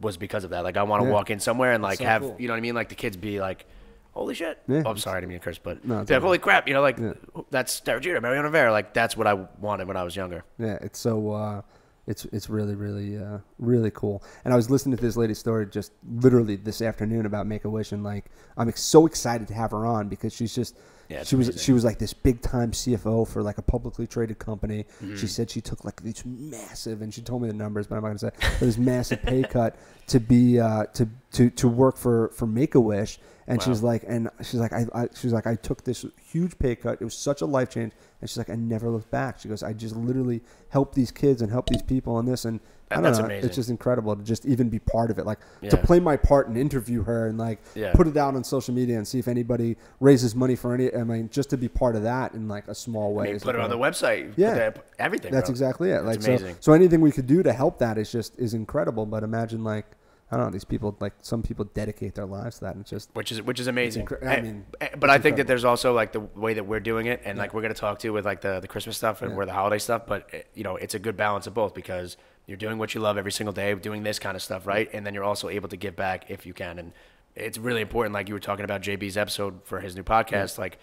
was 0.00 0.16
because 0.16 0.44
of 0.44 0.50
that. 0.50 0.64
Like 0.64 0.76
I 0.76 0.82
want 0.82 1.02
to 1.02 1.08
Yeah. 1.08 1.14
walk 1.14 1.30
in 1.30 1.40
somewhere 1.40 1.72
and 1.72 1.82
like 1.82 1.98
so 1.98 2.04
have 2.04 2.22
cool. 2.22 2.36
you 2.38 2.48
know 2.48 2.54
what 2.54 2.58
I 2.58 2.60
mean, 2.60 2.74
like 2.74 2.88
the 2.88 2.94
kids 2.94 3.16
be 3.16 3.40
like. 3.40 3.66
Holy 4.12 4.34
shit! 4.34 4.58
Yeah. 4.66 4.82
Oh, 4.86 4.92
I'm 4.92 4.96
sorry, 4.96 5.18
I 5.18 5.20
didn't 5.20 5.28
mean 5.28 5.40
to 5.40 5.44
curse, 5.44 5.58
but 5.58 5.84
No, 5.84 5.98
like, 5.98 6.22
holy 6.22 6.38
crap! 6.38 6.66
You 6.66 6.72
know, 6.72 6.80
like 6.80 6.96
Yeah. 6.98 7.12
that's 7.50 7.80
Derek 7.80 8.02
Jeter, 8.02 8.18
Mariano 8.18 8.44
Rivera. 8.44 8.72
Like 8.72 8.94
that's 8.94 9.14
what 9.14 9.26
I 9.26 9.34
wanted 9.60 9.88
when 9.88 9.98
I 9.98 10.04
was 10.04 10.16
younger. 10.16 10.42
yeah. 10.58 10.78
It's 10.80 10.98
so 10.98 11.32
uh, 11.32 11.60
it's 12.06 12.24
it's 12.26 12.48
really 12.48 12.74
really 12.76 13.18
uh, 13.18 13.40
really 13.58 13.90
cool. 13.90 14.24
And 14.46 14.54
I 14.54 14.56
was 14.56 14.70
listening 14.70 14.96
to 14.96 15.02
this 15.02 15.18
lady's 15.18 15.38
story 15.38 15.66
just 15.66 15.92
literally 16.10 16.56
this 16.56 16.80
afternoon 16.80 17.26
about 17.26 17.46
Make 17.46 17.66
a 17.66 17.68
Wish, 17.68 17.92
and 17.92 18.02
like 18.02 18.30
I'm 18.56 18.72
so 18.72 19.04
excited 19.04 19.48
to 19.48 19.54
have 19.54 19.72
her 19.72 19.84
on 19.84 20.08
because 20.08 20.32
she's 20.34 20.54
just. 20.54 20.78
Yeah, 21.08 21.22
she 21.22 21.36
was 21.36 21.48
amazing. 21.48 21.62
she 21.62 21.72
was 21.72 21.84
like 21.84 21.98
this 21.98 22.12
big 22.12 22.42
time 22.42 22.72
CFO 22.72 23.28
for 23.28 23.42
like 23.42 23.58
a 23.58 23.62
publicly 23.62 24.06
traded 24.06 24.38
company. 24.38 24.84
Mm-hmm. 25.02 25.16
She 25.16 25.26
said 25.26 25.50
she 25.50 25.60
took 25.60 25.84
like 25.84 26.02
this 26.02 26.24
massive, 26.24 27.02
and 27.02 27.12
she 27.12 27.22
told 27.22 27.42
me 27.42 27.48
the 27.48 27.54
numbers, 27.54 27.86
but 27.86 27.96
I'm 27.96 28.02
not 28.02 28.08
gonna 28.08 28.18
say 28.18 28.30
but 28.40 28.60
this 28.60 28.78
massive 28.78 29.22
pay 29.22 29.42
cut 29.50 29.76
to 30.08 30.20
be 30.20 30.58
uh, 30.58 30.86
to 30.94 31.08
to 31.32 31.50
to 31.50 31.68
work 31.68 31.96
for 31.96 32.28
for 32.28 32.46
Make 32.46 32.74
a 32.74 32.80
Wish. 32.80 33.18
And 33.48 33.62
she's 33.62 33.80
like, 33.82 34.02
and 34.08 34.28
she's 34.42 34.54
like, 34.60 34.72
I, 34.72 34.86
I 34.92 35.08
she's 35.14 35.32
like, 35.32 35.46
I 35.46 35.54
took 35.54 35.84
this 35.84 36.04
huge 36.30 36.58
pay 36.58 36.74
cut. 36.74 36.98
It 37.00 37.04
was 37.04 37.16
such 37.16 37.42
a 37.42 37.46
life 37.46 37.70
change. 37.70 37.92
And 38.20 38.28
she's 38.28 38.38
like, 38.38 38.50
I 38.50 38.56
never 38.56 38.90
looked 38.90 39.10
back. 39.10 39.38
She 39.38 39.48
goes, 39.48 39.62
I 39.62 39.72
just 39.72 39.94
literally 39.94 40.40
help 40.70 40.94
these 40.94 41.12
kids 41.12 41.42
and 41.42 41.50
help 41.52 41.68
these 41.68 41.82
people 41.82 42.16
on 42.16 42.26
this. 42.26 42.44
And 42.44 42.58
I 42.90 42.94
don't 42.96 43.04
that's 43.04 43.18
know, 43.18 43.26
amazing. 43.26 43.46
it's 43.46 43.56
just 43.56 43.70
incredible 43.70 44.16
to 44.16 44.22
just 44.24 44.46
even 44.46 44.68
be 44.68 44.78
part 44.80 45.10
of 45.12 45.18
it. 45.20 45.26
Like 45.26 45.38
to 45.70 45.76
play 45.76 46.00
my 46.00 46.16
part 46.16 46.48
and 46.48 46.56
interview 46.56 47.02
her 47.04 47.28
and 47.28 47.38
like 47.38 47.60
Yeah. 47.76 47.92
put 47.92 48.08
it 48.08 48.16
out 48.16 48.34
on 48.34 48.42
social 48.42 48.74
media 48.74 48.96
and 48.96 49.06
see 49.06 49.18
if 49.20 49.28
anybody 49.28 49.76
raises 50.00 50.34
money 50.34 50.56
for 50.56 50.74
any. 50.74 50.92
I 50.92 51.04
mean, 51.04 51.28
just 51.30 51.50
to 51.50 51.56
be 51.56 51.68
part 51.68 51.94
of 51.94 52.02
that 52.02 52.34
in 52.34 52.48
like 52.48 52.66
a 52.66 52.74
small 52.74 53.12
way. 53.14 53.28
I 53.28 53.30
mean, 53.32 53.40
put 53.40 53.54
it 53.54 53.60
on 53.60 53.70
the 53.70 53.78
website. 53.78 54.30
put 54.30 54.38
Yeah. 54.38 54.54
that- 54.54 54.84
everything. 54.98 55.30
That's 55.30 55.48
bro. 55.48 55.52
exactly 55.52 55.90
it. 55.90 56.02
Like 56.04 56.20
That's 56.20 56.42
so, 56.42 56.54
so 56.60 56.72
anything 56.72 57.00
we 57.00 57.12
could 57.12 57.26
do 57.28 57.44
to 57.44 57.52
help 57.52 57.78
that 57.78 57.96
is 57.98 58.10
just 58.10 58.36
is 58.40 58.54
incredible. 58.54 59.06
But 59.06 59.22
imagine 59.22 59.62
like 59.62 59.86
I 60.30 60.36
don't 60.36 60.46
know 60.46 60.50
these 60.52 60.64
people 60.64 60.96
like 60.98 61.12
some 61.22 61.42
people 61.42 61.66
dedicate 61.66 62.16
their 62.16 62.26
lives 62.26 62.58
to 62.58 62.64
that 62.64 62.72
and 62.74 62.80
it's 62.80 62.90
just 62.90 63.10
which 63.14 63.30
is 63.30 63.40
which 63.42 63.60
is 63.60 63.68
amazing. 63.68 64.06
incre- 64.06 64.26
I 64.26 64.40
mean, 64.40 64.66
and- 64.80 64.98
but 65.00 65.08
I 65.08 65.18
think 65.18 65.36
that 65.36 65.46
there's 65.46 65.64
also 65.64 65.92
like 65.92 66.10
the 66.12 66.20
way 66.20 66.54
that 66.54 66.66
we're 66.66 66.80
doing 66.80 67.06
it, 67.06 67.22
and 67.24 67.36
Yeah. 67.36 67.42
like 67.42 67.54
we're 67.54 67.62
gonna 67.62 67.74
talk 67.74 68.00
to 68.00 68.10
with 68.10 68.24
like 68.26 68.40
the 68.40 68.58
the 68.60 68.66
Christmas 68.68 68.96
stuff 68.96 69.22
and 69.22 69.30
Yeah. 69.30 69.36
where 69.36 69.46
the 69.46 69.52
holiday 69.52 69.78
stuff. 69.78 70.02
But 70.06 70.28
eh, 70.32 70.42
you 70.54 70.64
know, 70.64 70.74
it's 70.76 70.94
a 70.94 70.98
good 70.98 71.16
balance 71.16 71.46
of 71.46 71.54
both 71.54 71.74
because 71.74 72.16
you're 72.46 72.56
doing 72.56 72.76
what 72.78 72.94
you 72.94 73.00
love 73.00 73.16
every 73.18 73.32
single 73.32 73.52
day, 73.52 73.72
doing 73.74 74.02
this 74.02 74.18
kind 74.18 74.34
of 74.36 74.42
stuff, 74.42 74.66
right? 74.66 74.88
And 74.92 75.06
then 75.06 75.14
you're 75.14 75.24
also 75.24 75.48
able 75.48 75.68
to 75.68 75.76
give 75.76 75.94
back 75.96 76.28
if 76.28 76.44
you 76.44 76.54
can, 76.54 76.78
and 76.80 76.92
it's 77.36 77.58
really 77.58 77.82
important. 77.82 78.12
Like 78.12 78.28
you 78.28 78.34
were 78.34 78.40
talking 78.40 78.64
about 78.64 78.82
JB's 78.82 79.16
episode 79.16 79.60
for 79.64 79.80
his 79.80 79.94
new 79.94 80.02
podcast, 80.02 80.58
like. 80.58 80.78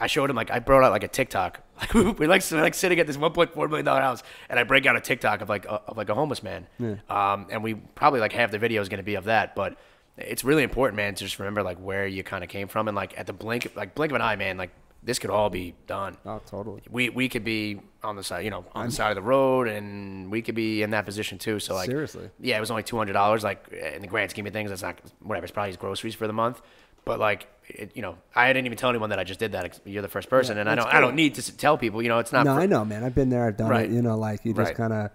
I 0.00 0.06
showed 0.06 0.28
him 0.30 0.36
like 0.36 0.50
I 0.50 0.58
brought 0.58 0.82
out 0.84 0.92
like 0.92 1.04
a 1.04 1.08
TikTok. 1.08 1.60
Like 1.94 2.18
we 2.20 2.26
like 2.28 2.48
like 2.52 2.74
sitting 2.74 3.00
at 3.00 3.06
this 3.08 3.16
1.4 3.16 3.56
million 3.68 3.84
dollar 3.84 4.00
house, 4.00 4.22
and 4.48 4.60
I 4.60 4.62
break 4.62 4.86
out 4.86 4.94
a 4.96 5.00
TikTok 5.00 5.40
of 5.40 5.48
like 5.48 5.64
a, 5.66 5.82
of 5.88 5.96
like 5.96 6.08
a 6.08 6.14
homeless 6.14 6.40
man. 6.42 6.68
Yeah. 6.78 6.94
Um, 7.10 7.48
and 7.50 7.64
we 7.64 7.74
probably 7.74 8.20
like 8.20 8.32
half 8.32 8.52
the 8.52 8.58
video 8.60 8.80
is 8.80 8.88
going 8.88 8.98
to 8.98 9.04
be 9.04 9.16
of 9.16 9.24
that, 9.24 9.56
but 9.56 9.76
it's 10.16 10.44
really 10.44 10.62
important, 10.62 10.96
man, 10.96 11.16
to 11.16 11.24
just 11.24 11.40
remember 11.40 11.64
like 11.64 11.78
where 11.78 12.06
you 12.06 12.22
kind 12.22 12.44
of 12.44 12.50
came 12.50 12.68
from, 12.68 12.86
and 12.86 12.94
like 12.96 13.18
at 13.18 13.26
the 13.26 13.32
blink, 13.32 13.72
like 13.74 13.96
blink 13.96 14.12
of 14.12 14.16
an 14.16 14.22
eye, 14.22 14.36
man, 14.36 14.56
like 14.56 14.70
this 15.02 15.18
could 15.18 15.30
all 15.30 15.50
be 15.50 15.74
done. 15.88 16.16
oh 16.24 16.40
totally. 16.46 16.80
We 16.88 17.08
we 17.10 17.28
could 17.28 17.42
be 17.44 17.80
on 18.04 18.14
the 18.14 18.22
side, 18.22 18.44
you 18.44 18.50
know, 18.50 18.64
on 18.72 18.86
the 18.86 18.92
side 18.92 19.10
of 19.10 19.16
the 19.16 19.22
road, 19.22 19.66
and 19.66 20.30
we 20.30 20.40
could 20.40 20.54
be 20.54 20.82
in 20.82 20.90
that 20.90 21.04
position 21.04 21.38
too. 21.38 21.58
So 21.58 21.74
like, 21.74 21.86
Seriously. 21.86 22.30
yeah, 22.40 22.56
it 22.56 22.60
was 22.60 22.70
only 22.70 22.84
two 22.84 22.96
hundred 22.96 23.14
dollars. 23.14 23.42
Like 23.42 23.66
in 23.72 24.00
the 24.00 24.08
grand 24.08 24.30
scheme 24.30 24.46
of 24.46 24.52
things, 24.52 24.70
that's 24.70 24.82
not 24.82 25.00
whatever. 25.20 25.44
It's 25.44 25.52
probably 25.52 25.70
his 25.70 25.76
groceries 25.76 26.14
for 26.14 26.28
the 26.28 26.32
month. 26.32 26.62
But 27.04 27.18
like, 27.18 27.48
it, 27.68 27.92
you 27.94 28.02
know, 28.02 28.16
I 28.34 28.52
didn't 28.52 28.66
even 28.66 28.78
tell 28.78 28.90
anyone 28.90 29.10
that 29.10 29.18
I 29.18 29.24
just 29.24 29.40
did 29.40 29.52
that. 29.52 29.80
You're 29.84 30.02
the 30.02 30.08
first 30.08 30.28
person, 30.30 30.56
Yeah, 30.56 30.62
and 30.62 30.70
I 30.70 30.74
don't 30.74 30.86
I 30.94 31.00
don't 31.00 31.14
need 31.14 31.34
to 31.36 31.56
tell 31.56 31.78
people. 31.78 32.02
You 32.02 32.08
know, 32.08 32.18
it's 32.18 32.32
not. 32.32 32.44
No, 32.44 32.54
for- 32.54 32.60
I 32.60 32.66
know, 32.66 32.84
man. 32.84 33.04
I've 33.04 33.14
been 33.14 33.30
there. 33.30 33.46
I've 33.46 33.56
done 33.56 33.70
Right. 33.70 33.86
it. 33.86 33.92
You 33.92 34.02
know, 34.02 34.16
like 34.16 34.44
you 34.44 34.52
just 34.52 34.68
Right. 34.70 34.76
kind 34.76 34.92
of 34.92 35.10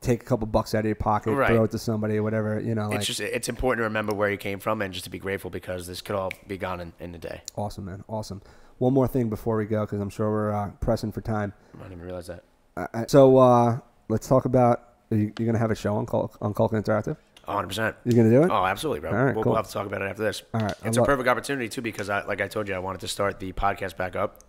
take 0.00 0.22
a 0.22 0.24
couple 0.24 0.46
bucks 0.48 0.74
out 0.74 0.80
of 0.80 0.86
your 0.86 0.96
pocket, 0.96 1.32
Right. 1.32 1.48
throw 1.48 1.62
it 1.64 1.70
to 1.70 1.78
somebody, 1.78 2.18
whatever. 2.18 2.58
You 2.60 2.74
know, 2.74 2.88
like 2.88 2.98
It's 2.98 3.06
just 3.06 3.20
it's 3.20 3.48
important 3.48 3.78
to 3.80 3.84
remember 3.84 4.14
where 4.14 4.30
you 4.30 4.36
came 4.36 4.58
from 4.58 4.82
and 4.82 4.92
just 4.92 5.04
to 5.04 5.10
be 5.10 5.18
grateful 5.20 5.48
because 5.50 5.86
this 5.86 6.00
could 6.02 6.16
all 6.16 6.32
be 6.46 6.58
gone 6.58 6.80
in, 6.80 6.92
in 6.98 7.14
a 7.14 7.18
day. 7.18 7.42
awesome, 7.56 7.84
man. 7.84 8.02
Awesome. 8.08 8.42
One 8.78 8.92
more 8.92 9.06
thing 9.08 9.28
before 9.30 9.56
we 9.56 9.64
go, 9.64 9.82
because 9.86 10.00
I'm 10.00 10.10
sure 10.10 10.28
we're 10.30 10.52
uh, 10.52 10.70
pressing 10.80 11.12
for 11.12 11.20
time. 11.20 11.52
I 11.74 11.78
didn't 11.84 11.92
even 11.92 12.04
realize 12.04 12.26
that. 12.26 12.42
Uh, 12.76 13.04
so 13.06 13.38
uh, 13.38 13.78
let's 14.08 14.28
talk 14.28 14.44
about. 14.44 14.82
Are 15.12 15.16
you, 15.16 15.32
you're 15.38 15.46
gonna 15.46 15.58
have 15.58 15.70
a 15.70 15.74
show 15.76 15.94
on 15.96 16.04
Cul- 16.04 16.32
on 16.42 16.52
Culkin 16.52 16.82
Interactive? 16.84 17.16
100. 17.46 17.66
percent 17.68 17.96
You're 18.04 18.16
gonna 18.16 18.30
do 18.34 18.42
it? 18.44 18.50
Oh, 18.50 18.64
absolutely, 18.64 19.00
bro. 19.00 19.10
All 19.10 19.16
right, 19.24 19.34
we'll, 19.34 19.44
cool. 19.44 19.52
we'll 19.52 19.56
have 19.56 19.66
to 19.68 19.72
talk 19.72 19.86
about 19.86 20.02
it 20.02 20.06
after 20.06 20.22
this. 20.22 20.42
All 20.54 20.60
right, 20.60 20.74
I 20.84 20.88
It's 20.88 20.96
lo- 20.96 21.04
a 21.04 21.06
perfect 21.06 21.28
opportunity 21.28 21.68
too 21.68 21.82
because 21.82 22.08
I, 22.10 22.24
like 22.24 22.40
I 22.40 22.48
told 22.48 22.68
you, 22.68 22.74
I 22.74 22.78
wanted 22.78 23.00
to 23.02 23.08
start 23.08 23.38
the 23.40 23.52
podcast 23.52 23.96
back 23.96 24.16
up. 24.16 24.40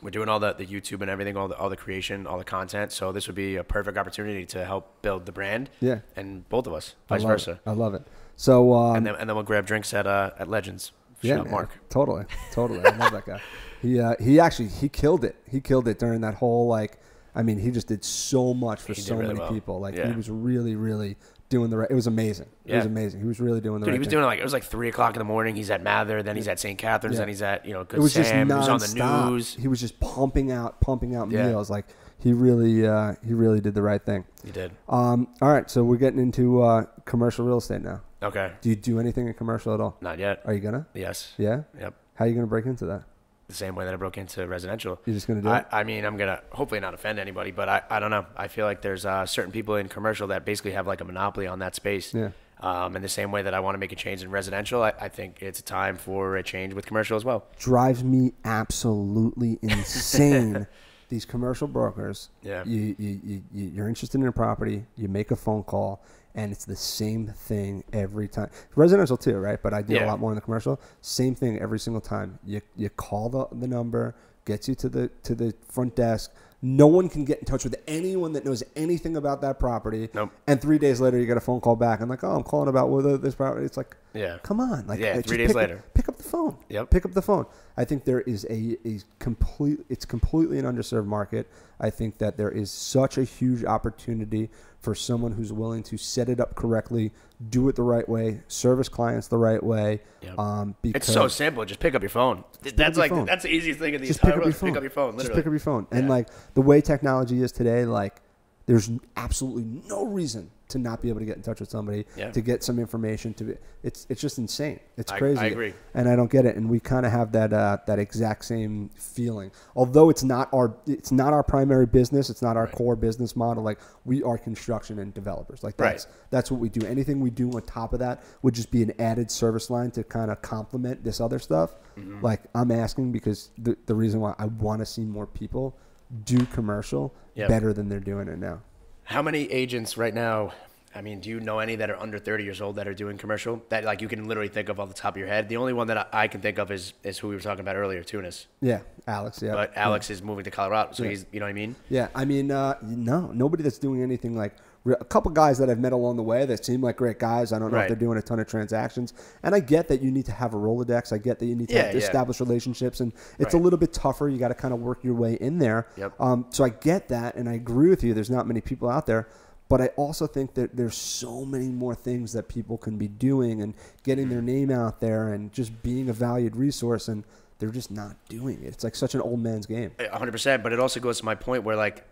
We're 0.00 0.10
doing 0.10 0.28
all 0.28 0.38
the, 0.38 0.52
the 0.52 0.64
YouTube 0.64 1.00
and 1.00 1.10
everything, 1.10 1.36
all 1.36 1.48
the 1.48 1.56
all 1.56 1.68
the 1.68 1.76
creation, 1.76 2.26
all 2.26 2.38
the 2.38 2.44
content. 2.44 2.92
So 2.92 3.10
this 3.10 3.26
would 3.26 3.34
be 3.34 3.56
a 3.56 3.64
perfect 3.64 3.98
opportunity 3.98 4.46
to 4.46 4.64
help 4.64 5.02
build 5.02 5.26
the 5.26 5.32
brand. 5.32 5.70
Yeah. 5.80 6.00
And 6.14 6.48
both 6.48 6.66
of 6.68 6.72
us, 6.72 6.94
vice 7.08 7.22
love 7.22 7.30
versa. 7.32 7.50
It. 7.52 7.60
I 7.66 7.72
love 7.72 7.94
it. 7.94 8.02
So 8.36 8.74
um, 8.74 8.96
And 8.96 9.06
then 9.06 9.16
and 9.16 9.28
then 9.28 9.34
we'll 9.34 9.44
grab 9.44 9.66
drinks 9.66 9.92
at 9.92 10.06
uh 10.06 10.30
at 10.38 10.46
Legends. 10.48 10.92
yeah, 11.20 11.42
Mark. 11.42 11.70
totally, 11.90 12.26
totally. 12.52 12.78
I 12.80 12.96
love 12.96 13.12
that 13.12 13.26
guy. 13.26 13.40
He 13.80 14.00
uh, 14.00 14.14
he 14.20 14.40
actually 14.40 14.68
he 14.68 14.88
killed 14.88 15.24
it. 15.24 15.36
He 15.48 15.60
killed 15.60 15.86
it 15.86 16.00
during 16.00 16.20
that 16.22 16.34
whole 16.34 16.66
like. 16.66 16.98
I 17.32 17.44
mean, 17.44 17.58
he 17.60 17.70
just 17.70 17.86
did 17.86 18.04
so 18.04 18.52
much 18.52 18.80
for 18.80 18.92
He 18.92 19.00
so 19.00 19.14
really 19.14 19.28
many 19.28 19.38
well. 19.38 19.52
people. 19.52 19.78
Like 19.78 19.94
he 19.94 20.10
was 20.12 20.28
really, 20.28 20.74
really 20.74 21.16
doing 21.48 21.70
the 21.70 21.76
right. 21.78 21.90
It 21.90 21.94
was 21.94 22.06
amazing. 22.06 22.46
It 22.64 22.74
was 22.74 22.84
Yeah. 22.84 22.90
amazing. 22.90 23.20
He 23.20 23.26
was 23.26 23.40
really 23.40 23.60
doing 23.60 23.80
the 23.80 23.86
Dude, 23.86 23.92
right 23.92 23.94
he 23.94 23.98
was 23.98 24.06
thing. 24.08 24.12
doing 24.12 24.24
it 24.24 24.26
like 24.26 24.38
it 24.38 24.44
was 24.44 24.52
like 24.52 24.64
three 24.64 24.88
o'clock 24.88 25.14
in 25.14 25.18
the 25.18 25.24
morning. 25.24 25.56
He's 25.56 25.70
at 25.70 25.82
Mather, 25.82 26.22
then 26.22 26.36
he's 26.36 26.48
at 26.48 26.58
St. 26.60 26.78
Catherine's, 26.78 27.14
Yeah. 27.16 27.20
then 27.20 27.28
he's 27.28 27.42
at 27.42 27.64
you 27.66 27.72
know 27.72 27.84
Good 27.84 27.98
it 27.98 28.02
was 28.02 28.12
just 28.14 28.30
Sam. 28.30 28.48
He 28.48 28.54
was 28.54 28.68
on 28.68 28.78
the 28.78 29.30
news. 29.30 29.54
He 29.54 29.68
was 29.68 29.80
just 29.80 29.98
pumping 30.00 30.52
out, 30.52 30.80
pumping 30.80 31.14
out 31.14 31.30
Yeah. 31.30 31.48
meals. 31.48 31.70
Like 31.70 31.86
he 32.18 32.32
really, 32.32 32.86
uh, 32.86 33.14
he 33.26 33.32
really 33.34 33.60
did 33.60 33.74
the 33.74 33.82
right 33.82 34.02
thing. 34.02 34.24
He 34.44 34.50
did. 34.50 34.72
Um, 34.88 35.28
all 35.40 35.50
right, 35.52 35.70
so 35.70 35.84
we're 35.84 35.96
getting 35.96 36.18
into 36.18 36.62
uh, 36.62 36.84
commercial 37.04 37.46
real 37.46 37.58
estate 37.58 37.82
now. 37.82 38.00
Okay. 38.22 38.50
Do 38.60 38.68
you 38.68 38.76
do 38.76 38.98
anything 38.98 39.28
in 39.28 39.34
commercial 39.34 39.72
at 39.72 39.80
all? 39.80 39.96
Not 40.00 40.18
yet. 40.18 40.42
Are 40.44 40.52
you 40.52 40.60
gonna? 40.60 40.86
Yes. 40.94 41.32
Yeah. 41.38 41.62
Yep. 41.80 41.94
How 42.14 42.24
are 42.24 42.28
you 42.28 42.34
gonna 42.34 42.46
break 42.48 42.66
into 42.66 42.84
that? 42.86 43.04
The 43.48 43.54
same 43.54 43.74
way 43.74 43.86
that 43.86 43.94
I 43.94 43.96
broke 43.96 44.18
into 44.18 44.46
residential. 44.46 45.00
You're 45.06 45.14
just 45.14 45.26
gonna 45.26 45.40
do 45.40 45.48
I, 45.48 45.58
it? 45.60 45.66
I 45.72 45.82
mean, 45.82 46.04
I'm 46.04 46.16
gonna 46.18 46.42
hopefully 46.50 46.80
not 46.80 46.92
offend 46.92 47.18
anybody, 47.18 47.50
but 47.50 47.68
I, 47.68 47.82
I 47.90 47.98
don't 47.98 48.10
know. 48.10 48.26
I 48.36 48.46
feel 48.48 48.66
like 48.66 48.82
there's 48.82 49.06
uh, 49.06 49.24
certain 49.24 49.52
people 49.52 49.76
in 49.76 49.88
commercial 49.88 50.26
that 50.28 50.44
basically 50.44 50.72
have 50.72 50.86
like 50.86 51.00
a 51.00 51.04
monopoly 51.04 51.46
on 51.46 51.58
that 51.60 51.74
space. 51.74 52.12
Yeah. 52.12 52.30
Um, 52.60 52.96
in 52.96 53.02
the 53.02 53.08
same 53.08 53.30
way 53.30 53.42
that 53.42 53.54
I 53.54 53.60
want 53.60 53.76
to 53.76 53.78
make 53.78 53.92
a 53.92 53.96
change 53.96 54.22
in 54.22 54.30
residential, 54.32 54.82
I, 54.82 54.92
I 55.00 55.08
think 55.08 55.38
it's 55.42 55.60
a 55.60 55.62
time 55.62 55.96
for 55.96 56.36
a 56.36 56.42
change 56.42 56.74
with 56.74 56.86
commercial 56.86 57.16
as 57.16 57.24
well. 57.24 57.46
Drives 57.58 58.02
me 58.04 58.32
absolutely 58.44 59.58
insane. 59.62 60.66
These 61.08 61.24
commercial 61.24 61.68
brokers. 61.68 62.28
Yeah. 62.42 62.64
You, 62.66 62.94
you, 62.98 63.20
you- 63.24 63.42
you're 63.54 63.88
interested 63.88 64.20
in 64.20 64.26
a 64.26 64.32
property. 64.32 64.84
You 64.96 65.08
make 65.08 65.30
a 65.30 65.36
phone 65.36 65.62
call, 65.62 66.02
and 66.38 66.52
it's 66.52 66.64
the 66.64 66.76
same 66.76 67.26
thing 67.26 67.82
every 67.92 68.28
time. 68.28 68.48
Residential 68.76 69.16
too, 69.16 69.36
right? 69.38 69.60
But 69.60 69.74
I 69.74 69.82
do 69.82 69.98
a 69.98 70.06
lot 70.06 70.20
more 70.20 70.30
in 70.30 70.36
the 70.36 70.40
commercial. 70.40 70.80
Same 71.00 71.34
thing 71.34 71.58
every 71.58 71.80
single 71.80 72.00
time. 72.00 72.38
You 72.46 72.60
you 72.76 72.90
call 72.90 73.28
the, 73.28 73.46
the 73.52 73.66
number, 73.66 74.14
gets 74.44 74.68
you 74.68 74.76
to 74.76 74.88
the 74.88 75.08
to 75.24 75.34
the 75.34 75.52
front 75.68 75.96
desk. 75.96 76.32
No 76.62 76.86
one 76.86 77.08
can 77.08 77.24
get 77.24 77.40
in 77.40 77.44
touch 77.44 77.64
with 77.64 77.76
anyone 77.88 78.32
that 78.34 78.44
knows 78.44 78.62
anything 78.76 79.16
about 79.16 79.40
that 79.40 79.58
property. 79.58 80.08
Nope. 80.14 80.30
And 80.46 80.60
three 80.60 80.78
days 80.78 81.00
later, 81.00 81.18
you 81.18 81.26
get 81.26 81.36
a 81.36 81.40
phone 81.40 81.60
call 81.60 81.76
back 81.76 82.00
and 82.00 82.08
like, 82.08 82.22
oh, 82.22 82.30
I'm 82.30 82.44
calling 82.44 82.68
about 82.68 82.88
whether 82.90 83.16
this 83.16 83.34
property. 83.34 83.64
It's 83.64 83.76
like, 83.76 83.96
Yeah. 84.14 84.38
come 84.42 84.60
on, 84.60 84.86
like, 84.86 85.00
Yeah, 85.00 85.18
uh, 85.18 85.22
three 85.22 85.36
days 85.36 85.48
pick- 85.48 85.56
later. 85.56 85.84
pick 85.94 86.08
up 86.08 86.16
the 86.16 86.22
phone. 86.22 86.56
Yep. 86.68 86.90
Pick 86.90 87.04
up 87.04 87.12
the 87.12 87.22
phone. 87.22 87.46
I 87.76 87.84
think 87.84 88.04
there 88.04 88.20
is 88.22 88.44
a, 88.50 88.76
a 88.86 89.00
complete. 89.18 89.80
It's 89.88 90.04
completely 90.04 90.58
an 90.58 90.64
underserved 90.64 91.06
market. 91.06 91.48
I 91.80 91.90
think 91.90 92.18
that 92.18 92.36
there 92.36 92.50
is 92.50 92.70
such 92.70 93.18
a 93.18 93.24
huge 93.24 93.64
opportunity 93.64 94.50
for 94.80 94.94
someone 94.94 95.32
who's 95.32 95.52
willing 95.52 95.82
to 95.84 95.96
set 95.96 96.28
it 96.28 96.40
up 96.40 96.54
correctly, 96.54 97.12
do 97.50 97.68
it 97.68 97.76
the 97.76 97.82
right 97.82 98.08
way, 98.08 98.40
service 98.48 98.88
clients 98.88 99.26
the 99.28 99.36
right 99.38 99.62
way. 99.62 100.00
Yep. 100.22 100.38
Um, 100.38 100.74
because 100.82 101.02
It's 101.02 101.12
so 101.12 101.28
simple. 101.28 101.64
Just 101.64 101.80
pick 101.80 101.94
up 101.94 102.02
your 102.02 102.08
phone. 102.10 102.44
That's 102.62 102.96
your 102.96 103.04
like 103.04 103.10
phone. 103.10 103.26
that's 103.26 103.42
the 103.42 103.50
easiest 103.50 103.78
thing 103.80 103.94
in 103.94 104.00
the 104.00 104.06
just 104.06 104.20
entire 104.20 104.32
pick 104.32 104.36
up 104.36 104.38
world. 104.38 104.44
your 104.46 104.50
Just 104.52 104.60
phone. 104.60 104.68
Pick 104.70 104.76
up 104.76 104.82
your 104.82 104.90
phone. 104.90 105.18
Just 105.18 105.32
pick 105.32 105.46
up 105.46 105.52
your 105.52 105.58
phone. 105.60 105.86
And 105.90 106.04
Yeah. 106.04 106.10
like 106.10 106.28
the 106.54 106.62
way 106.62 106.80
technology 106.80 107.42
is 107.42 107.50
today, 107.52 107.84
like 107.84 108.20
there's 108.66 108.90
absolutely 109.16 109.64
no 109.88 110.06
reason 110.06 110.50
to 110.68 110.78
not 110.78 111.00
be 111.02 111.08
able 111.08 111.20
to 111.20 111.24
get 111.26 111.36
in 111.36 111.42
touch 111.42 111.60
with 111.60 111.70
somebody 111.70 112.04
Yeah. 112.16 112.30
to 112.30 112.40
get 112.40 112.62
some 112.62 112.78
information. 112.78 113.34
To 113.34 113.44
be, 113.44 113.54
it's 113.82 114.06
it's 114.08 114.20
just 114.20 114.38
insane. 114.38 114.80
It's 114.96 115.10
I- 115.12 115.16
I 115.16 115.18
crazy. 115.18 115.46
agree. 115.46 115.74
and 115.94 116.08
I 116.08 116.16
don't 116.16 116.30
get 116.30 116.44
it. 116.46 116.56
And 116.56 116.68
we 116.68 116.80
kind 116.80 117.04
of 117.06 117.12
have 117.12 117.32
that 117.32 117.52
uh, 117.52 117.78
that 117.86 117.98
exact 117.98 118.44
same 118.44 118.90
feeling. 118.96 119.50
Although 119.76 120.10
it's 120.10 120.22
not 120.22 120.48
our 120.52 120.74
it's 120.86 121.10
not 121.12 121.32
our 121.32 121.42
primary 121.42 121.86
business. 121.86 122.30
It's 122.30 122.42
not 122.42 122.56
our 122.56 122.64
Right. 122.64 122.74
core 122.74 122.96
business 122.96 123.34
model. 123.36 123.62
Like 123.62 123.78
we 124.04 124.22
are 124.22 124.36
construction 124.38 124.98
and 124.98 125.12
developers. 125.14 125.62
Like 125.62 125.80
Right. 125.80 125.92
that's 125.92 126.06
that's 126.30 126.50
what 126.50 126.60
we 126.60 126.68
do. 126.68 126.86
Anything 126.86 127.20
we 127.20 127.30
do 127.30 127.50
on 127.52 127.62
top 127.62 127.92
of 127.92 127.98
that 128.00 128.22
would 128.42 128.54
just 128.54 128.70
be 128.70 128.82
an 128.82 128.92
added 128.98 129.30
service 129.30 129.70
line 129.70 129.90
to 129.92 130.04
kind 130.04 130.30
of 130.30 130.42
complement 130.42 131.02
this 131.04 131.20
other 131.20 131.38
stuff. 131.38 131.76
Mm-hmm. 131.98 132.22
Like 132.24 132.42
I'm 132.54 132.70
asking 132.70 133.12
because 133.12 133.50
the 133.58 133.76
the 133.86 133.94
reason 133.94 134.20
why 134.20 134.34
I 134.38 134.46
want 134.46 134.80
to 134.80 134.86
see 134.86 135.02
more 135.04 135.26
people 135.26 135.76
do 136.24 136.44
commercial 136.46 137.14
Yep. 137.34 137.48
better 137.48 137.72
than 137.72 137.88
they're 137.88 138.00
doing 138.00 138.26
it 138.26 138.38
now. 138.38 138.60
How 139.08 139.22
many 139.22 139.50
agents 139.50 139.96
right 139.96 140.12
now? 140.12 140.52
I 140.94 141.00
mean, 141.00 141.20
do 141.20 141.30
you 141.30 141.40
know 141.40 141.60
any 141.60 141.76
that 141.76 141.88
are 141.88 141.96
under 141.98 142.18
30 142.18 142.44
years 142.44 142.60
old 142.60 142.76
that 142.76 142.86
are 142.86 142.92
doing 142.92 143.16
commercial 143.16 143.62
that 143.70 143.82
like 143.82 144.02
you 144.02 144.08
can 144.08 144.28
literally 144.28 144.50
think 144.50 144.68
of 144.68 144.78
off 144.78 144.88
the 144.88 144.94
top 144.94 145.14
of 145.14 145.18
your 145.18 145.28
head? 145.28 145.48
The 145.48 145.56
only 145.56 145.72
one 145.72 145.86
that 145.86 145.96
I, 146.12 146.24
I 146.24 146.28
can 146.28 146.42
think 146.42 146.58
of 146.58 146.70
is 146.70 146.92
is 147.02 147.16
who 147.18 147.28
we 147.28 147.34
were 147.34 147.40
talking 147.40 147.60
about 147.60 147.76
earlier, 147.76 148.02
Tunis. 148.02 148.46
Yeah, 148.60 148.80
Alex. 149.06 149.40
Yeah, 149.40 149.52
But 149.54 149.74
Alex 149.76 150.10
is 150.10 150.20
moving 150.22 150.44
to 150.44 150.50
Colorado, 150.50 150.92
so 150.92 151.04
Yeah. 151.04 151.08
he's 151.10 151.24
you 151.32 151.40
know 151.40 151.46
what 151.46 151.50
I 151.50 151.54
mean. 151.54 151.74
Yeah, 151.88 152.08
I 152.14 152.26
mean, 152.26 152.50
uh, 152.50 152.74
no, 152.82 153.30
nobody 153.32 153.62
that's 153.62 153.78
doing 153.78 154.02
anything 154.02 154.36
like 154.36 154.54
a 154.94 155.04
couple 155.04 155.30
guys 155.30 155.58
that 155.58 155.68
I've 155.70 155.78
met 155.78 155.92
along 155.92 156.16
the 156.16 156.22
way 156.22 156.46
that 156.46 156.64
seem 156.64 156.80
like 156.82 156.96
great 156.96 157.18
guys. 157.18 157.52
I 157.52 157.58
don't 157.58 157.70
know 157.70 157.76
Right. 157.78 157.84
if 157.84 157.88
they're 157.88 157.96
doing 157.96 158.18
a 158.18 158.22
ton 158.22 158.38
of 158.40 158.46
transactions, 158.46 159.12
and 159.42 159.54
I 159.54 159.60
get 159.60 159.88
that 159.88 160.02
you 160.02 160.10
need 160.10 160.26
to 160.26 160.32
have 160.32 160.54
a 160.54 160.56
Rolodex. 160.56 161.12
I 161.12 161.18
get 161.18 161.38
that 161.38 161.46
you 161.46 161.54
need 161.56 161.68
to 161.68 161.74
Yeah, 161.74 161.82
have 161.84 161.94
yeah. 161.94 162.00
establish 162.00 162.40
relationships, 162.40 163.00
and 163.00 163.12
it's 163.38 163.54
a 163.54 163.58
little 163.58 163.78
bit 163.78 163.92
tougher. 163.92 164.28
You 164.28 164.38
got 164.38 164.48
to 164.48 164.54
kind 164.54 164.72
of 164.74 164.80
work 164.80 165.04
your 165.04 165.14
way 165.14 165.34
in 165.34 165.58
there. 165.58 165.86
Yep. 165.96 166.20
Um, 166.20 166.46
so 166.50 166.64
I 166.64 166.68
get 166.70 167.08
that, 167.08 167.34
and 167.36 167.48
I 167.48 167.54
agree 167.54 167.90
with 167.90 168.02
you. 168.04 168.14
There's 168.14 168.30
not 168.30 168.46
many 168.46 168.60
people 168.60 168.88
out 168.88 169.06
there. 169.06 169.28
But 169.70 169.82
I 169.82 169.88
also 169.96 170.26
think 170.26 170.54
that 170.54 170.76
there's 170.76 170.94
so 170.96 171.44
many 171.44 171.68
more 171.68 171.94
things 171.94 172.32
that 172.32 172.48
people 172.48 172.78
can 172.78 172.96
be 172.96 173.06
doing 173.06 173.60
and 173.60 173.74
getting 174.02 174.30
their 174.30 174.40
name 174.40 174.70
out 174.70 174.98
there 175.00 175.34
and 175.34 175.52
just 175.52 175.82
being 175.82 176.08
a 176.08 176.12
valued 176.14 176.56
resource, 176.56 177.06
and 177.06 177.22
they're 177.58 177.68
just 177.68 177.90
not 177.90 178.16
doing 178.30 178.62
it. 178.62 178.68
It's 178.68 178.82
like 178.84 178.96
such 178.96 179.14
an 179.14 179.20
old 179.20 179.40
man's 179.40 179.66
game. 179.66 179.90
Hundred 180.10 180.32
percent. 180.32 180.62
But 180.62 180.72
it 180.72 180.80
also 180.80 181.00
goes 181.00 181.18
to 181.18 181.24
my 181.26 181.34
point 181.34 181.64
where 181.64 181.76
like, 181.76 182.02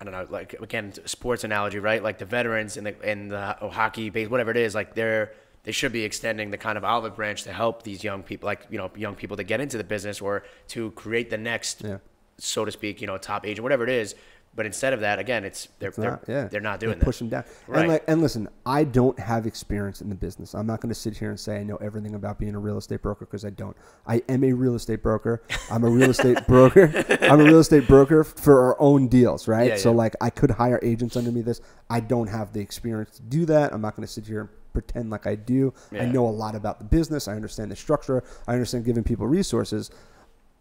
I 0.00 0.04
don't 0.04 0.12
know, 0.12 0.26
like 0.30 0.54
again, 0.54 0.92
sports 1.04 1.44
analogy, 1.44 1.78
right? 1.78 2.02
Like 2.02 2.18
the 2.18 2.24
veterans 2.24 2.76
in 2.78 2.84
the 2.84 3.10
in 3.10 3.28
the 3.28 3.52
hockey, 3.60 4.08
base, 4.10 4.28
whatever 4.30 4.50
it 4.50 4.56
is, 4.56 4.74
like 4.74 4.94
they're 4.94 5.32
they 5.64 5.72
should 5.72 5.92
be 5.92 6.04
extending 6.04 6.50
the 6.50 6.56
kind 6.56 6.78
of 6.78 6.84
olive 6.84 7.14
branch 7.16 7.42
to 7.42 7.52
help 7.52 7.82
these 7.82 8.02
young 8.02 8.22
people, 8.22 8.46
like 8.46 8.66
you 8.70 8.78
know, 8.78 8.90
young 8.96 9.14
people 9.14 9.36
to 9.36 9.44
get 9.44 9.60
into 9.60 9.76
the 9.76 9.84
business 9.84 10.20
or 10.22 10.42
to 10.68 10.90
create 10.92 11.28
the 11.28 11.36
next, 11.36 11.82
Yeah. 11.84 11.98
so 12.38 12.64
to 12.64 12.72
speak, 12.72 13.02
you 13.02 13.06
know, 13.06 13.18
top 13.18 13.44
agent, 13.46 13.62
whatever 13.62 13.84
it 13.84 13.90
is. 13.90 14.14
But 14.52 14.66
instead 14.66 14.92
of 14.92 15.00
that, 15.00 15.20
again, 15.20 15.44
it's 15.44 15.68
they're 15.78 15.92
they're, 15.92 16.10
not, 16.10 16.24
yeah. 16.26 16.48
they're 16.48 16.60
not 16.60 16.80
doing 16.80 16.90
They're 16.90 16.98
that. 16.98 17.04
pushing 17.04 17.28
down. 17.28 17.44
Right. 17.68 17.80
And 17.80 17.88
like, 17.88 18.04
and 18.08 18.20
listen, 18.20 18.48
I 18.66 18.82
don't 18.82 19.16
have 19.18 19.46
experience 19.46 20.00
in 20.00 20.08
the 20.08 20.16
business. 20.16 20.54
I'm 20.54 20.66
not 20.66 20.80
going 20.80 20.88
to 20.88 20.94
sit 20.94 21.16
here 21.16 21.30
and 21.30 21.38
say 21.38 21.60
I 21.60 21.62
know 21.62 21.76
everything 21.76 22.16
about 22.16 22.38
being 22.40 22.56
a 22.56 22.58
real 22.58 22.76
estate 22.76 23.00
broker 23.00 23.26
because 23.26 23.44
I 23.44 23.50
don't. 23.50 23.76
I 24.08 24.22
am 24.28 24.42
a 24.42 24.52
real 24.52 24.74
estate 24.74 25.04
broker. 25.04 25.40
I'm 25.70 25.84
a 25.84 25.88
real 25.88 26.10
estate 26.10 26.44
broker. 26.48 26.92
I'm 27.22 27.40
a 27.40 27.44
real 27.44 27.60
estate 27.60 27.86
broker 27.86 28.24
for 28.24 28.60
our 28.60 28.80
own 28.80 29.06
deals, 29.06 29.46
right? 29.46 29.68
Yeah, 29.68 29.76
so 29.76 29.90
yeah. 29.90 29.96
like, 29.96 30.16
I 30.20 30.30
could 30.30 30.50
hire 30.50 30.80
agents 30.82 31.16
under 31.16 31.30
me. 31.30 31.42
This 31.42 31.60
I 31.88 32.00
don't 32.00 32.28
have 32.28 32.52
the 32.52 32.60
experience 32.60 33.16
to 33.16 33.22
do 33.22 33.46
that. 33.46 33.72
I'm 33.72 33.80
not 33.80 33.94
going 33.94 34.06
to 34.06 34.12
sit 34.12 34.26
here 34.26 34.40
and 34.40 34.48
pretend 34.72 35.10
like 35.10 35.26
I 35.28 35.36
do. 35.36 35.72
I 35.92 36.06
know 36.06 36.26
a 36.26 36.30
lot 36.30 36.56
about 36.56 36.78
the 36.78 36.84
business. 36.84 37.28
I 37.28 37.34
understand 37.34 37.70
the 37.70 37.76
structure. 37.76 38.24
I 38.48 38.54
understand 38.54 38.84
giving 38.84 39.04
people 39.04 39.26
resources 39.26 39.90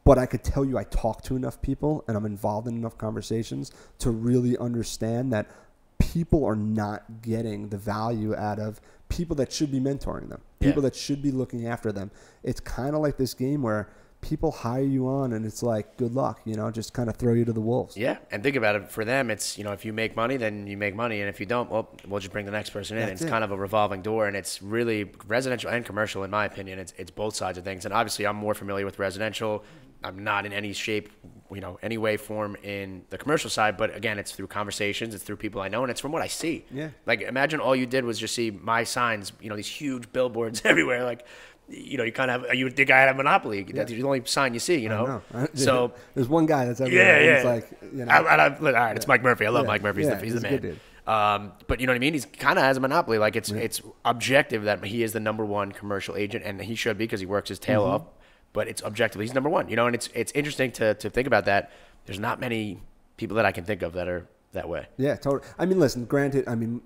but 0.10 0.18
I 0.18 0.26
could 0.26 0.44
tell 0.44 0.66
you 0.66 0.76
I 0.76 0.86
talk 0.86 1.22
to 1.26 1.36
enough 1.36 1.62
people 1.62 2.04
and 2.08 2.18
I'm 2.18 2.26
involved 2.26 2.68
in 2.68 2.76
enough 2.76 2.98
conversations 2.98 3.72
to 4.00 4.10
really 4.10 4.58
understand 4.58 5.32
that 5.34 5.52
people 6.00 6.44
are 6.46 6.56
not 6.56 7.22
getting 7.22 7.70
the 7.70 7.78
value 7.78 8.36
out 8.36 8.58
of 8.58 8.82
people 9.08 9.36
that 9.36 9.52
should 9.52 9.72
be 9.72 9.80
mentoring 9.80 10.28
them, 10.30 10.42
Yeah. 10.62 10.70
people 10.70 10.82
that 10.82 10.96
should 10.96 11.22
be 11.22 11.30
looking 11.30 11.68
after 11.68 11.92
them. 11.92 12.10
It's 12.42 12.60
kind 12.60 12.96
of 12.96 13.02
like 13.04 13.18
this 13.18 13.36
game 13.36 13.62
where 13.62 13.88
people 14.22 14.52
hire 14.52 14.82
you 14.82 15.08
on 15.08 15.32
and 15.34 15.46
it's 15.46 15.62
like, 15.62 15.96
good 15.98 16.14
luck, 16.16 16.42
you 16.44 16.56
know, 16.56 16.72
just 16.72 16.92
kind 16.94 17.08
of 17.08 17.16
throw 17.16 17.34
you 17.34 17.46
to 17.46 17.54
the 17.54 17.62
wolves. 17.62 17.96
Yeah, 17.96 18.18
and 18.32 18.42
think 18.42 18.56
about 18.56 18.76
it. 18.78 18.90
For 18.92 19.06
them, 19.06 19.30
it's 19.30 19.58
you 19.60 19.64
know 19.64 19.74
if 19.74 19.86
you 19.86 19.94
make 19.94 20.16
money, 20.16 20.38
then 20.38 20.66
you 20.68 20.76
make 20.76 20.96
money, 20.96 21.22
and 21.22 21.30
if 21.30 21.40
you 21.40 21.46
don't, 21.46 21.70
well, 21.70 21.96
we'll 22.08 22.20
just 22.20 22.34
bring 22.34 22.46
the 22.46 22.52
next 22.52 22.72
person 22.72 22.98
in. 22.98 23.06
That's 23.08 23.22
it's 23.22 23.28
it. 23.28 23.30
kind 23.30 23.44
of 23.44 23.52
a 23.52 23.58
revolving 23.58 24.02
door, 24.02 24.28
and 24.28 24.36
it's 24.36 24.62
really 24.62 25.12
residential 25.28 25.70
and 25.70 25.86
commercial, 25.86 26.24
in 26.24 26.32
my 26.32 26.46
opinion. 26.46 26.80
It's 26.80 26.94
it's 26.98 27.12
both 27.12 27.36
sides 27.36 27.58
of 27.60 27.64
things, 27.64 27.86
and 27.86 27.94
obviously, 27.94 28.26
I'm 28.28 28.36
more 28.36 28.54
familiar 28.54 28.86
with 28.86 29.00
residential. 29.00 29.64
I'm 30.04 30.24
not 30.24 30.46
in 30.46 30.54
any 30.54 30.72
shape, 30.74 31.10
you 31.54 31.60
know, 31.60 31.78
any 31.82 31.98
way, 31.98 32.16
form 32.18 32.56
in 32.64 33.04
the 33.10 33.18
commercial 33.18 33.50
side, 33.50 33.76
but 33.76 33.96
again, 33.96 34.18
it's 34.18 34.32
through 34.32 34.48
conversations, 34.48 35.14
it's 35.14 35.24
through 35.24 35.36
people 35.38 35.62
I 35.62 35.68
know, 35.68 35.82
and 35.84 35.92
it's 35.92 36.00
from 36.00 36.12
what 36.14 36.22
I 36.22 36.28
see. 36.28 36.66
Yeah. 36.72 36.90
Like, 37.06 37.22
imagine 37.22 37.60
all 37.60 37.76
you 37.76 37.86
did 37.86 38.06
was 38.06 38.18
just 38.18 38.34
see 38.34 38.50
my 38.52 38.84
signs, 38.86 39.34
you 39.42 39.50
know, 39.50 39.56
these 39.58 39.68
huge 39.68 40.12
billboards 40.14 40.62
everywhere, 40.66 41.04
like. 41.04 41.26
You 41.72 42.00
know, 42.00 42.04
you 42.04 42.12
kind 42.12 42.32
of 42.32 42.48
have, 42.48 42.56
you 42.56 42.68
think 42.72 42.90
I 42.90 43.00
had 43.00 43.10
a 43.10 43.14
monopoly. 43.14 43.62
That's 43.62 43.92
the 43.92 44.02
only 44.02 44.24
sign 44.26 44.56
you 44.56 44.60
see, 44.60 44.80
you 44.80 44.90
know? 44.90 45.22
Know. 45.32 45.48
So, 45.54 45.94
there's 46.16 46.28
one 46.28 46.48
guy 46.48 46.66
that's 46.66 46.82
everywhere. 46.82 47.22
yeah, 47.22 47.28
yeah. 47.30 47.36
It's 47.36 47.46
like, 47.46 47.94
you 47.94 48.06
know, 48.06 48.12
I, 48.12 48.22
I, 48.22 48.48
I- 48.48 48.56
all 48.58 48.72
right, 48.72 48.96
it's 48.96 49.08
Mike 49.08 49.22
Murphy. 49.22 49.46
I 49.46 49.50
love 49.50 49.66
Yeah, 49.66 49.68
Mike 49.68 49.84
Murphy. 49.84 50.02
He's, 50.02 50.10
yeah, 50.10 50.16
the, 50.16 50.24
he's, 50.26 50.34
he's 50.34 50.42
the 50.42 50.48
a 50.48 50.62
man. 50.62 50.80
Um, 51.06 51.52
but 51.68 51.80
you 51.80 51.86
know 51.86 51.92
what 51.92 51.98
I 51.98 52.00
mean? 52.00 52.14
He's 52.14 52.26
kind 52.26 52.58
of 52.58 52.64
has 52.66 52.78
a 52.78 52.80
monopoly. 52.80 53.20
Like 53.20 53.36
it's 53.36 53.52
it's 53.52 53.84
objective 54.04 54.64
that 54.64 54.84
he 54.84 55.04
is 55.04 55.14
the 55.14 55.20
number 55.20 55.46
one 55.46 55.72
commercial 55.72 56.16
agent, 56.16 56.44
and 56.44 56.60
he 56.60 56.74
should 56.74 56.98
be 56.98 57.04
because 57.06 57.20
he 57.20 57.28
works 57.28 57.50
his 57.50 57.60
tail 57.60 57.84
Mm-hmm. 57.84 57.92
off. 57.92 58.02
But 58.54 58.68
it's 58.68 58.84
objectively 58.84 59.26
he's 59.26 59.34
number 59.34 59.50
one. 59.50 59.70
You 59.70 59.76
know, 59.76 59.86
and 59.86 59.96
it's 59.96 60.10
it's 60.14 60.32
interesting 60.34 60.72
to 60.74 60.94
to 60.96 61.10
think 61.10 61.28
about 61.28 61.46
that. 61.46 61.72
There's 62.06 62.20
not 62.20 62.40
many 62.40 62.80
people 63.18 63.36
that 63.36 63.46
I 63.46 63.52
can 63.52 63.64
think 63.64 63.82
of 63.82 63.94
that 63.94 64.08
are 64.08 64.28
that 64.54 64.68
way. 64.68 64.88
Yeah, 64.98 65.16
totally. 65.16 65.48
I 65.58 65.66
mean, 65.66 65.80
listen. 65.80 66.06
Granted, 66.06 66.48
I 66.48 66.56
mean, 66.56 66.82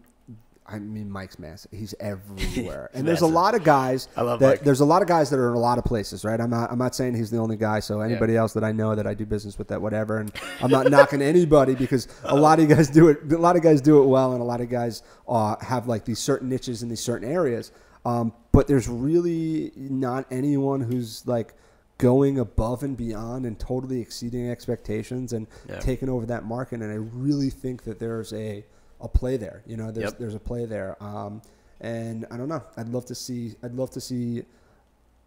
I 0.66 0.80
mean, 0.80 1.10
Mike's 1.10 1.40
massive. 1.40 1.72
He's 1.72 1.94
everywhere, 2.00 2.90
and 2.94 3.08
there's 3.08 3.22
a 3.22 3.28
lot 3.28 3.56
of 3.56 3.64
guys. 3.64 4.08
I 4.16 4.22
love 4.22 4.40
that, 4.40 4.48
Mike. 4.48 4.60
There's 4.62 4.80
a 4.80 4.86
lot 4.86 5.02
of 5.02 5.08
guys 5.08 5.30
that 5.30 5.40
are 5.40 5.50
in 5.50 5.56
a 5.56 5.60
lot 5.60 5.78
of 5.78 5.84
places, 5.84 6.24
right? 6.24 6.40
I'm 6.40 6.50
not. 6.50 6.72
I'm 6.72 6.78
not 6.78 6.96
saying 6.96 7.16
he's 7.16 7.32
the 7.32 7.38
only 7.38 7.58
guy. 7.58 7.80
So 7.80 8.02
anybody 8.02 8.36
else 8.36 8.54
that 8.54 8.64
I 8.64 8.72
know 8.72 8.96
that 8.96 9.08
I 9.08 9.14
do 9.14 9.26
business 9.26 9.58
with, 9.58 9.68
that 9.70 9.82
whatever, 9.82 10.20
and 10.20 10.32
I'm 10.62 10.72
not 10.72 10.90
knocking 10.90 11.22
anybody 11.22 11.76
because 11.76 12.08
a 12.24 12.36
lot 12.36 12.60
of 12.60 12.70
you 12.70 12.76
guys 12.76 12.90
do 12.90 13.10
it. 13.10 13.32
A 13.32 13.38
lot 13.38 13.56
of 13.56 13.62
guys 13.62 13.82
do 13.82 14.02
it 14.02 14.08
well, 14.08 14.34
and 14.34 14.42
a 14.42 14.46
lot 14.46 14.62
of 14.62 14.70
guys 14.70 15.04
uh, 15.28 15.56
have 15.62 15.88
like 15.88 16.06
these 16.06 16.20
certain 16.20 16.50
niches 16.50 16.84
in 16.84 16.90
these 16.90 17.02
certain 17.02 17.30
areas. 17.30 17.72
Um, 18.06 18.34
but 18.54 18.68
there's 18.68 18.88
really 18.88 19.74
not 19.76 20.26
anyone 20.32 20.80
who's 20.80 21.28
like 21.28 21.54
going 21.98 22.40
above 22.40 22.84
and 22.84 22.96
beyond 22.96 23.46
and 23.46 23.60
totally 23.60 24.00
exceeding 24.00 24.50
expectations 24.50 25.34
and 25.34 25.48
Yeah. 25.68 25.80
taking 25.80 26.08
over 26.10 26.26
that 26.28 26.46
market. 26.46 26.82
And 26.82 26.92
I 26.92 26.96
really 26.96 27.50
think 27.50 27.84
that 27.84 28.00
there's 28.00 28.32
a 28.32 28.64
a 29.02 29.08
play 29.10 29.36
there. 29.36 29.62
You 29.66 29.76
know, 29.76 29.92
there's 29.92 30.12
Yep. 30.12 30.20
there's 30.20 30.36
a 30.36 30.40
play 30.40 30.66
there. 30.66 30.96
Um, 31.04 31.42
and 31.82 32.26
I 32.32 32.38
don't 32.38 32.48
know. 32.48 32.64
I'd 32.78 32.88
love 32.88 33.06
to 33.08 33.16
see. 33.16 33.56
I'd 33.62 33.74
love 33.74 33.92
to 33.92 34.02
see 34.02 34.46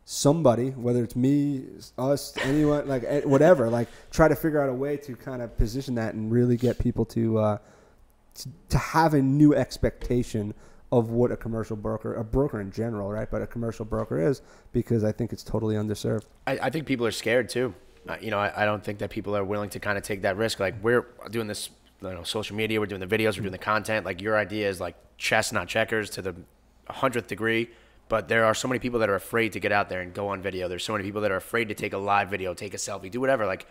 somebody, 0.07 0.71
whether 0.71 1.03
it's 1.03 1.17
me, 1.17 1.65
us, 1.99 2.33
anyone, 2.43 2.87
like 2.87 3.03
eh, 3.05 3.21
whatever, 3.25 3.69
like 3.69 3.89
try 4.11 4.29
to 4.29 4.37
figure 4.37 4.63
out 4.63 4.69
a 4.69 4.73
way 4.73 4.97
to 4.97 5.17
kind 5.17 5.43
of 5.43 5.57
position 5.59 5.97
that 5.97 6.15
and 6.15 6.31
really 6.33 6.57
get 6.57 6.79
people 6.79 7.05
to 7.07 7.39
uh, 7.39 7.59
to, 8.35 8.49
to 8.71 8.79
have 8.79 9.15
a 9.15 9.21
new 9.23 9.55
expectation 9.55 10.55
of 10.93 11.11
what 11.11 11.33
a 11.33 11.37
commercial 11.37 11.77
broker, 11.77 12.15
a 12.15 12.25
broker 12.25 12.61
in 12.61 12.71
general, 12.71 13.11
right? 13.11 13.31
But 13.31 13.43
a 13.43 13.47
commercial 13.47 13.85
broker 13.85 14.21
is 14.21 14.43
because 14.73 15.05
I 15.05 15.13
think 15.13 15.33
it's 15.33 15.43
totally 15.43 15.75
underserved. 15.75 16.25
I, 16.47 16.59
I 16.63 16.71
think 16.71 16.87
people 16.87 17.07
are 17.07 17.13
scared 17.13 17.49
too. 17.49 17.75
Uh, 18.09 18.17
you 18.21 18.31
know, 18.31 18.39
I, 18.39 18.63
I 18.63 18.65
don't 18.65 18.85
think 18.85 19.01
that 19.01 19.11
people 19.11 19.37
are 19.37 19.45
willing 19.45 19.71
to 19.71 19.81
kind 19.81 19.99
of 19.99 20.05
take 20.05 20.23
that 20.23 20.37
risk. 20.37 20.61
Like 20.61 20.75
we're 20.83 21.07
doing 21.31 21.49
this, 21.49 21.71
you 22.01 22.11
know, 22.11 22.23
social 22.23 22.55
media, 22.55 22.79
we're 22.79 22.87
doing 22.87 23.01
the 23.01 23.07
videos, 23.07 23.37
we're 23.37 23.43
doing 23.43 23.53
the 23.53 23.59
content. 23.59 24.07
Like 24.07 24.21
your 24.21 24.39
idea 24.39 24.69
is 24.69 24.81
like 24.81 24.95
chess, 25.17 25.51
not 25.51 25.67
checkers, 25.67 26.11
to 26.11 26.23
the 26.23 26.37
hundredth 26.89 27.27
degree. 27.27 27.69
But 28.09 28.29
there 28.29 28.45
are 28.45 28.55
so 28.55 28.69
many 28.69 28.79
people 28.79 29.01
that 29.01 29.11
are 29.11 29.17
afraid 29.17 29.53
to 29.55 29.61
get 29.61 29.73
out 29.73 29.89
there 29.89 30.01
and 30.01 30.15
go 30.15 30.29
on 30.29 30.41
video. 30.41 30.69
There's 30.69 30.85
so 30.85 30.93
many 30.93 31.05
people 31.05 31.23
that 31.23 31.33
are 31.33 31.37
afraid 31.37 31.69
to 31.69 31.75
take 31.75 31.93
a 31.93 31.99
live 31.99 32.31
video, 32.31 32.55
take 32.55 32.73
a 32.73 32.77
selfie, 32.77 33.11
do 33.11 33.21
whatever. 33.21 33.47
Like 33.47 33.67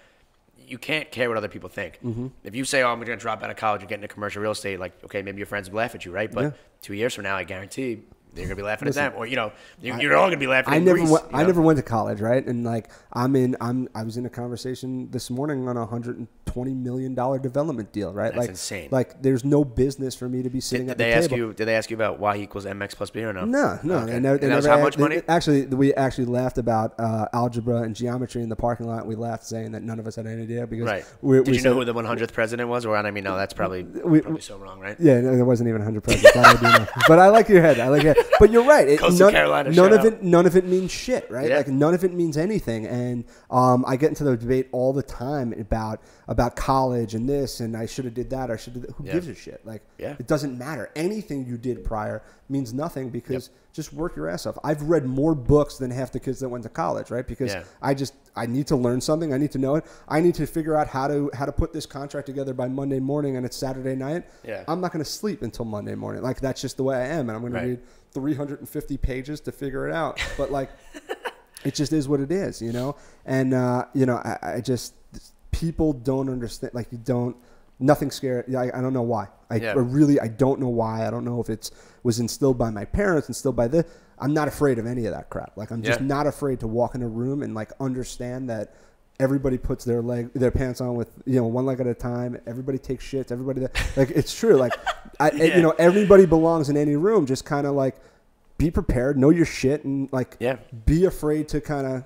you 0.67 0.77
can't 0.77 1.11
care 1.11 1.27
what 1.29 1.37
other 1.37 1.47
people 1.47 1.69
think. 1.69 1.99
Mm-hmm. 2.03 2.27
If 2.43 2.55
you 2.55 2.65
say, 2.65 2.81
"Oh, 2.83 2.89
I'm 2.89 2.97
going 2.99 3.07
to 3.17 3.21
drop 3.21 3.43
out 3.43 3.49
of 3.49 3.57
college 3.57 3.81
and 3.81 3.89
get 3.89 3.95
into 3.95 4.07
commercial 4.07 4.41
real 4.41 4.51
estate," 4.51 4.79
like, 4.79 4.93
okay, 5.05 5.21
maybe 5.21 5.37
your 5.37 5.45
friends 5.47 5.69
will 5.69 5.77
laugh 5.77 5.95
at 5.95 6.05
you, 6.05 6.11
right? 6.11 6.31
But 6.31 6.43
Yeah. 6.43 6.51
two 6.81 6.93
years 6.93 7.13
from 7.13 7.23
now, 7.23 7.35
I 7.35 7.43
guarantee 7.43 8.03
they're 8.35 8.45
going 8.45 8.49
to 8.49 8.55
be 8.55 8.61
laughing 8.61 8.85
Listen, 8.87 9.03
at 9.05 9.09
them, 9.13 9.19
or 9.19 9.25
you 9.25 9.35
know, 9.35 9.51
you, 9.81 9.97
you're 9.99 10.15
all 10.15 10.23
going 10.27 10.31
to 10.31 10.37
be 10.37 10.47
laughing. 10.47 10.73
I 10.73 10.77
at 10.77 10.83
never 10.83 10.97
Greece, 10.99 11.09
went, 11.09 11.31
you 11.31 11.37
I 11.37 11.43
never 11.43 11.61
went 11.61 11.77
to 11.77 11.83
college, 11.83 12.21
right? 12.21 12.45
And 12.45 12.63
like 12.63 12.89
I'm 13.13 13.35
in 13.35 13.55
I'm 13.61 13.87
I 13.95 14.03
was 14.03 14.17
in 14.17 14.25
a 14.25 14.29
conversation 14.29 15.09
this 15.11 15.29
morning 15.29 15.67
on 15.67 15.77
a 15.77 15.85
hundred 15.85 16.17
and 16.17 16.27
twenty 16.45 16.73
million 16.73 17.15
dollar 17.15 17.39
development 17.39 17.91
deal, 17.91 18.13
right? 18.13 18.25
That's 18.33 18.37
like 18.37 18.49
insane. 18.49 18.89
Like 18.91 19.21
there's 19.21 19.43
no 19.43 19.63
business 19.65 20.15
for 20.15 20.29
me 20.29 20.43
to 20.43 20.49
be 20.49 20.59
sitting 20.61 20.85
Did, 20.87 20.91
at 20.93 20.97
did 20.97 21.03
the 21.05 21.09
they 21.09 21.13
ask 21.13 21.29
table. 21.29 21.37
you? 21.47 21.53
Did 21.53 21.65
they 21.65 21.75
ask 21.75 21.89
you 21.89 21.95
about 21.95 22.19
y 22.19 22.35
equals 22.37 22.65
mx 22.65 22.95
plus 22.95 23.09
b 23.09 23.23
or 23.23 23.33
no? 23.33 23.45
No, 23.45 23.79
no, 23.83 23.95
Okay. 23.99 24.13
they 24.13 24.19
never. 24.19 24.37
They 24.37 24.43
And 24.45 24.51
that 24.51 24.55
was 24.57 24.65
never 24.65 24.77
how 24.77 24.83
much 24.83 24.95
they- 24.97 25.01
money? 25.01 25.21
Actually, 25.27 25.65
we 25.67 25.93
actually 25.95 26.25
laughed 26.25 26.57
about 26.57 26.93
uh, 26.99 27.27
algebra 27.33 27.77
and 27.83 27.95
geometry 27.95 28.41
in 28.43 28.49
the 28.49 28.55
parking 28.55 28.85
lot. 28.87 29.05
We 29.07 29.15
laughed 29.15 29.45
saying 29.45 29.71
that 29.71 29.81
none 29.83 29.99
of 29.99 30.07
us 30.07 30.15
had 30.17 30.27
any 30.27 30.43
idea 30.43 30.67
because 30.67 30.85
Right. 30.85 31.05
we, 31.21 31.37
Did 31.37 31.47
we 31.47 31.57
you 31.57 31.63
know 31.63 31.73
who 31.73 31.85
the 31.85 31.93
100th 31.93 32.33
president 32.33 32.69
was? 32.69 32.85
Or 32.85 32.95
I 32.97 33.11
mean, 33.11 33.23
no, 33.23 33.37
that's 33.37 33.53
probably 33.53 33.83
We- 33.83 34.21
probably 34.21 34.41
so 34.41 34.57
wrong, 34.57 34.79
right? 34.79 34.95
Yeah, 34.99 35.21
no, 35.21 35.35
there 35.35 35.45
wasn't 35.45 35.69
even 35.69 35.81
100 35.81 36.03
presidents. 36.03 36.35
I. 36.35 36.87
But 37.07 37.19
I 37.19 37.27
like 37.29 37.49
your 37.49 37.61
head. 37.61 37.79
I 37.79 37.87
like 37.89 38.03
your 38.03 38.13
head. 38.13 38.24
But 38.39 38.51
you're 38.51 38.65
right. 38.65 38.87
It, 38.87 38.99
Coastal 38.99 39.27
none, 39.27 39.31
Carolina, 39.33 39.69
none 39.71 39.93
of 39.93 39.99
out. 39.99 40.05
it. 40.07 40.23
None 40.23 40.45
of 40.45 40.55
it 40.57 40.65
means 40.65 40.91
shit, 40.91 41.29
right? 41.31 41.49
Yeah. 41.49 41.57
Like 41.57 41.67
none 41.69 41.93
of 41.93 42.03
it 42.03 42.13
means 42.13 42.35
anything. 42.37 42.85
And 42.85 43.23
um, 43.49 43.85
I 43.87 43.95
get 43.95 44.09
into 44.09 44.23
the 44.25 44.35
debate 44.35 44.67
all 44.73 44.91
the 44.93 45.03
time 45.03 45.53
about 45.53 46.01
about 46.27 46.55
college 46.55 47.15
and 47.15 47.29
this, 47.29 47.59
and 47.61 47.77
I 47.77 47.85
should 47.85 48.03
have 48.05 48.13
did 48.13 48.29
that. 48.31 48.49
Or 48.51 48.57
should 48.57 48.75
have. 48.75 48.85
Who 48.97 49.05
Yeah. 49.05 49.13
gives 49.13 49.27
a 49.29 49.35
shit? 49.35 49.65
Like, 49.65 49.83
Yeah. 49.97 50.15
it 50.19 50.27
doesn't 50.27 50.57
matter. 50.57 50.89
Anything 50.95 51.45
you 51.45 51.57
did 51.57 51.83
prior 51.83 52.23
means 52.49 52.73
nothing 52.73 53.09
because 53.09 53.49
just 53.75 53.91
work 53.93 54.15
your 54.15 54.29
ass 54.29 54.45
off. 54.45 54.57
I've 54.63 54.81
read 54.83 55.05
more 55.05 55.35
books 55.35 55.77
than 55.77 55.91
half 55.91 56.11
the 56.11 56.19
kids 56.19 56.39
that 56.39 56.47
went 56.49 56.63
to 56.63 56.69
college, 56.69 57.11
right? 57.11 57.27
Because 57.27 57.53
Yeah. 57.53 57.63
I 57.81 57.93
just 57.93 58.13
I 58.35 58.45
need 58.45 58.67
to 58.67 58.75
learn 58.75 59.01
something. 59.01 59.33
I 59.33 59.37
need 59.37 59.51
to 59.51 59.57
know 59.57 59.75
it. 59.75 59.85
I 60.07 60.21
need 60.21 60.35
to 60.35 60.47
figure 60.47 60.75
out 60.77 60.87
how 60.87 61.07
to 61.09 61.29
how 61.33 61.45
to 61.45 61.51
put 61.51 61.73
this 61.73 61.85
contract 61.85 62.25
together 62.25 62.53
by 62.53 62.67
Monday 62.69 62.99
morning, 62.99 63.35
and 63.37 63.45
it's 63.45 63.57
Saturday 63.57 63.95
night. 63.95 64.23
Yeah. 64.43 64.63
I'm 64.67 64.79
not 64.81 64.91
going 64.93 65.03
to 65.03 65.09
sleep 65.09 65.41
until 65.41 65.65
Monday 65.65 65.93
morning. 65.95 66.23
Like 66.23 66.39
that's 66.39 66.61
just 66.61 66.77
the 66.77 66.83
way 66.83 66.95
I 66.95 67.07
am, 67.07 67.29
and 67.29 67.31
I'm 67.31 67.41
going 67.41 67.53
Right. 67.53 67.61
to 67.61 67.67
read 67.67 67.79
350 68.13 68.97
pages 68.97 69.41
to 69.41 69.51
figure 69.51 69.87
it 69.89 69.93
out. 69.93 70.21
But 70.37 70.51
like, 70.51 70.69
it 71.65 71.75
just 71.75 71.91
is 71.91 72.07
what 72.07 72.21
it 72.21 72.31
is, 72.31 72.61
you 72.61 72.71
know. 72.71 72.95
And 73.25 73.53
uh, 73.53 73.85
you 73.93 74.05
know, 74.05 74.15
I, 74.17 74.37
I 74.55 74.61
just 74.61 74.93
people 75.51 75.91
don't 75.93 76.29
understand. 76.29 76.73
Like 76.73 76.91
you 76.91 76.97
don't. 76.97 77.35
Nothing 77.79 78.09
scary. 78.11 78.55
I, 78.55 78.65
I 78.77 78.81
don't 78.81 78.93
know 78.93 79.01
why. 79.01 79.27
I, 79.49 79.55
Yeah. 79.57 79.71
I 79.71 79.79
really 79.79 80.19
I 80.19 80.27
don't 80.27 80.59
know 80.59 80.69
why. 80.69 81.05
I 81.07 81.09
don't 81.11 81.25
know 81.25 81.41
if 81.41 81.49
it's 81.49 81.71
was 82.03 82.19
instilled 82.19 82.57
by 82.57 82.69
my 82.69 82.85
parents, 82.85 83.27
instilled 83.27 83.55
by 83.55 83.67
the. 83.67 83.85
I'm 84.17 84.33
not 84.33 84.47
afraid 84.47 84.79
of 84.79 84.85
any 84.87 85.05
of 85.07 85.13
that 85.13 85.29
crap. 85.29 85.57
Like 85.57 85.71
I'm 85.71 85.81
just 85.83 85.99
Yeah. 85.99 86.07
not 86.07 86.25
afraid 86.27 86.59
to 86.61 86.67
walk 86.67 86.95
in 86.95 87.01
a 87.01 87.07
room 87.07 87.43
and 87.43 87.53
like 87.53 87.71
understand 87.79 88.49
that 88.49 88.73
everybody 89.19 89.57
puts 89.57 89.85
their 89.85 90.01
leg 90.01 90.29
their 90.33 90.51
pants 90.51 90.81
on 90.81 90.93
with 90.95 91.09
you 91.25 91.35
know 91.39 91.47
one 91.47 91.65
leg 91.65 91.79
at 91.81 91.87
a 91.87 91.93
time. 91.93 92.39
Everybody 92.47 92.77
takes 92.77 93.03
shits. 93.05 93.31
Everybody 93.31 93.59
that 93.61 93.91
like 93.97 94.09
it's 94.11 94.33
true. 94.33 94.55
Like 94.55 94.73
I 95.19 95.31
Yeah. 95.31 95.55
you 95.57 95.61
know 95.61 95.71
everybody 95.77 96.25
belongs 96.25 96.69
in 96.69 96.77
any 96.77 96.95
room. 96.95 97.25
Just 97.25 97.43
kind 97.45 97.67
of 97.67 97.75
like 97.75 97.97
be 98.57 98.71
prepared, 98.71 99.17
know 99.17 99.31
your 99.31 99.45
shit, 99.45 99.83
and 99.83 100.07
like 100.13 100.37
Yeah. 100.39 100.57
be 100.85 101.03
afraid 101.03 101.49
to 101.49 101.59
kind 101.59 101.85
of 101.85 102.03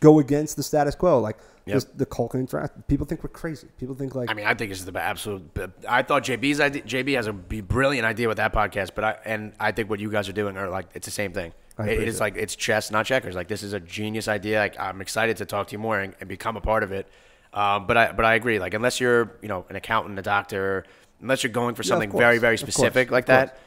go 0.00 0.18
against 0.20 0.56
the 0.56 0.62
status 0.62 0.94
quo. 0.94 1.18
Like 1.20 1.36
Yep. 1.66 1.74
this, 1.74 1.84
the 1.84 2.06
Culture 2.06 2.38
interact. 2.38 2.88
People 2.88 3.04
think 3.06 3.22
we're 3.22 3.28
crazy. 3.28 3.68
People 3.78 3.94
think 3.94 4.14
like 4.14 4.30
I 4.30 4.34
mean, 4.34 4.46
I 4.46 4.54
think 4.54 4.70
this 4.70 4.78
is 4.78 4.86
the 4.86 4.98
absolute. 4.98 5.42
I 5.88 6.02
thought 6.02 6.24
JB's 6.24 6.58
idea. 6.58 6.82
JB 6.82 7.14
has 7.16 7.26
a 7.26 7.32
brilliant 7.34 8.06
idea 8.06 8.28
with 8.28 8.38
that 8.38 8.52
podcast, 8.54 8.90
but 8.94 9.04
I 9.04 9.16
and 9.26 9.52
I 9.60 9.70
think 9.72 9.90
what 9.90 10.00
you 10.00 10.10
guys 10.10 10.28
are 10.28 10.32
doing 10.32 10.56
are 10.56 10.70
like 10.70 10.86
it's 10.94 11.06
the 11.06 11.10
same 11.12 11.32
thing. 11.32 11.52
It- 11.78 12.08
it's 12.08 12.18
like 12.20 12.36
it's 12.36 12.56
chess, 12.56 12.90
not 12.90 13.04
checkers. 13.06 13.34
Like 13.34 13.48
this 13.48 13.62
is 13.62 13.72
a 13.74 13.80
genius 13.80 14.26
idea. 14.26 14.58
Like 14.58 14.80
I'm 14.80 15.00
excited 15.02 15.36
to 15.36 15.44
talk 15.44 15.68
to 15.68 15.72
you 15.72 15.78
more 15.78 15.98
and, 16.00 16.14
and 16.20 16.28
become 16.28 16.56
a 16.56 16.60
part 16.62 16.82
of 16.82 16.92
it. 16.92 17.06
Um, 17.52 17.86
but 17.86 17.96
I 17.96 18.12
but 18.12 18.24
I 18.24 18.34
agree. 18.34 18.58
Like 18.58 18.74
unless 18.74 18.98
you're 18.98 19.36
you 19.42 19.48
know 19.48 19.66
an 19.68 19.76
accountant, 19.76 20.18
a 20.18 20.22
doctor, 20.22 20.84
unless 21.20 21.42
you're 21.44 21.52
going 21.52 21.74
for 21.74 21.82
something 21.82 22.10
course, 22.10 22.20
very 22.20 22.38
very 22.38 22.56
specific 22.56 23.10
like 23.10 23.26
that. 23.26 23.58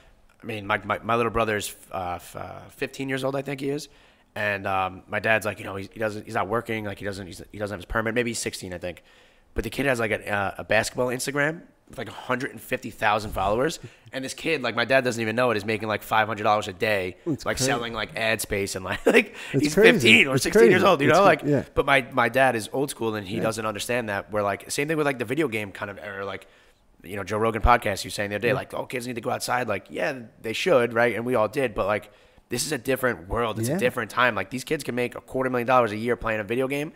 I 0.41 0.45
mean, 0.45 0.65
my 0.65 0.79
my, 0.83 0.99
my 1.03 1.15
little 1.15 1.31
brother's 1.31 1.75
uh, 1.91 2.13
f- 2.15 2.35
uh, 2.35 2.59
15 2.69 3.07
years 3.07 3.23
old, 3.23 3.35
I 3.35 3.43
think 3.43 3.61
he 3.61 3.69
is. 3.69 3.87
And 4.35 4.65
um, 4.65 5.03
my 5.07 5.19
dad's 5.19 5.45
like, 5.45 5.59
you 5.59 5.65
know, 5.65 5.75
he, 5.75 5.87
he 5.93 5.99
doesn't, 5.99 6.25
he's 6.25 6.33
not 6.33 6.47
working, 6.47 6.85
like 6.85 6.97
he 6.99 7.05
doesn't, 7.05 7.27
he's, 7.27 7.41
he 7.51 7.57
doesn't 7.59 7.73
have 7.75 7.79
his 7.81 7.85
permit. 7.85 8.15
Maybe 8.15 8.31
he's 8.31 8.39
16, 8.39 8.73
I 8.73 8.77
think. 8.79 9.03
But 9.53 9.63
the 9.63 9.69
kid 9.69 9.85
has 9.85 9.99
like 9.99 10.09
a, 10.11 10.27
uh, 10.31 10.55
a 10.59 10.63
basketball 10.63 11.07
Instagram 11.07 11.61
with 11.87 11.97
like 11.99 12.07
150,000 12.07 13.31
followers, 13.31 13.79
and 14.11 14.23
this 14.25 14.33
kid, 14.33 14.63
like 14.63 14.75
my 14.75 14.85
dad 14.85 15.03
doesn't 15.03 15.21
even 15.21 15.35
know 15.35 15.51
it, 15.51 15.57
is 15.57 15.65
making 15.65 15.87
like 15.87 16.03
$500 16.03 16.67
a 16.67 16.73
day, 16.73 17.17
It's 17.27 17.45
like 17.45 17.57
crazy. 17.57 17.69
selling 17.71 17.93
like 17.93 18.15
ad 18.15 18.41
space 18.41 18.75
and 18.75 18.83
like 18.85 19.05
like 19.05 19.35
It's 19.51 19.63
he's 19.65 19.73
crazy. 19.75 19.91
15 20.23 20.27
or 20.27 20.35
It's 20.35 20.43
16 20.43 20.71
years 20.71 20.83
old, 20.83 21.01
you 21.01 21.07
know, 21.07 21.21
like. 21.23 21.41
yeah. 21.43 21.63
But 21.75 21.85
my 21.85 22.07
my 22.11 22.29
dad 22.29 22.55
is 22.55 22.69
old 22.73 22.89
school 22.89 23.13
and 23.15 23.27
he 23.27 23.39
doesn't 23.39 23.65
understand 23.65 24.09
that. 24.09 24.31
We're 24.31 24.41
like 24.41 24.71
same 24.71 24.87
thing 24.87 24.97
with 24.97 25.05
like 25.05 25.19
the 25.19 25.25
video 25.25 25.47
game 25.47 25.71
kind 25.71 25.91
of 25.91 25.99
era, 25.99 26.25
like 26.25 26.47
you 27.03 27.15
know 27.17 27.23
Joe 27.23 27.37
Rogan 27.37 27.61
podcast. 27.61 28.03
You 28.03 28.09
saying 28.09 28.29
the 28.29 28.37
other 28.37 28.47
day, 28.47 28.53
like, 28.53 28.73
oh, 28.73 28.85
kids 28.85 29.05
need 29.05 29.15
to 29.15 29.21
go 29.21 29.29
outside. 29.29 29.67
Like, 29.67 29.87
yeah, 29.89 30.19
they 30.41 30.53
should, 30.53 30.93
right? 30.93 31.15
And 31.15 31.25
we 31.25 31.35
all 31.35 31.47
did, 31.49 31.75
but 31.75 31.85
like, 31.85 32.11
this 32.53 32.65
is 32.67 32.71
a 32.71 32.77
different 32.77 33.27
world. 33.27 33.57
It's 33.59 33.67
Yeah. 33.67 33.77
a 33.77 33.79
different 33.79 34.11
time. 34.11 34.35
Like, 34.35 34.51
these 34.51 34.63
kids 34.63 34.83
can 34.83 34.93
make 34.93 35.15
a 35.15 35.21
quarter 35.21 35.49
million 35.49 35.65
dollars 35.67 35.91
a 35.91 35.97
year 35.97 36.15
playing 36.15 36.39
a 36.39 36.43
video 36.43 36.67
game. 36.67 36.93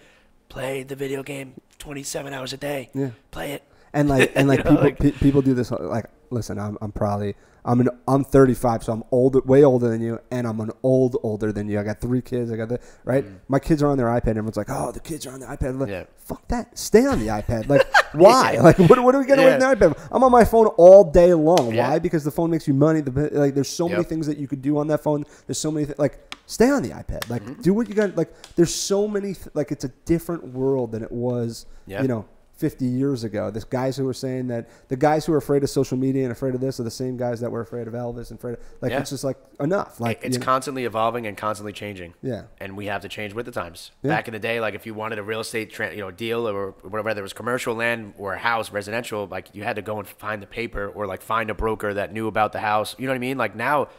Play 0.50 0.84
the 0.84 0.96
video 0.96 1.24
game 1.24 1.56
27 1.80 2.32
hours 2.32 2.54
a 2.54 2.58
day. 2.58 2.90
Yeah. 2.94 3.10
Play 3.32 3.54
it. 3.54 3.64
And 3.94 4.10
like 4.10 4.32
and 4.36 4.48
like 4.48 4.60
You 4.60 4.64
know, 4.66 4.70
people 4.72 4.84
like- 4.86 5.00
pe- 5.00 5.12
people 5.12 5.42
do 5.42 5.54
this 5.54 5.72
like 5.72 6.06
listen 6.30 6.60
i'm, 6.60 6.78
I'm 6.82 6.92
probably 6.92 7.36
i'm 7.64 7.80
an 7.80 7.88
i'm 8.08 8.24
35 8.26 8.84
so 8.84 8.92
i'm 8.94 9.04
older 9.12 9.40
way 9.42 9.64
older 9.64 9.88
than 9.90 10.02
you 10.02 10.20
and 10.30 10.46
i'm 10.46 10.60
an 10.60 10.72
old 10.84 11.16
older 11.24 11.54
than 11.54 11.70
you. 11.70 11.80
I 11.80 11.84
got 11.84 12.02
three 12.02 12.22
kids 12.22 12.52
i 12.52 12.58
got 12.58 12.68
the 12.70 12.80
right? 13.06 13.24
My 13.50 13.60
kids 13.60 13.82
are 13.82 13.88
on 13.88 13.98
their 13.98 14.08
ipad 14.08 14.28
everyone's 14.30 14.58
like 14.58 14.70
oh 14.70 14.92
the 14.92 15.00
kids 15.00 15.26
are 15.26 15.32
on 15.34 15.40
the 15.40 15.46
ipad. 15.46 15.80
Like. 15.80 15.90
Yeah. 15.90 16.04
fuck 16.18 16.46
that. 16.50 16.78
Stay 16.78 17.06
on 17.06 17.20
the 17.20 17.28
ipad. 17.28 17.70
Like 17.70 17.86
why? 18.14 18.58
Like 18.62 18.78
what, 18.80 19.00
what 19.04 19.16
are 19.16 19.20
we 19.20 19.26
getting 19.26 19.46
away 19.46 19.58
Yeah. 19.58 19.70
with 19.70 19.80
the 19.80 19.90
ipad? 19.90 20.08
I'm 20.12 20.24
on 20.24 20.32
my 20.32 20.44
phone 20.44 20.68
all 20.78 21.04
day 21.10 21.34
long. 21.34 21.74
Yeah. 21.74 21.90
why? 21.92 22.00
Because 22.00 22.24
the 22.26 22.32
phone 22.32 22.52
makes 22.52 22.68
you 22.68 22.74
money. 22.74 23.00
The, 23.02 23.30
like 23.32 23.54
there's 23.56 23.70
so 23.70 23.88
many 23.88 24.04
things 24.04 24.28
that 24.28 24.38
you 24.38 24.48
could 24.50 24.62
do 24.62 24.78
on 24.78 24.88
that 24.88 25.02
phone. 25.04 25.24
There's 25.46 25.60
so 25.60 25.72
many 25.72 25.86
th- 25.86 25.98
like 25.98 26.36
stay 26.46 26.70
on 26.70 26.84
the 26.84 26.90
ipad. 26.90 27.30
Like 27.30 27.44
Mm-hmm. 27.44 27.62
do 27.62 27.74
what 27.74 27.88
you 27.88 27.96
got 27.96 28.16
like 28.18 28.34
there's 28.58 28.74
so 28.76 29.08
many 29.08 29.34
th- 29.34 29.48
like 29.54 29.72
it's 29.72 29.86
a 29.86 29.90
different 30.06 30.44
world 30.50 30.92
than 30.92 31.04
it 31.04 31.12
was 31.12 31.66
Yeah. 31.86 32.02
you 32.02 32.08
know 32.10 32.26
50 32.58 32.86
years 32.86 33.24
ago. 33.24 33.52
This 33.52 33.64
guys 33.64 33.96
who 33.98 34.04
were 34.06 34.14
saying 34.14 34.48
that 34.48 34.68
the 34.88 34.96
guys 34.96 35.26
who 35.26 35.34
are 35.34 35.38
afraid 35.38 35.64
of 35.64 35.70
social 35.70 35.98
media 35.98 36.24
and 36.24 36.32
afraid 36.32 36.56
of 36.56 36.62
this 36.62 36.80
are 36.80 36.84
the 36.84 36.92
same 36.92 37.16
guys 37.18 37.40
that 37.42 37.52
were 37.52 37.62
afraid 37.62 37.88
of 37.88 37.94
Elvis 37.94 38.32
and 38.32 38.40
afraid 38.40 38.54
of, 38.54 38.60
like 38.82 38.92
Yeah. 38.92 39.00
it's 39.00 39.12
just 39.12 39.24
like 39.24 39.38
enough. 39.60 40.00
Like 40.00 40.22
it's 40.24 40.36
you 40.36 40.40
know, 40.40 40.46
constantly 40.46 40.86
evolving 40.86 41.28
and 41.28 41.38
constantly 41.38 41.72
changing. 41.74 42.14
Yeah. 42.22 42.44
And 42.60 42.76
we 42.76 42.88
have 42.88 43.02
to 43.04 43.10
change 43.10 43.34
with 43.34 43.46
the 43.46 43.52
times. 43.52 43.92
Yeah. 44.02 44.10
Back 44.10 44.28
in 44.28 44.34
the 44.34 44.40
day, 44.40 44.60
like 44.60 44.74
if 44.74 44.86
you 44.86 44.94
wanted 44.94 45.20
a 45.20 45.24
real 45.24 45.40
estate, 45.40 45.72
tra- 45.72 45.94
you 45.94 46.02
know, 46.02 46.12
deal 46.12 46.48
or 46.48 46.72
whatever, 46.82 47.04
whether 47.04 47.20
it 47.22 47.24
was 47.24 47.34
commercial 47.34 47.76
land 47.76 48.14
or 48.18 48.34
a 48.34 48.40
house, 48.40 48.72
residential, 48.72 49.28
like 49.28 49.54
you 49.54 49.64
had 49.64 49.76
to 49.76 49.82
go 49.82 50.00
and 50.00 50.08
find 50.08 50.42
the 50.42 50.48
paper 50.48 50.88
or 50.90 51.06
like 51.06 51.22
find 51.22 51.50
a 51.50 51.54
broker 51.54 51.94
that 51.94 52.12
knew 52.12 52.28
about 52.28 52.52
the 52.54 52.60
house. 52.60 52.96
You 52.98 53.06
know 53.06 53.12
what 53.12 53.18
I 53.18 53.20
mean? 53.20 53.38
Like 53.38 53.56
now, 53.56 53.90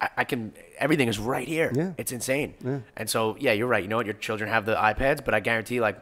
I, 0.00 0.08
I 0.18 0.24
can. 0.24 0.52
Everything 0.78 1.08
is 1.08 1.18
right 1.18 1.46
here. 1.46 1.70
Yeah. 1.74 1.92
It's 1.98 2.10
insane. 2.10 2.82
And 2.96 3.08
so, 3.08 3.36
yeah, 3.38 3.52
you're 3.52 3.66
right. 3.68 3.82
You 3.82 3.88
know 3.88 3.96
what? 3.98 4.06
Your 4.06 4.14
children 4.14 4.50
have 4.50 4.64
the 4.66 4.74
iPads, 4.74 5.24
but 5.24 5.34
I 5.34 5.40
guarantee, 5.40 5.80
like. 5.80 5.98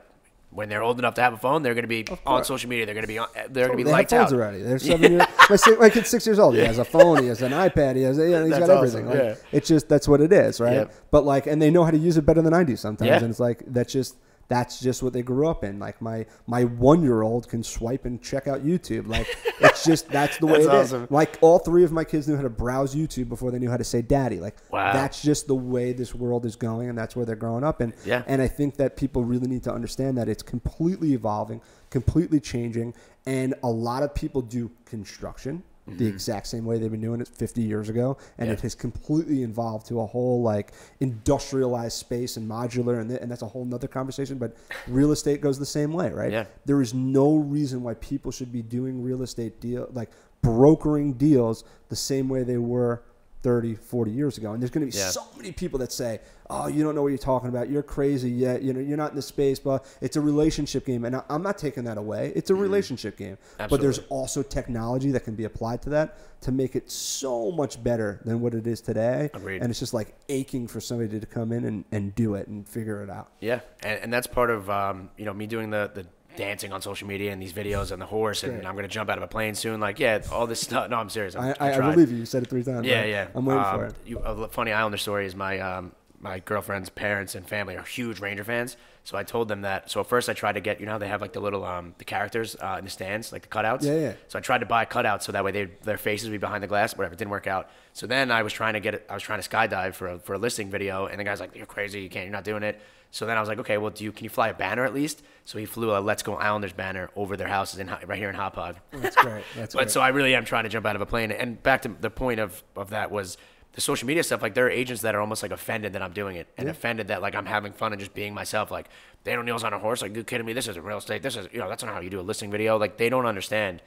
When 0.51 0.71
they're 0.71 0.83
old 0.83 0.99
enough 0.99 1.15
to 1.15 1.21
have 1.21 1.35
a 1.35 1.37
phone, 1.37 1.63
they're 1.63 1.75
going 1.75 1.85
to 1.85 1.89
be 1.89 2.07
on 2.27 2.43
social 2.43 2.71
media. 2.71 2.87
They're 2.87 2.95
going 2.95 3.05
to 3.05 3.09
be 3.09 3.19
on. 3.19 3.29
They're 3.51 3.67
going 3.67 3.79
to 3.79 3.85
be 3.85 3.91
they 3.91 3.91
have 3.93 4.09
phones 4.09 4.33
out. 4.33 4.33
already. 4.33 4.63
They're 4.63 4.79
seven 4.79 5.13
years. 5.13 5.27
My, 5.51 5.57
si- 5.57 5.77
my 5.77 5.91
kid's 5.91 6.09
six 6.09 6.27
years 6.27 6.39
old. 6.39 6.55
He 6.55 6.61
has 6.61 6.79
a 6.79 6.85
phone. 6.85 7.23
He 7.23 7.29
has 7.29 7.43
an 7.43 7.53
iPad. 7.53 7.97
He 7.97 8.03
has. 8.03 8.17
Yeah, 8.19 8.41
he's 8.43 8.51
That's 8.51 8.67
got 8.67 8.77
everything. 8.79 9.07
awesome, 9.09 9.19
Like, 9.19 9.29
yeah. 9.37 9.45
It's 9.53 9.69
just 9.69 9.89
that's 9.89 10.09
what 10.09 10.21
it 10.23 10.33
is, 10.33 10.59
right? 10.61 10.73
Yep. 10.75 10.95
But 11.11 11.25
like, 11.25 11.47
and 11.47 11.61
they 11.61 11.71
know 11.71 11.85
how 11.85 11.91
to 11.91 11.99
use 11.99 12.17
it 12.17 12.25
better 12.27 12.41
than 12.43 12.55
I 12.55 12.65
do 12.65 12.77
sometimes. 12.77 13.09
Yeah. 13.09 13.17
And 13.19 13.31
it's 13.31 13.41
like 13.41 13.63
that's 13.67 13.93
just 13.93 14.17
that's 14.49 14.81
just 14.81 15.03
what 15.03 15.13
they 15.13 15.23
grew 15.23 15.47
up 15.47 15.63
in. 15.63 15.79
Like 15.79 16.01
my 16.01 16.25
my 16.47 16.65
one 16.65 17.03
year 17.03 17.23
old 17.23 17.49
can 17.49 17.63
swipe 17.63 18.05
and 18.07 18.23
check 18.23 18.47
out 18.49 18.65
YouTube. 18.65 19.07
Like 19.07 19.27
it's 19.61 19.85
just 19.85 20.09
that's 20.11 20.39
the 20.39 20.47
way 20.47 20.65
That's 20.65 20.67
it 20.67 20.73
is. 20.87 20.93
awesome. 20.95 21.07
Like 21.11 21.39
all 21.43 21.59
three 21.59 21.85
of 21.85 21.93
my 21.93 22.05
kids 22.05 22.27
knew 22.27 22.37
how 22.37 22.43
to 22.43 22.49
browse 22.51 22.95
YouTube 22.95 23.29
before 23.29 23.51
they 23.51 23.59
knew 23.59 23.69
how 23.71 23.77
to 23.77 23.85
say 23.85 24.01
daddy. 24.03 24.41
Like 24.41 24.57
Wow. 24.71 24.93
that's 24.93 25.21
just 25.23 25.47
the 25.49 25.55
way 25.55 25.93
this 25.93 26.15
world 26.15 26.47
is 26.47 26.57
going, 26.57 26.89
and 26.89 26.97
that's 26.97 27.15
where 27.15 27.27
they're 27.27 27.37
growing 27.37 27.63
up. 27.65 27.81
And 27.81 27.93
Yeah. 28.05 28.23
and 28.27 28.41
I 28.41 28.49
think 28.49 28.77
that 28.77 28.97
people 28.97 29.23
really 29.25 29.49
need 29.49 29.63
to 29.65 29.73
understand 29.73 30.17
that 30.19 30.29
it's 30.29 30.43
completely 30.43 31.13
evolving, 31.13 31.61
completely 31.91 32.41
changing, 32.41 32.95
and 33.27 33.55
a 33.63 33.71
lot 33.71 34.03
of 34.03 34.15
people 34.15 34.41
do 34.41 34.71
construction 34.87 35.63
the 35.97 36.07
exact 36.07 36.47
same 36.47 36.65
way 36.65 36.79
they've 36.79 36.91
been 36.91 37.01
doing 37.01 37.21
it 37.21 37.29
50 37.29 37.63
years 37.63 37.89
ago, 37.89 38.17
and 38.37 38.47
Mm-hmm. 38.47 38.47
Yeah. 38.49 38.53
it 38.53 38.61
has 38.61 38.75
completely 38.75 39.43
evolved 39.43 39.87
to 39.89 40.01
a 40.01 40.07
whole 40.07 40.43
like 40.43 40.73
industrialized 41.01 41.97
space 41.97 42.37
and 42.37 42.49
modular, 42.49 43.01
and, 43.01 43.09
th- 43.11 43.21
and 43.21 43.31
that's 43.31 43.43
a 43.43 43.47
whole 43.47 43.65
nother 43.65 43.89
conversation. 43.89 44.39
But 44.39 44.57
real 44.89 45.13
estate 45.13 45.41
goes 45.41 45.59
the 45.59 45.67
same 45.67 45.93
way, 45.93 46.11
right? 46.11 46.33
Yeah. 46.33 46.45
There 46.67 46.81
is 46.83 46.95
no 46.95 47.37
reason 47.37 47.83
why 47.83 47.95
people 47.95 48.31
should 48.33 48.53
be 48.53 48.63
doing 48.63 49.03
real 49.03 49.23
estate 49.23 49.61
deal 49.61 49.89
like 49.93 50.11
brokering 50.43 51.15
deals 51.15 51.65
the 51.89 51.97
same 51.97 52.29
way 52.29 52.43
they 52.45 52.59
were 52.59 53.03
30, 53.43 53.75
40 53.77 54.11
years 54.11 54.37
ago. 54.39 54.53
And 54.53 54.61
there's 54.63 54.71
going 54.71 54.87
to 54.87 54.93
be 54.93 54.99
Yeah. 54.99 55.11
so 55.11 55.23
many 55.37 55.53
people 55.53 55.79
that 55.79 55.93
say, 55.93 56.21
"Oh, 56.51 56.67
you 56.67 56.83
don't 56.83 56.95
know 56.95 57.03
what 57.03 57.09
you're 57.09 57.19
talking 57.19 57.49
about. 57.49 57.71
You're 57.71 57.83
crazy. 57.85 58.31
Yeah, 58.31 58.57
you 58.57 58.73
know, 58.73 58.81
you're 58.81 58.97
not 58.97 59.11
in 59.11 59.17
the 59.17 59.23
space." 59.23 59.59
But 59.59 59.85
it's 60.01 60.17
a 60.17 60.21
relationship 60.21 60.85
game, 60.87 61.05
and 61.05 61.23
I'm 61.29 61.43
not 61.43 61.57
taking 61.59 61.85
that 61.85 61.99
away. 61.99 62.33
It's 62.35 62.51
a 62.51 62.55
relationship 62.55 63.17
game. 63.17 63.39
But 63.57 63.81
there's 63.81 63.99
Mm-hmm. 64.01 64.13
Also 64.13 64.43
technology 64.43 65.11
that 65.13 65.25
can 65.25 65.35
be 65.35 65.45
applied 65.45 65.83
to 65.83 65.91
that 65.91 66.17
to 66.43 66.53
make 66.53 66.77
it 66.77 66.91
so 66.91 67.51
much 67.51 67.83
better 67.83 68.21
than 68.25 68.41
what 68.41 68.55
it 68.55 68.67
is 68.67 68.81
today. 68.81 69.29
Agreed. 69.35 69.61
And 69.63 69.71
it's 69.71 69.81
just 69.81 69.93
like 69.95 70.15
aching 70.29 70.67
for 70.69 70.81
somebody 70.81 71.19
to 71.19 71.27
come 71.27 71.53
in 71.53 71.65
and, 71.65 71.85
and 71.93 72.15
do 72.15 72.35
it 72.35 72.47
and 72.49 72.67
figure 72.69 73.03
it 73.03 73.11
out. 73.11 73.29
Yeah, 73.41 73.61
and, 73.83 74.01
and 74.05 74.13
that's 74.13 74.27
part 74.27 74.51
of 74.51 74.69
um, 74.71 75.11
you 75.17 75.25
know 75.25 75.33
me 75.35 75.47
doing 75.47 75.71
the, 75.71 75.91
the 75.95 76.07
dancing 76.39 76.73
on 76.73 76.81
social 76.81 77.09
media 77.09 77.33
and 77.33 77.43
these 77.43 77.53
videos 77.53 77.91
and 77.91 78.01
the 78.01 78.07
horse 78.07 78.45
and 78.45 78.65
I'm 78.65 78.77
gonna 78.77 78.87
jump 78.87 79.11
out 79.11 79.19
of 79.19 79.25
a 79.25 79.29
plane 79.29 79.57
soon. 79.57 79.81
Like, 79.81 79.99
yeah, 79.99 80.23
all 80.31 80.47
this 80.47 80.61
stuff. 80.61 80.89
No, 80.89 80.97
I'm 80.97 81.11
serious. 81.11 81.35
I'm, 81.35 81.55
I, 81.61 81.73
I, 81.73 81.89
I, 81.89 81.95
believe 81.95 82.13
you. 82.13 82.19
You 82.19 82.27
said 82.27 82.45
it 82.45 82.49
three 82.49 82.63
times. 82.63 82.87
Yeah, 82.87 83.01
right? 83.01 83.09
yeah. 83.09 83.29
I'm 83.35 83.45
waiting 83.45 83.65
um, 83.65 83.75
for 83.75 83.85
it. 83.87 83.95
You, 84.07 84.19
a 84.21 84.49
funny 84.49 84.73
Islander 84.73 84.99
story 84.99 85.27
is 85.27 85.35
my 85.35 85.59
um, 85.59 85.93
my 86.21 86.39
girlfriend's 86.39 86.89
parents 86.89 87.35
and 87.35 87.47
family 87.47 87.77
are 87.77 87.83
huge 87.83 88.21
Ranger 88.21 88.45
fans. 88.45 88.77
So 89.05 89.17
I 89.17 89.25
told 89.25 89.49
them 89.49 89.63
that. 89.63 89.91
So 89.91 90.01
at 90.01 90.07
first 90.07 90.29
I 90.29 90.33
tried 90.33 90.53
to 90.53 90.61
get, 90.61 90.81
you 90.81 90.87
know, 90.87 90.99
they 90.99 91.09
have 91.09 91.21
like 91.21 91.33
the 91.33 91.41
little 91.41 91.65
um, 91.65 91.95
the 91.99 92.05
characters 92.05 92.57
uh, 92.61 92.77
in 92.79 92.85
the 92.85 92.91
stands, 92.91 93.33
like 93.33 93.43
the 93.43 93.49
cutouts. 93.49 93.83
Yeah, 93.83 93.99
yeah. 93.99 94.13
So 94.29 94.39
I 94.39 94.43
tried 94.43 94.59
to 94.59 94.67
buy 94.67 94.85
cutouts 94.85 95.23
so 95.23 95.33
that 95.33 95.45
way 95.45 95.51
they 95.51 95.65
their 95.83 95.99
faces 95.99 96.29
would 96.29 96.33
be 96.33 96.39
behind 96.39 96.63
the 96.63 96.69
glass. 96.69 96.97
Whatever, 96.97 97.15
it 97.15 97.19
didn't 97.19 97.31
work 97.31 97.47
out. 97.47 97.71
So 97.95 98.07
then 98.07 98.31
I 98.31 98.43
was 98.43 98.53
trying 98.53 98.75
to 98.75 98.81
get 98.81 98.95
it. 98.95 99.07
I 99.09 99.15
was 99.15 99.23
trying 99.23 99.43
to 99.43 99.49
skydive 99.49 99.95
for 99.95 100.09
a, 100.09 100.19
for 100.19 100.35
a 100.35 100.39
listing 100.39 100.71
video, 100.71 101.07
and 101.07 101.19
the 101.19 101.25
guy's 101.25 101.41
like, 101.41 101.57
"You're 101.57 101.67
crazy. 101.67 102.01
You 102.03 102.11
can't. 102.11 102.27
You're 102.27 102.33
not 102.33 102.45
doing 102.45 102.63
it." 102.63 102.81
So 103.11 103.25
then 103.27 103.37
I 103.37 103.41
was 103.41 103.49
like, 103.49 103.59
"Okay, 103.59 103.79
well, 103.79 103.91
do 103.91 104.05
you 104.05 104.13
can 104.13 104.25
you 104.25 104.31
fly 104.31 104.49
a 104.49 104.55
banner 104.55 104.85
at 104.85 104.93
least?" 104.93 105.23
So 105.45 105.59
he 105.59 105.65
flew 105.65 105.97
a 105.97 106.01
"Let's 106.01 106.23
Go 106.23 106.35
Islanders" 106.37 106.73
banner 106.73 107.11
over 107.17 107.37
their 107.37 107.49
houses 107.49 107.79
in 107.81 107.89
right 108.07 108.19
here 108.19 108.29
in 108.29 108.37
Hauppauge. 108.37 108.77
Oh, 108.93 108.99
that's 108.99 109.17
great. 109.17 109.45
That's 109.57 109.75
But 109.75 109.85
great. 109.85 109.91
so 109.91 110.01
I 110.01 110.09
really 110.09 110.35
am 110.35 110.45
trying 110.45 110.65
to 110.65 110.69
jump 110.69 110.85
out 110.87 110.95
of 110.97 111.03
a 111.03 111.07
plane. 111.07 111.33
And 111.33 111.63
back 111.63 111.83
to 111.83 111.89
the 111.89 112.11
point 112.11 112.39
of, 112.39 112.63
of 112.77 112.91
that 112.91 113.11
was 113.11 113.39
the 113.73 113.81
social 113.81 114.07
media 114.07 114.23
stuff. 114.23 114.43
Like 114.43 114.55
there 114.55 114.67
are 114.67 114.71
agents 114.71 115.03
that 115.03 115.15
are 115.15 115.21
almost 115.21 115.43
like 115.43 115.53
offended 115.53 115.95
that 115.95 116.03
I'm 116.03 116.13
doing 116.13 116.37
it 116.37 116.49
and 116.59 116.69
offended 116.69 117.09
that 117.09 117.23
like 117.23 117.35
I'm 117.35 117.47
having 117.47 117.73
fun 117.73 117.93
and 117.93 118.01
just 118.01 118.13
being 118.15 118.35
myself. 118.35 118.71
Like 118.71 118.89
Dan 119.25 119.39
O'Neil's 119.39 119.65
on 119.65 119.73
a 119.73 119.79
horse. 119.79 120.03
Like 120.03 120.15
you 120.15 120.23
kidding 120.23 120.47
me? 120.47 120.53
This 120.53 120.69
isn't 120.69 120.83
real 120.85 120.99
estate. 120.99 121.23
This 121.23 121.37
is 121.37 121.49
you 121.53 121.61
know 121.61 121.69
that's 121.69 121.83
not 121.83 121.95
how 121.95 122.01
you 122.01 122.11
do 122.11 122.21
a 122.21 122.23
listing 122.23 122.51
video. 122.51 122.77
Like 122.77 122.99
they 122.99 123.09
don't 123.09 123.27
understand. 123.27 123.83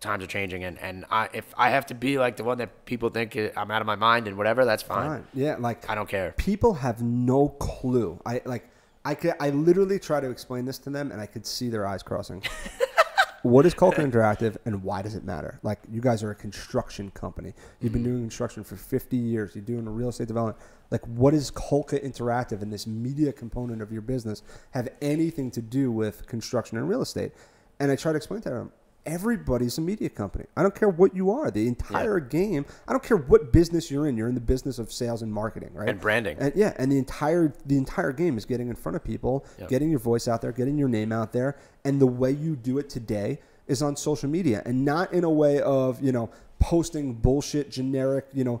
Times 0.00 0.24
are 0.24 0.28
changing, 0.28 0.64
and 0.64 0.78
and 0.78 1.04
I 1.10 1.28
if 1.32 1.52
I 1.58 1.70
have 1.70 1.86
to 1.86 1.94
be 1.94 2.18
like 2.18 2.36
the 2.36 2.44
one 2.44 2.58
that 2.58 2.86
people 2.86 3.10
think 3.10 3.36
I'm 3.36 3.70
out 3.70 3.82
of 3.82 3.86
my 3.86 3.96
mind 3.96 4.26
and 4.26 4.36
whatever, 4.36 4.64
that's 4.64 4.82
fine. 4.82 5.08
Fine. 5.08 5.26
Yeah, 5.34 5.56
like 5.58 5.88
I 5.90 5.94
don't 5.94 6.08
care. 6.08 6.32
people 6.38 6.74
have 6.74 7.02
no 7.02 7.48
clue. 7.48 8.18
I 8.24 8.40
like 8.44 8.70
I 9.04 9.14
could 9.14 9.34
I 9.40 9.50
literally 9.50 9.98
try 9.98 10.20
to 10.20 10.30
explain 10.30 10.64
this 10.64 10.78
to 10.78 10.90
them 10.90 11.12
and 11.12 11.20
I 11.20 11.26
could 11.26 11.46
see 11.46 11.68
their 11.68 11.86
eyes 11.86 12.02
crossing. 12.02 12.42
what 13.42 13.64
is 13.64 13.72
Culture 13.72 14.02
Interactive 14.02 14.56
and 14.66 14.82
why 14.82 15.02
does 15.02 15.14
it 15.14 15.24
matter? 15.24 15.58
Like 15.62 15.78
you 15.90 16.00
guys 16.00 16.22
are 16.22 16.30
a 16.30 16.34
construction 16.34 17.10
company. 17.12 17.54
You've 17.80 17.92
been 17.92 18.02
mm-hmm. 18.02 18.10
doing 18.10 18.22
construction 18.22 18.64
for 18.64 18.76
50 18.76 19.16
years. 19.16 19.54
You're 19.54 19.64
doing 19.64 19.86
a 19.86 19.90
real 19.90 20.10
estate 20.10 20.28
development. 20.28 20.58
Like 20.90 21.06
what 21.06 21.32
is 21.32 21.50
Culture 21.50 21.98
Interactive 21.98 22.62
and 22.62 22.72
this 22.72 22.86
media 22.86 23.32
component 23.32 23.80
of 23.80 23.90
your 23.90 24.02
business 24.02 24.42
have 24.72 24.88
anything 25.00 25.50
to 25.52 25.62
do 25.62 25.90
with 25.90 26.26
construction 26.26 26.76
and 26.76 26.88
real 26.88 27.02
estate? 27.02 27.32
And 27.78 27.90
I 27.90 27.96
try 27.96 28.12
to 28.12 28.16
explain 28.16 28.42
to 28.42 28.50
them 28.50 28.72
everybody's 29.10 29.76
a 29.76 29.80
media 29.80 30.08
company. 30.08 30.44
I 30.56 30.62
don't 30.62 30.74
care 30.74 30.88
what 30.88 31.14
you 31.14 31.30
are. 31.32 31.50
The 31.50 31.66
entire 31.66 32.20
game. 32.20 32.64
I 32.86 32.92
don't 32.92 33.02
care 33.02 33.16
what 33.16 33.52
business 33.52 33.90
you're 33.90 34.06
in. 34.06 34.16
You're 34.16 34.28
in 34.28 34.34
the 34.34 34.40
business 34.40 34.78
of 34.78 34.92
sales 34.92 35.22
and 35.22 35.32
marketing, 35.32 35.70
right? 35.74 35.88
And 35.88 36.00
branding. 36.00 36.36
And 36.38 36.52
yeah, 36.54 36.72
and 36.78 36.90
the 36.92 36.98
entire 36.98 37.52
the 37.66 37.76
entire 37.76 38.12
game 38.12 38.38
is 38.38 38.44
getting 38.44 38.68
in 38.68 38.76
front 38.76 38.96
of 38.96 39.04
people, 39.04 39.44
Yep. 39.58 39.68
getting 39.68 39.90
your 39.90 39.98
voice 39.98 40.28
out 40.28 40.40
there, 40.40 40.52
getting 40.52 40.78
your 40.78 40.88
name 40.88 41.12
out 41.12 41.32
there, 41.32 41.56
and 41.84 42.00
the 42.00 42.06
way 42.06 42.30
you 42.30 42.56
do 42.56 42.78
it 42.78 42.88
today 42.88 43.40
is 43.66 43.82
on 43.82 43.96
social 43.96 44.28
media, 44.28 44.62
and 44.64 44.84
not 44.84 45.12
in 45.12 45.24
a 45.24 45.30
way 45.30 45.60
of 45.60 46.02
you 46.02 46.12
know 46.12 46.30
posting 46.60 47.14
bullshit, 47.14 47.70
generic, 47.70 48.26
you 48.34 48.44
know, 48.44 48.60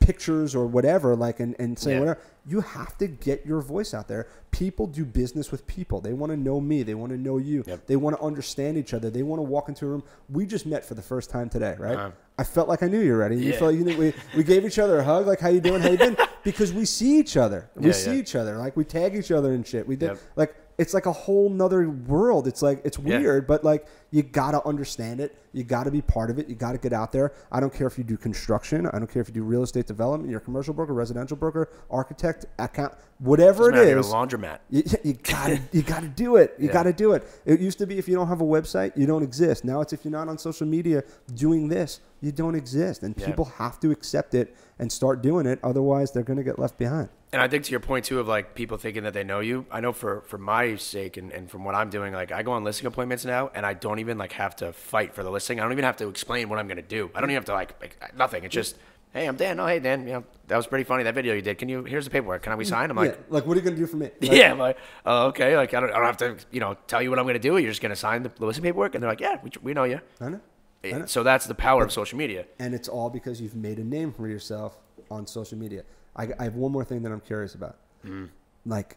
pictures 0.00 0.54
or 0.54 0.66
whatever, 0.66 1.14
like 1.14 1.40
and 1.40 1.54
and 1.58 1.78
saying 1.78 1.96
Yeah. 1.96 2.00
whatever. 2.00 2.20
You 2.46 2.60
have 2.62 2.96
to 2.98 3.06
get 3.06 3.44
your 3.46 3.60
voice 3.60 3.92
out 3.94 4.08
there. 4.08 4.26
People 4.50 4.86
do 4.86 5.04
business 5.04 5.52
with 5.52 5.66
people. 5.66 6.00
They 6.00 6.14
want 6.14 6.32
to 6.32 6.36
know 6.36 6.60
me. 6.60 6.82
They 6.82 6.94
want 6.94 7.12
to 7.12 7.18
know 7.18 7.36
you. 7.36 7.62
Yep. 7.66 7.86
They 7.86 7.96
want 7.96 8.16
to 8.16 8.22
understand 8.22 8.78
each 8.78 8.94
other. 8.94 9.10
They 9.10 9.22
want 9.22 9.38
to 9.38 9.44
walk 9.44 9.68
into 9.68 9.84
a 9.86 9.88
room. 9.88 10.02
We 10.30 10.46
just 10.46 10.66
met 10.66 10.84
for 10.84 10.94
the 10.94 11.02
first 11.02 11.30
time 11.30 11.48
today, 11.50 11.76
right? 11.78 11.96
Uh-huh. 11.96 12.10
I 12.38 12.44
felt 12.44 12.68
like 12.68 12.82
I 12.82 12.86
knew 12.88 13.00
you 13.00 13.12
already. 13.12 13.36
You 13.36 13.52
Yeah. 13.52 13.58
felt 13.58 13.70
like 13.72 13.78
you 13.78 13.84
knew, 13.84 13.96
we, 13.98 14.14
we 14.34 14.42
gave 14.42 14.64
each 14.64 14.78
other 14.78 14.98
a 14.98 15.04
hug, 15.04 15.26
like 15.26 15.40
how 15.40 15.50
you 15.50 15.60
doing, 15.60 15.82
how 15.82 15.90
you 15.90 15.98
been, 15.98 16.16
because 16.42 16.72
we 16.72 16.86
see 16.86 17.18
each 17.18 17.36
other. 17.36 17.68
We 17.76 17.88
Yeah, 17.88 17.92
see 17.92 18.18
each 18.18 18.34
other. 18.34 18.56
Like 18.56 18.76
we 18.76 18.84
tag 18.84 19.14
each 19.14 19.30
other 19.30 19.52
and 19.52 19.64
shit. 19.66 19.86
We 19.86 19.96
did 19.96 20.06
Yep. 20.08 20.18
like 20.36 20.54
it's 20.78 20.94
like 20.94 21.04
a 21.04 21.12
whole 21.12 21.50
nother 21.50 21.90
world. 21.90 22.46
It's 22.48 22.62
like 22.62 22.80
it's 22.84 22.98
weird, 22.98 23.46
but 23.46 23.62
like 23.62 23.86
you 24.10 24.22
gotta 24.22 24.64
understand 24.66 25.20
it. 25.20 25.36
You 25.52 25.64
gotta 25.64 25.90
be 25.90 26.00
part 26.02 26.30
of 26.30 26.38
it. 26.38 26.48
You 26.48 26.54
gotta 26.54 26.78
get 26.78 26.92
out 26.92 27.12
there. 27.12 27.32
I 27.50 27.60
don't 27.60 27.72
care 27.72 27.86
if 27.86 27.98
you 27.98 28.04
do 28.04 28.16
construction. 28.16 28.86
I 28.86 28.98
don't 28.98 29.10
care 29.10 29.22
if 29.22 29.28
you 29.28 29.34
do 29.34 29.42
real 29.42 29.62
estate 29.62 29.86
development. 29.86 30.30
You're 30.30 30.40
a 30.40 30.42
commercial 30.42 30.74
broker, 30.74 30.92
residential 30.94 31.36
broker, 31.36 31.70
architect, 31.90 32.46
account, 32.58 32.94
whatever 33.18 33.70
Doesn't 33.70 33.88
it 33.88 33.98
a 33.98 34.02
laundromat. 34.02 34.58
You, 34.70 34.82
you 35.04 35.12
gotta 35.14 35.60
you 35.72 35.82
gotta 35.82 36.08
do 36.08 36.36
it. 36.36 36.54
You 36.58 36.66
Yeah. 36.66 36.72
gotta 36.72 36.92
do 36.92 37.12
it. 37.12 37.26
It 37.44 37.60
used 37.60 37.78
to 37.78 37.86
be 37.86 37.98
if 37.98 38.08
you 38.08 38.14
don't 38.16 38.28
have 38.28 38.40
a 38.40 38.44
website, 38.44 38.96
you 38.96 39.06
don't 39.06 39.22
exist. 39.22 39.64
Now 39.64 39.80
it's 39.80 39.92
if 39.92 40.04
you're 40.04 40.12
not 40.12 40.28
on 40.28 40.38
social 40.38 40.66
media 40.66 41.04
doing 41.34 41.68
this, 41.68 42.00
you 42.20 42.32
don't 42.32 42.54
exist. 42.54 43.02
And 43.02 43.14
Yeah. 43.16 43.26
people 43.26 43.44
have 43.44 43.78
to 43.80 43.90
accept 43.90 44.34
it 44.34 44.54
and 44.78 44.90
start 44.90 45.22
doing 45.22 45.46
it. 45.46 45.58
Otherwise, 45.62 46.12
they're 46.12 46.22
gonna 46.22 46.42
get 46.42 46.58
left 46.58 46.78
behind. 46.78 47.08
And 47.32 47.40
I 47.40 47.46
think 47.46 47.62
to 47.64 47.70
your 47.70 47.78
point 47.80 48.04
too 48.06 48.18
of 48.18 48.26
like 48.26 48.54
people 48.56 48.76
thinking 48.76 49.04
that 49.04 49.14
they 49.14 49.22
know 49.22 49.38
you. 49.38 49.64
I 49.70 49.78
know 49.80 49.92
for 49.92 50.22
for 50.22 50.36
my 50.36 50.74
sake 50.74 51.16
and, 51.16 51.30
and 51.32 51.48
from 51.48 51.64
what 51.64 51.76
I'm 51.76 51.88
doing, 51.88 52.12
like 52.12 52.32
I 52.32 52.42
go 52.42 52.50
on 52.52 52.64
listing 52.64 52.86
appointments 52.86 53.24
now 53.24 53.50
and 53.54 53.64
I 53.64 53.74
don't 53.74 53.99
even 54.00 54.18
like 54.18 54.32
have 54.32 54.56
to 54.56 54.72
fight 54.72 55.14
for 55.14 55.22
the 55.22 55.30
listing. 55.30 55.60
I 55.60 55.62
don't 55.62 55.72
even 55.72 55.84
have 55.84 55.96
to 55.98 56.08
explain 56.08 56.48
what 56.48 56.58
I'm 56.58 56.68
gonna 56.68 56.82
do. 56.82 57.10
I 57.14 57.20
don't 57.20 57.30
even 57.30 57.36
have 57.36 57.46
to 57.46 57.52
like, 57.54 57.80
like 57.80 58.16
nothing. 58.16 58.44
It's 58.44 58.54
just 58.54 58.76
hey, 59.12 59.26
I'm 59.26 59.36
Dan. 59.36 59.58
Oh 59.60 59.66
hey 59.66 59.78
Dan, 59.78 60.06
you 60.06 60.12
know 60.14 60.24
that 60.48 60.56
was 60.56 60.66
pretty 60.66 60.84
funny 60.84 61.04
that 61.04 61.14
video 61.14 61.34
you 61.34 61.42
did. 61.42 61.58
Can 61.58 61.68
you 61.68 61.84
here's 61.84 62.04
the 62.04 62.10
paperwork? 62.10 62.42
Can 62.42 62.52
I 62.52 62.56
we 62.56 62.64
sign? 62.64 62.90
I'm 62.90 62.96
like. 62.96 63.12
yeah, 63.12 63.24
like 63.28 63.46
what 63.46 63.56
are 63.56 63.60
you 63.60 63.64
gonna 63.64 63.76
do 63.76 63.86
for 63.86 63.96
me? 63.96 64.10
Like, 64.20 64.32
Yeah, 64.32 64.52
I'm 64.52 64.58
like, 64.58 64.78
oh, 65.06 65.26
okay. 65.28 65.56
Like, 65.56 65.74
I 65.74 65.80
don't, 65.80 65.90
I 65.90 65.96
don't 65.96 66.04
have 66.04 66.16
to, 66.18 66.36
you 66.50 66.60
know, 66.60 66.76
tell 66.86 67.02
you 67.02 67.10
what 67.10 67.18
I'm 67.18 67.26
to 67.26 67.38
do. 67.38 67.56
You're 67.56 67.70
just 67.70 67.80
to 67.80 67.96
sign 67.96 68.22
the 68.22 68.30
listing 68.38 68.64
paperwork. 68.64 68.94
And 68.94 69.02
they're 69.02 69.10
like, 69.10 69.20
yeah, 69.20 69.38
we, 69.42 69.50
we 69.62 69.74
know 69.74 69.84
you. 69.84 70.00
I 70.20 70.28
know. 70.28 70.40
I 70.84 70.90
know. 70.92 71.06
So 71.06 71.22
that's 71.22 71.46
the 71.46 71.54
power 71.54 71.84
of 71.84 71.92
social 71.92 72.18
media. 72.18 72.46
And 72.58 72.74
it's 72.74 72.88
all 72.88 73.10
because 73.10 73.40
you've 73.40 73.56
made 73.56 73.78
a 73.78 73.84
name 73.84 74.12
for 74.12 74.28
yourself 74.28 74.78
on 75.10 75.26
social 75.26 75.58
media. 75.58 75.84
I, 76.16 76.28
I 76.38 76.44
have 76.44 76.54
one 76.54 76.72
more 76.72 76.84
thing 76.84 77.02
that 77.02 77.12
I'm 77.12 77.20
curious 77.20 77.54
about. 77.54 77.76
Mm-hmm. 78.04 78.26
Like, 78.66 78.96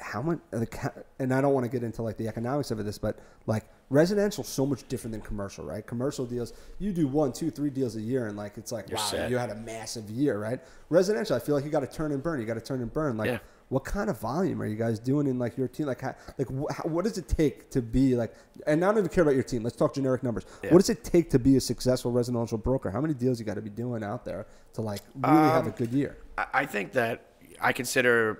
how 0.00 0.22
much, 0.22 0.38
like, 0.52 0.76
and 1.18 1.34
I 1.34 1.40
don't 1.40 1.52
want 1.54 1.64
to 1.64 1.70
get 1.70 1.82
into 1.82 2.02
like 2.02 2.16
the 2.16 2.28
economics 2.28 2.70
of 2.70 2.84
this, 2.84 2.98
but 2.98 3.18
like 3.46 3.64
residential 3.90 4.44
so 4.44 4.64
much 4.64 4.86
different 4.88 5.12
than 5.12 5.20
commercial, 5.22 5.64
right? 5.64 5.84
Commercial 5.86 6.24
deals, 6.26 6.52
you 6.78 6.92
do 6.92 7.06
one, 7.08 7.32
two, 7.32 7.50
three 7.50 7.70
deals 7.70 7.96
a 7.96 8.00
year, 8.00 8.26
and 8.26 8.36
like 8.36 8.56
it's 8.58 8.70
like 8.72 8.88
You're 8.88 8.98
wow, 8.98 9.04
set. 9.04 9.30
you 9.30 9.36
had 9.38 9.50
a 9.50 9.54
massive 9.56 10.08
year, 10.10 10.38
right? 10.38 10.60
Residential, 10.88 11.34
I 11.36 11.40
feel 11.40 11.54
like 11.54 11.64
you 11.64 11.70
got 11.70 11.80
to 11.80 11.86
turn 11.86 12.12
and 12.12 12.22
burn. 12.22 12.40
You 12.40 12.46
got 12.46 12.54
to 12.54 12.60
turn 12.60 12.80
and 12.80 12.92
burn. 12.92 13.16
Like, 13.16 13.28
Yeah. 13.30 13.38
what 13.70 13.84
kind 13.84 14.08
of 14.08 14.20
volume 14.20 14.62
are 14.62 14.66
you 14.66 14.76
guys 14.76 14.98
doing 15.00 15.26
in 15.26 15.38
like 15.38 15.56
your 15.58 15.66
team? 15.68 15.86
Like, 15.86 16.00
how, 16.02 16.14
like 16.38 16.48
wh- 16.48 16.72
how, 16.72 16.84
what 16.88 17.04
does 17.04 17.18
it 17.18 17.26
take 17.28 17.68
to 17.70 17.82
be 17.82 18.14
like? 18.14 18.34
And 18.66 18.84
I 18.84 18.88
don't 18.88 18.98
even 18.98 19.08
care 19.10 19.22
about 19.22 19.34
your 19.34 19.42
team. 19.44 19.62
Let's 19.64 19.76
talk 19.76 19.94
generic 19.94 20.22
numbers. 20.22 20.44
Yeah. 20.62 20.72
What 20.72 20.78
does 20.78 20.90
it 20.90 21.02
take 21.02 21.28
to 21.30 21.38
be 21.40 21.56
a 21.56 21.60
successful 21.60 22.12
residential 22.12 22.58
broker? 22.58 22.90
How 22.90 23.00
many 23.00 23.14
deals 23.14 23.40
you 23.40 23.44
got 23.46 23.54
to 23.54 23.62
be 23.62 23.70
doing 23.70 24.04
out 24.04 24.24
there 24.24 24.46
to 24.74 24.80
like 24.82 25.00
really 25.16 25.36
have 25.48 25.66
Um, 25.66 25.72
a 25.72 25.76
good 25.76 25.92
year? 25.92 26.18
I 26.54 26.66
think 26.66 26.92
that 26.92 27.22
I 27.60 27.72
consider, 27.72 28.38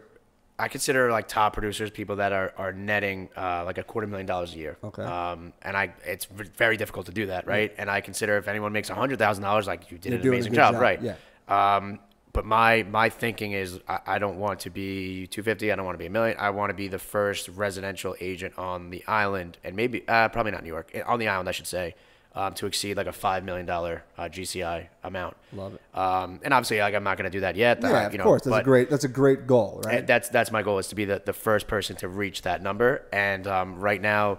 I 0.58 0.68
consider 0.68 1.10
like 1.10 1.28
top 1.28 1.52
producers 1.52 1.90
people 1.90 2.16
that 2.16 2.32
are, 2.32 2.52
are 2.56 2.72
netting 2.72 3.28
uh, 3.36 3.64
like 3.64 3.78
a 3.78 3.84
quarter 3.84 4.08
million 4.08 4.26
dollars 4.26 4.54
a 4.54 4.58
year. 4.58 4.76
Okay. 4.82 5.02
Um, 5.02 5.52
and 5.62 5.76
I, 5.76 5.94
it's 6.04 6.24
very 6.24 6.76
difficult 6.76 7.06
to 7.06 7.12
do 7.12 7.26
that, 7.26 7.46
right? 7.46 7.72
And 7.78 7.88
I 7.88 8.00
consider 8.00 8.36
if 8.38 8.48
anyone 8.48 8.72
makes 8.72 8.90
a 8.90 8.94
hundred 8.94 9.18
thousand 9.18 9.44
dollars, 9.44 9.66
like 9.68 9.90
you 9.90 9.98
did 9.98 10.12
You're 10.12 10.20
an 10.20 10.28
amazing 10.28 10.54
job, 10.54 10.74
job, 10.74 10.82
right? 10.82 11.00
yeah. 11.00 11.14
Um, 11.48 12.00
but 12.32 12.44
my 12.44 12.84
my 12.84 13.08
thinking 13.08 13.52
is 13.52 13.80
I, 13.88 14.00
I 14.06 14.18
don't 14.18 14.38
want 14.38 14.60
to 14.60 14.70
be 14.70 15.26
250. 15.28 15.72
I 15.72 15.76
don't 15.76 15.84
want 15.84 15.94
to 15.94 15.98
be 15.98 16.06
a 16.06 16.10
million. 16.10 16.36
I 16.38 16.50
want 16.50 16.70
to 16.70 16.74
be 16.74 16.88
the 16.88 16.98
first 16.98 17.48
residential 17.48 18.14
agent 18.20 18.58
on 18.58 18.90
the 18.90 19.04
island, 19.06 19.58
and 19.64 19.74
maybe 19.76 20.06
uh, 20.08 20.28
probably 20.28 20.52
not 20.52 20.62
New 20.62 20.68
York, 20.68 20.90
eh, 20.94 21.02
on 21.06 21.18
the 21.18 21.28
island, 21.28 21.48
I 21.48 21.52
should 21.52 21.66
say, 21.66 21.94
um, 22.38 22.54
to 22.54 22.66
exceed 22.66 22.96
like 22.96 23.08
a 23.08 23.12
five 23.12 23.42
million 23.44 23.66
dollar 23.66 24.04
uh, 24.16 24.22
GCI 24.22 24.86
amount. 25.02 25.36
Love 25.52 25.74
it. 25.74 25.80
Um, 25.98 26.38
and 26.44 26.54
obviously, 26.54 26.78
like 26.78 26.94
I'm 26.94 27.02
not 27.02 27.18
going 27.18 27.30
to 27.30 27.36
do 27.36 27.40
that 27.40 27.56
yet. 27.56 27.80
Yeah, 27.82 27.88
uh, 28.04 28.06
of 28.06 28.12
you 28.12 28.18
know, 28.18 28.24
course. 28.24 28.42
That's 28.42 28.58
a 28.60 28.62
great. 28.62 28.88
That's 28.90 29.04
a 29.04 29.08
great 29.08 29.46
goal, 29.46 29.82
right? 29.84 30.06
that's 30.06 30.28
that's 30.28 30.50
my 30.52 30.62
goal 30.62 30.78
is 30.78 30.86
to 30.88 30.94
be 30.94 31.04
the, 31.04 31.20
the 31.24 31.32
first 31.32 31.66
person 31.66 31.96
to 31.96 32.08
reach 32.08 32.42
that 32.42 32.62
number. 32.62 33.02
And 33.12 33.46
um, 33.48 33.80
right 33.80 34.00
now, 34.00 34.38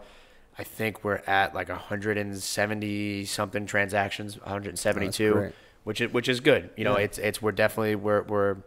I 0.58 0.64
think 0.64 1.04
we're 1.04 1.22
at 1.28 1.54
like 1.54 1.68
170 1.70 3.26
something 3.26 3.66
transactions, 3.66 4.38
172, 4.40 5.34
great. 5.34 5.54
which 5.84 6.02
is 6.02 6.14
which 6.14 6.30
is 6.30 6.40
good. 6.40 6.70
You 6.78 6.84
know, 6.86 6.98
Yeah. 6.98 7.04
it's 7.06 7.18
it's 7.18 7.42
we're 7.42 7.52
definitely 7.52 7.96
we're 7.96 8.24
we're 8.24 8.58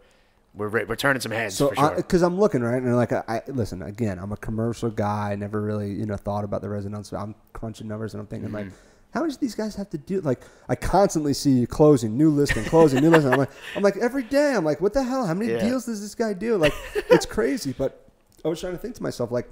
we're 0.55 0.69
we're 0.85 0.97
turning 0.97 1.21
some 1.21 1.33
heads 1.33 1.55
So, 1.57 1.69
for 1.71 1.77
sure. 1.77 1.97
because 1.97 2.23
I'm 2.23 2.39
looking 2.39 2.61
right, 2.63 2.83
and 2.83 2.95
like, 2.97 3.13
I, 3.13 3.23
I 3.29 3.43
listen 3.47 3.81
again. 3.83 4.19
I'm 4.19 4.33
a 4.33 4.37
commercial 4.37 4.91
guy. 4.91 5.31
I 5.33 5.37
never 5.37 5.61
really, 5.63 5.91
you 5.93 6.05
know, 6.05 6.17
thought 6.17 6.45
about 6.45 6.61
the 6.61 6.69
residential. 6.69 7.17
I'm 7.17 7.35
crunching 7.55 7.89
numbers, 7.89 8.13
and 8.15 8.21
I'm 8.21 8.27
thinking 8.27 8.53
like, 8.53 8.67
Mm-hmm. 8.67 8.75
How 9.13 9.23
much 9.23 9.33
do 9.33 9.39
these 9.41 9.55
guys 9.55 9.75
have 9.77 9.91
to 9.91 9.99
do? 9.99 10.21
Like, 10.21 10.41
I 10.69 10.75
constantly 10.75 11.35
see 11.35 11.51
you 11.51 11.67
closing, 11.67 12.17
new 12.17 12.31
listing, 12.31 12.65
closing, 12.65 13.01
new 13.03 13.11
listing. 13.11 13.33
I'm 13.33 13.39
like, 13.39 13.51
I'm 13.77 13.83
like 13.83 13.97
every 13.99 14.23
day. 14.25 14.55
I'm 14.55 14.65
like, 14.65 14.81
what 14.81 14.93
the 14.95 15.03
hell? 15.03 15.27
How 15.27 15.35
many 15.35 15.53
Yeah. 15.53 15.59
deals 15.61 15.87
does 15.87 16.01
this 16.01 16.15
guy 16.15 16.33
do? 16.33 16.57
Like, 16.57 16.73
it's 17.11 17.27
crazy. 17.27 17.75
But 17.77 18.07
I 18.45 18.49
was 18.49 18.61
trying 18.61 18.73
to 18.73 18.79
think 18.79 18.95
to 18.97 19.03
myself, 19.03 19.31
like, 19.31 19.49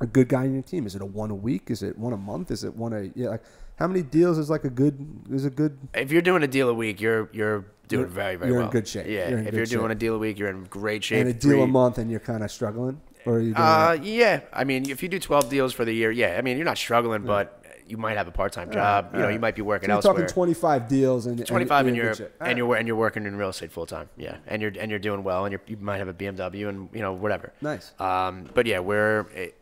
a 0.00 0.06
good 0.06 0.28
guy 0.28 0.44
in 0.44 0.52
your 0.52 0.62
team. 0.62 0.86
Is 0.86 0.94
it 0.94 1.00
a 1.02 1.06
one 1.06 1.30
a 1.30 1.34
week? 1.34 1.70
Is 1.70 1.82
it 1.82 1.96
one 1.98 2.12
a 2.12 2.18
month? 2.18 2.50
Is 2.50 2.64
it 2.64 2.76
one 2.76 2.92
a 2.92 3.10
yeah? 3.14 3.30
Like, 3.30 3.42
how 3.78 3.86
many 3.86 4.02
deals 4.02 4.36
is 4.38 4.50
like 4.50 4.64
a 4.64 4.70
good? 4.70 4.94
Is 5.30 5.44
a 5.46 5.50
good? 5.50 5.78
if 5.94 6.12
you're 6.12 6.20
doing 6.22 6.42
a 6.42 6.46
deal 6.46 6.68
a 6.68 6.74
week, 6.74 7.00
you're 7.00 7.30
you're 7.32 7.64
doing 7.88 8.02
You're- 8.02 8.12
very 8.14 8.36
very 8.36 8.50
you're 8.52 8.60
in 8.62 8.68
good 8.68 8.86
shape. 8.86 9.06
Yeah, 9.06 9.30
You're 9.30 9.38
if 9.38 9.54
you're 9.54 9.64
doing 9.64 9.90
a 9.90 9.94
deal 9.94 10.14
a 10.14 10.18
week, 10.18 10.38
you're 10.38 10.50
in 10.50 10.64
great 10.64 11.02
shape. 11.02 11.20
And 11.20 11.30
a 11.30 11.32
deal 11.32 11.62
a 11.62 11.66
month, 11.66 11.96
and 11.96 12.10
you're 12.10 12.20
kind 12.20 12.44
of 12.44 12.50
struggling, 12.50 13.00
or 13.24 13.34
are 13.36 13.38
you 13.38 13.54
doing? 13.54 13.56
Uh, 13.56 13.96
yeah. 14.02 14.40
I 14.52 14.64
mean, 14.64 14.90
if 14.90 15.02
you 15.02 15.08
do 15.08 15.18
12 15.18 15.48
deals 15.48 15.72
for 15.72 15.86
the 15.86 15.92
year, 15.94 16.10
yeah. 16.10 16.36
I 16.38 16.42
mean, 16.42 16.58
you're 16.58 16.66
not 16.66 16.76
struggling, 16.78 17.22
but 17.22 17.64
you 17.88 17.96
might 17.96 18.16
have 18.16 18.28
a 18.28 18.32
part-time 18.32 18.70
job. 18.70 19.10
You 19.14 19.20
know, 19.20 19.28
you 19.28 19.38
might 19.38 19.54
be 19.54 19.62
working 19.62 19.88
So 19.88 19.92
you're 19.92 19.96
elsewhere. 19.96 20.14
talking 20.14 20.34
25 20.34 20.88
deals 20.88 21.26
and 21.26 21.38
and 21.38 21.46
25 21.46 21.86
and 21.86 21.88
in 21.88 21.94
you're 21.94 22.14
and 22.40 22.58
you're 22.58 22.76
and 22.76 22.88
you're 22.88 22.96
working 22.96 23.26
in 23.26 23.36
real 23.36 23.50
estate 23.50 23.72
full 23.72 23.86
time. 23.86 24.08
Yeah, 24.16 24.36
and 24.46 24.60
you're 24.62 24.72
and 24.78 24.90
you're 24.90 25.00
doing 25.00 25.22
well, 25.22 25.44
and 25.44 25.52
you're, 25.52 25.62
you 25.66 25.76
might 25.76 25.98
have 25.98 26.08
a 26.08 26.14
BMW 26.14 26.68
and 26.68 26.88
you 26.92 27.00
know 27.00 27.12
whatever. 27.12 27.52
Nice. 27.60 27.92
Um, 27.98 28.48
but 28.54 28.66
yeah, 28.66 28.80
we're 28.80 29.20
it, 29.34 29.56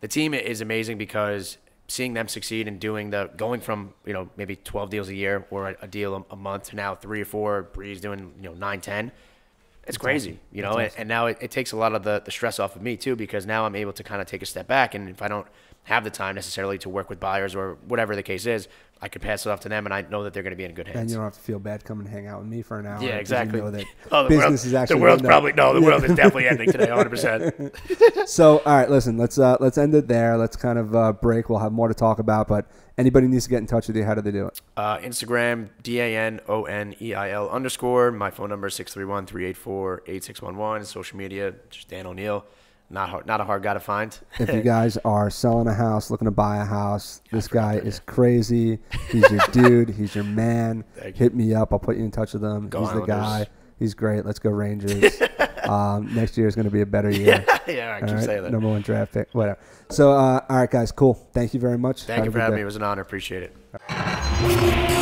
the 0.00 0.08
team 0.08 0.34
is 0.34 0.60
amazing 0.60 0.98
because 0.98 1.58
seeing 1.88 2.12
them 2.12 2.28
succeed 2.28 2.68
and 2.68 2.78
doing 2.78 3.10
the 3.10 3.30
going 3.36 3.60
from 3.60 3.94
you 4.04 4.12
know 4.12 4.28
maybe 4.36 4.56
12 4.56 4.90
deals 4.90 5.08
a 5.08 5.14
year 5.14 5.46
or 5.50 5.70
a, 5.70 5.76
a 5.82 5.88
deal 5.88 6.14
a, 6.14 6.34
a, 6.34 6.36
month 6.36 6.64
to 6.64 6.76
now 6.76 6.94
three 6.94 7.20
or 7.20 7.24
four. 7.24 7.62
Bree's 7.62 8.00
doing 8.00 8.32
you 8.36 8.48
know 8.48 8.54
nine, 8.54 8.80
ten. 8.80 9.06
It's 9.06 9.96
That's 9.96 10.04
crazy, 10.04 10.30
awesome. 10.32 10.40
you 10.52 10.62
know, 10.62 10.72
and, 10.72 10.86
awesome. 10.88 11.00
and, 11.00 11.08
now 11.08 11.26
it, 11.26 11.38
it, 11.40 11.50
takes 11.50 11.72
a 11.72 11.76
lot 11.76 11.94
of 11.94 12.02
the, 12.02 12.20
the 12.22 12.30
stress 12.30 12.58
off 12.58 12.76
of 12.76 12.82
me 12.82 12.98
too 12.98 13.16
because 13.16 13.46
now 13.46 13.64
I'm 13.64 13.74
able 13.74 13.94
to 13.94 14.02
kind 14.02 14.20
of 14.20 14.26
take 14.26 14.42
a 14.42 14.46
step 14.46 14.66
back, 14.66 14.94
and 14.94 15.08
if 15.08 15.22
I 15.22 15.28
don't 15.28 15.46
have 15.88 16.04
the 16.04 16.10
time 16.10 16.34
necessarily 16.34 16.76
to 16.78 16.88
work 16.90 17.08
with 17.08 17.18
buyers 17.18 17.54
or 17.54 17.78
whatever 17.86 18.14
the 18.14 18.22
case 18.22 18.44
is, 18.44 18.68
I 19.00 19.08
could 19.08 19.22
pass 19.22 19.46
it 19.46 19.48
off 19.48 19.60
to 19.60 19.70
them, 19.70 19.86
and 19.86 19.94
I 19.94 20.02
know 20.02 20.24
that 20.24 20.34
they're 20.34 20.42
going 20.42 20.50
to 20.50 20.56
be 20.56 20.64
in 20.64 20.74
good 20.74 20.86
hands. 20.86 20.98
And 20.98 21.08
you 21.08 21.16
don't 21.16 21.24
have 21.24 21.32
to 21.34 21.40
feel 21.40 21.58
bad 21.58 21.82
coming 21.84 22.06
and 22.06 22.14
hang 22.14 22.26
out 22.26 22.40
with 22.40 22.48
me 22.48 22.60
for 22.60 22.78
an 22.78 22.86
hour. 22.86 23.02
Yeah, 23.02 23.16
exactly. 23.16 23.58
You 23.58 23.64
know 23.64 23.70
that 23.70 23.86
oh, 24.12 24.28
business 24.28 24.44
world, 24.44 24.54
is 24.54 24.74
actually 24.74 24.96
the 24.96 25.02
world's 25.02 25.22
probably 25.22 25.54
no, 25.54 25.72
the 25.72 25.80
world 25.80 26.04
is 26.04 26.14
definitely 26.14 26.46
ending 26.46 26.70
today, 26.70 26.90
100. 26.90 27.08
percent 27.08 27.74
So, 28.28 28.58
all 28.58 28.76
right, 28.76 28.90
listen, 28.90 29.16
let's 29.16 29.38
uh, 29.38 29.56
let's 29.60 29.78
end 29.78 29.94
it 29.94 30.08
there. 30.08 30.36
Let's 30.36 30.56
kind 30.56 30.78
of 30.78 30.94
uh, 30.94 31.14
break. 31.14 31.48
We'll 31.48 31.60
have 31.60 31.72
more 31.72 31.88
to 31.88 31.94
talk 31.94 32.18
about, 32.18 32.48
but 32.48 32.66
anybody 32.98 33.28
needs 33.28 33.44
to 33.44 33.50
get 33.50 33.58
in 33.58 33.66
touch 33.66 33.86
with 33.86 33.96
you. 33.96 34.04
How 34.04 34.14
do 34.14 34.20
they 34.20 34.32
do 34.32 34.46
it? 34.46 34.60
Uh, 34.76 34.98
Instagram 34.98 35.70
D 35.82 36.00
A 36.00 36.18
N 36.18 36.40
O 36.48 36.64
N 36.64 36.94
E 37.00 37.14
I 37.14 37.30
L 37.30 37.48
underscore. 37.48 38.10
My 38.10 38.30
phone 38.30 38.50
number 38.50 38.66
is 38.66 38.74
631-384-8611. 38.74 40.84
Social 40.84 41.16
media, 41.16 41.54
just 41.70 41.88
Dan 41.88 42.06
O'Neil 42.06 42.44
not 42.90 43.10
hard, 43.10 43.26
not 43.26 43.40
a 43.40 43.44
hard 43.44 43.62
guy 43.62 43.74
to 43.74 43.80
find. 43.80 44.18
if 44.38 44.52
you 44.52 44.60
guys 44.62 44.96
are 44.98 45.30
selling 45.30 45.66
a 45.66 45.74
house, 45.74 46.10
looking 46.10 46.26
to 46.26 46.30
buy 46.32 46.58
a 46.58 46.64
house, 46.64 47.20
this 47.30 47.48
guy 47.48 47.74
is 47.74 48.00
crazy. 48.06 48.78
He's 49.10 49.30
your 49.30 49.40
dude. 49.52 49.90
He's 49.90 50.14
your 50.14 50.24
man. 50.24 50.84
Hit 51.14 51.34
me 51.34 51.54
up. 51.54 51.72
I'll 51.72 51.78
put 51.78 51.96
you 51.96 52.04
in 52.04 52.10
touch 52.10 52.32
with 52.32 52.42
him. 52.42 52.68
Go 52.68 52.80
He's 52.80 52.88
Islanders. 52.88 53.06
the 53.06 53.12
guy. 53.12 53.46
He's 53.78 53.94
great. 53.94 54.24
Let's 54.24 54.38
go 54.38 54.50
Rangers. 54.50 55.22
um, 55.64 56.12
next 56.14 56.36
year 56.36 56.48
is 56.48 56.56
going 56.56 56.64
to 56.64 56.70
be 56.70 56.80
a 56.80 56.86
better 56.86 57.10
year. 57.10 57.44
Yeah, 57.46 57.58
yeah 57.68 57.94
I 57.96 58.00
keep 58.06 58.16
right? 58.16 58.24
saying 58.24 58.42
that. 58.42 58.50
Number 58.52 58.68
one 58.68 58.82
draft 58.82 59.12
pick, 59.12 59.28
whatever. 59.32 59.60
So, 59.90 60.12
uh, 60.12 60.44
all 60.48 60.56
right, 60.56 60.70
guys, 60.70 60.90
cool. 60.90 61.14
Thank 61.32 61.54
you 61.54 61.60
very 61.60 61.78
much. 61.78 62.02
Thank 62.04 62.16
Have 62.18 62.26
you 62.26 62.32
for 62.32 62.40
having 62.40 62.54
day. 62.54 62.56
me. 62.56 62.62
It 62.62 62.66
was 62.66 62.76
an 62.76 62.82
honor. 62.82 63.02
Appreciate 63.02 63.44
it. 63.44 64.97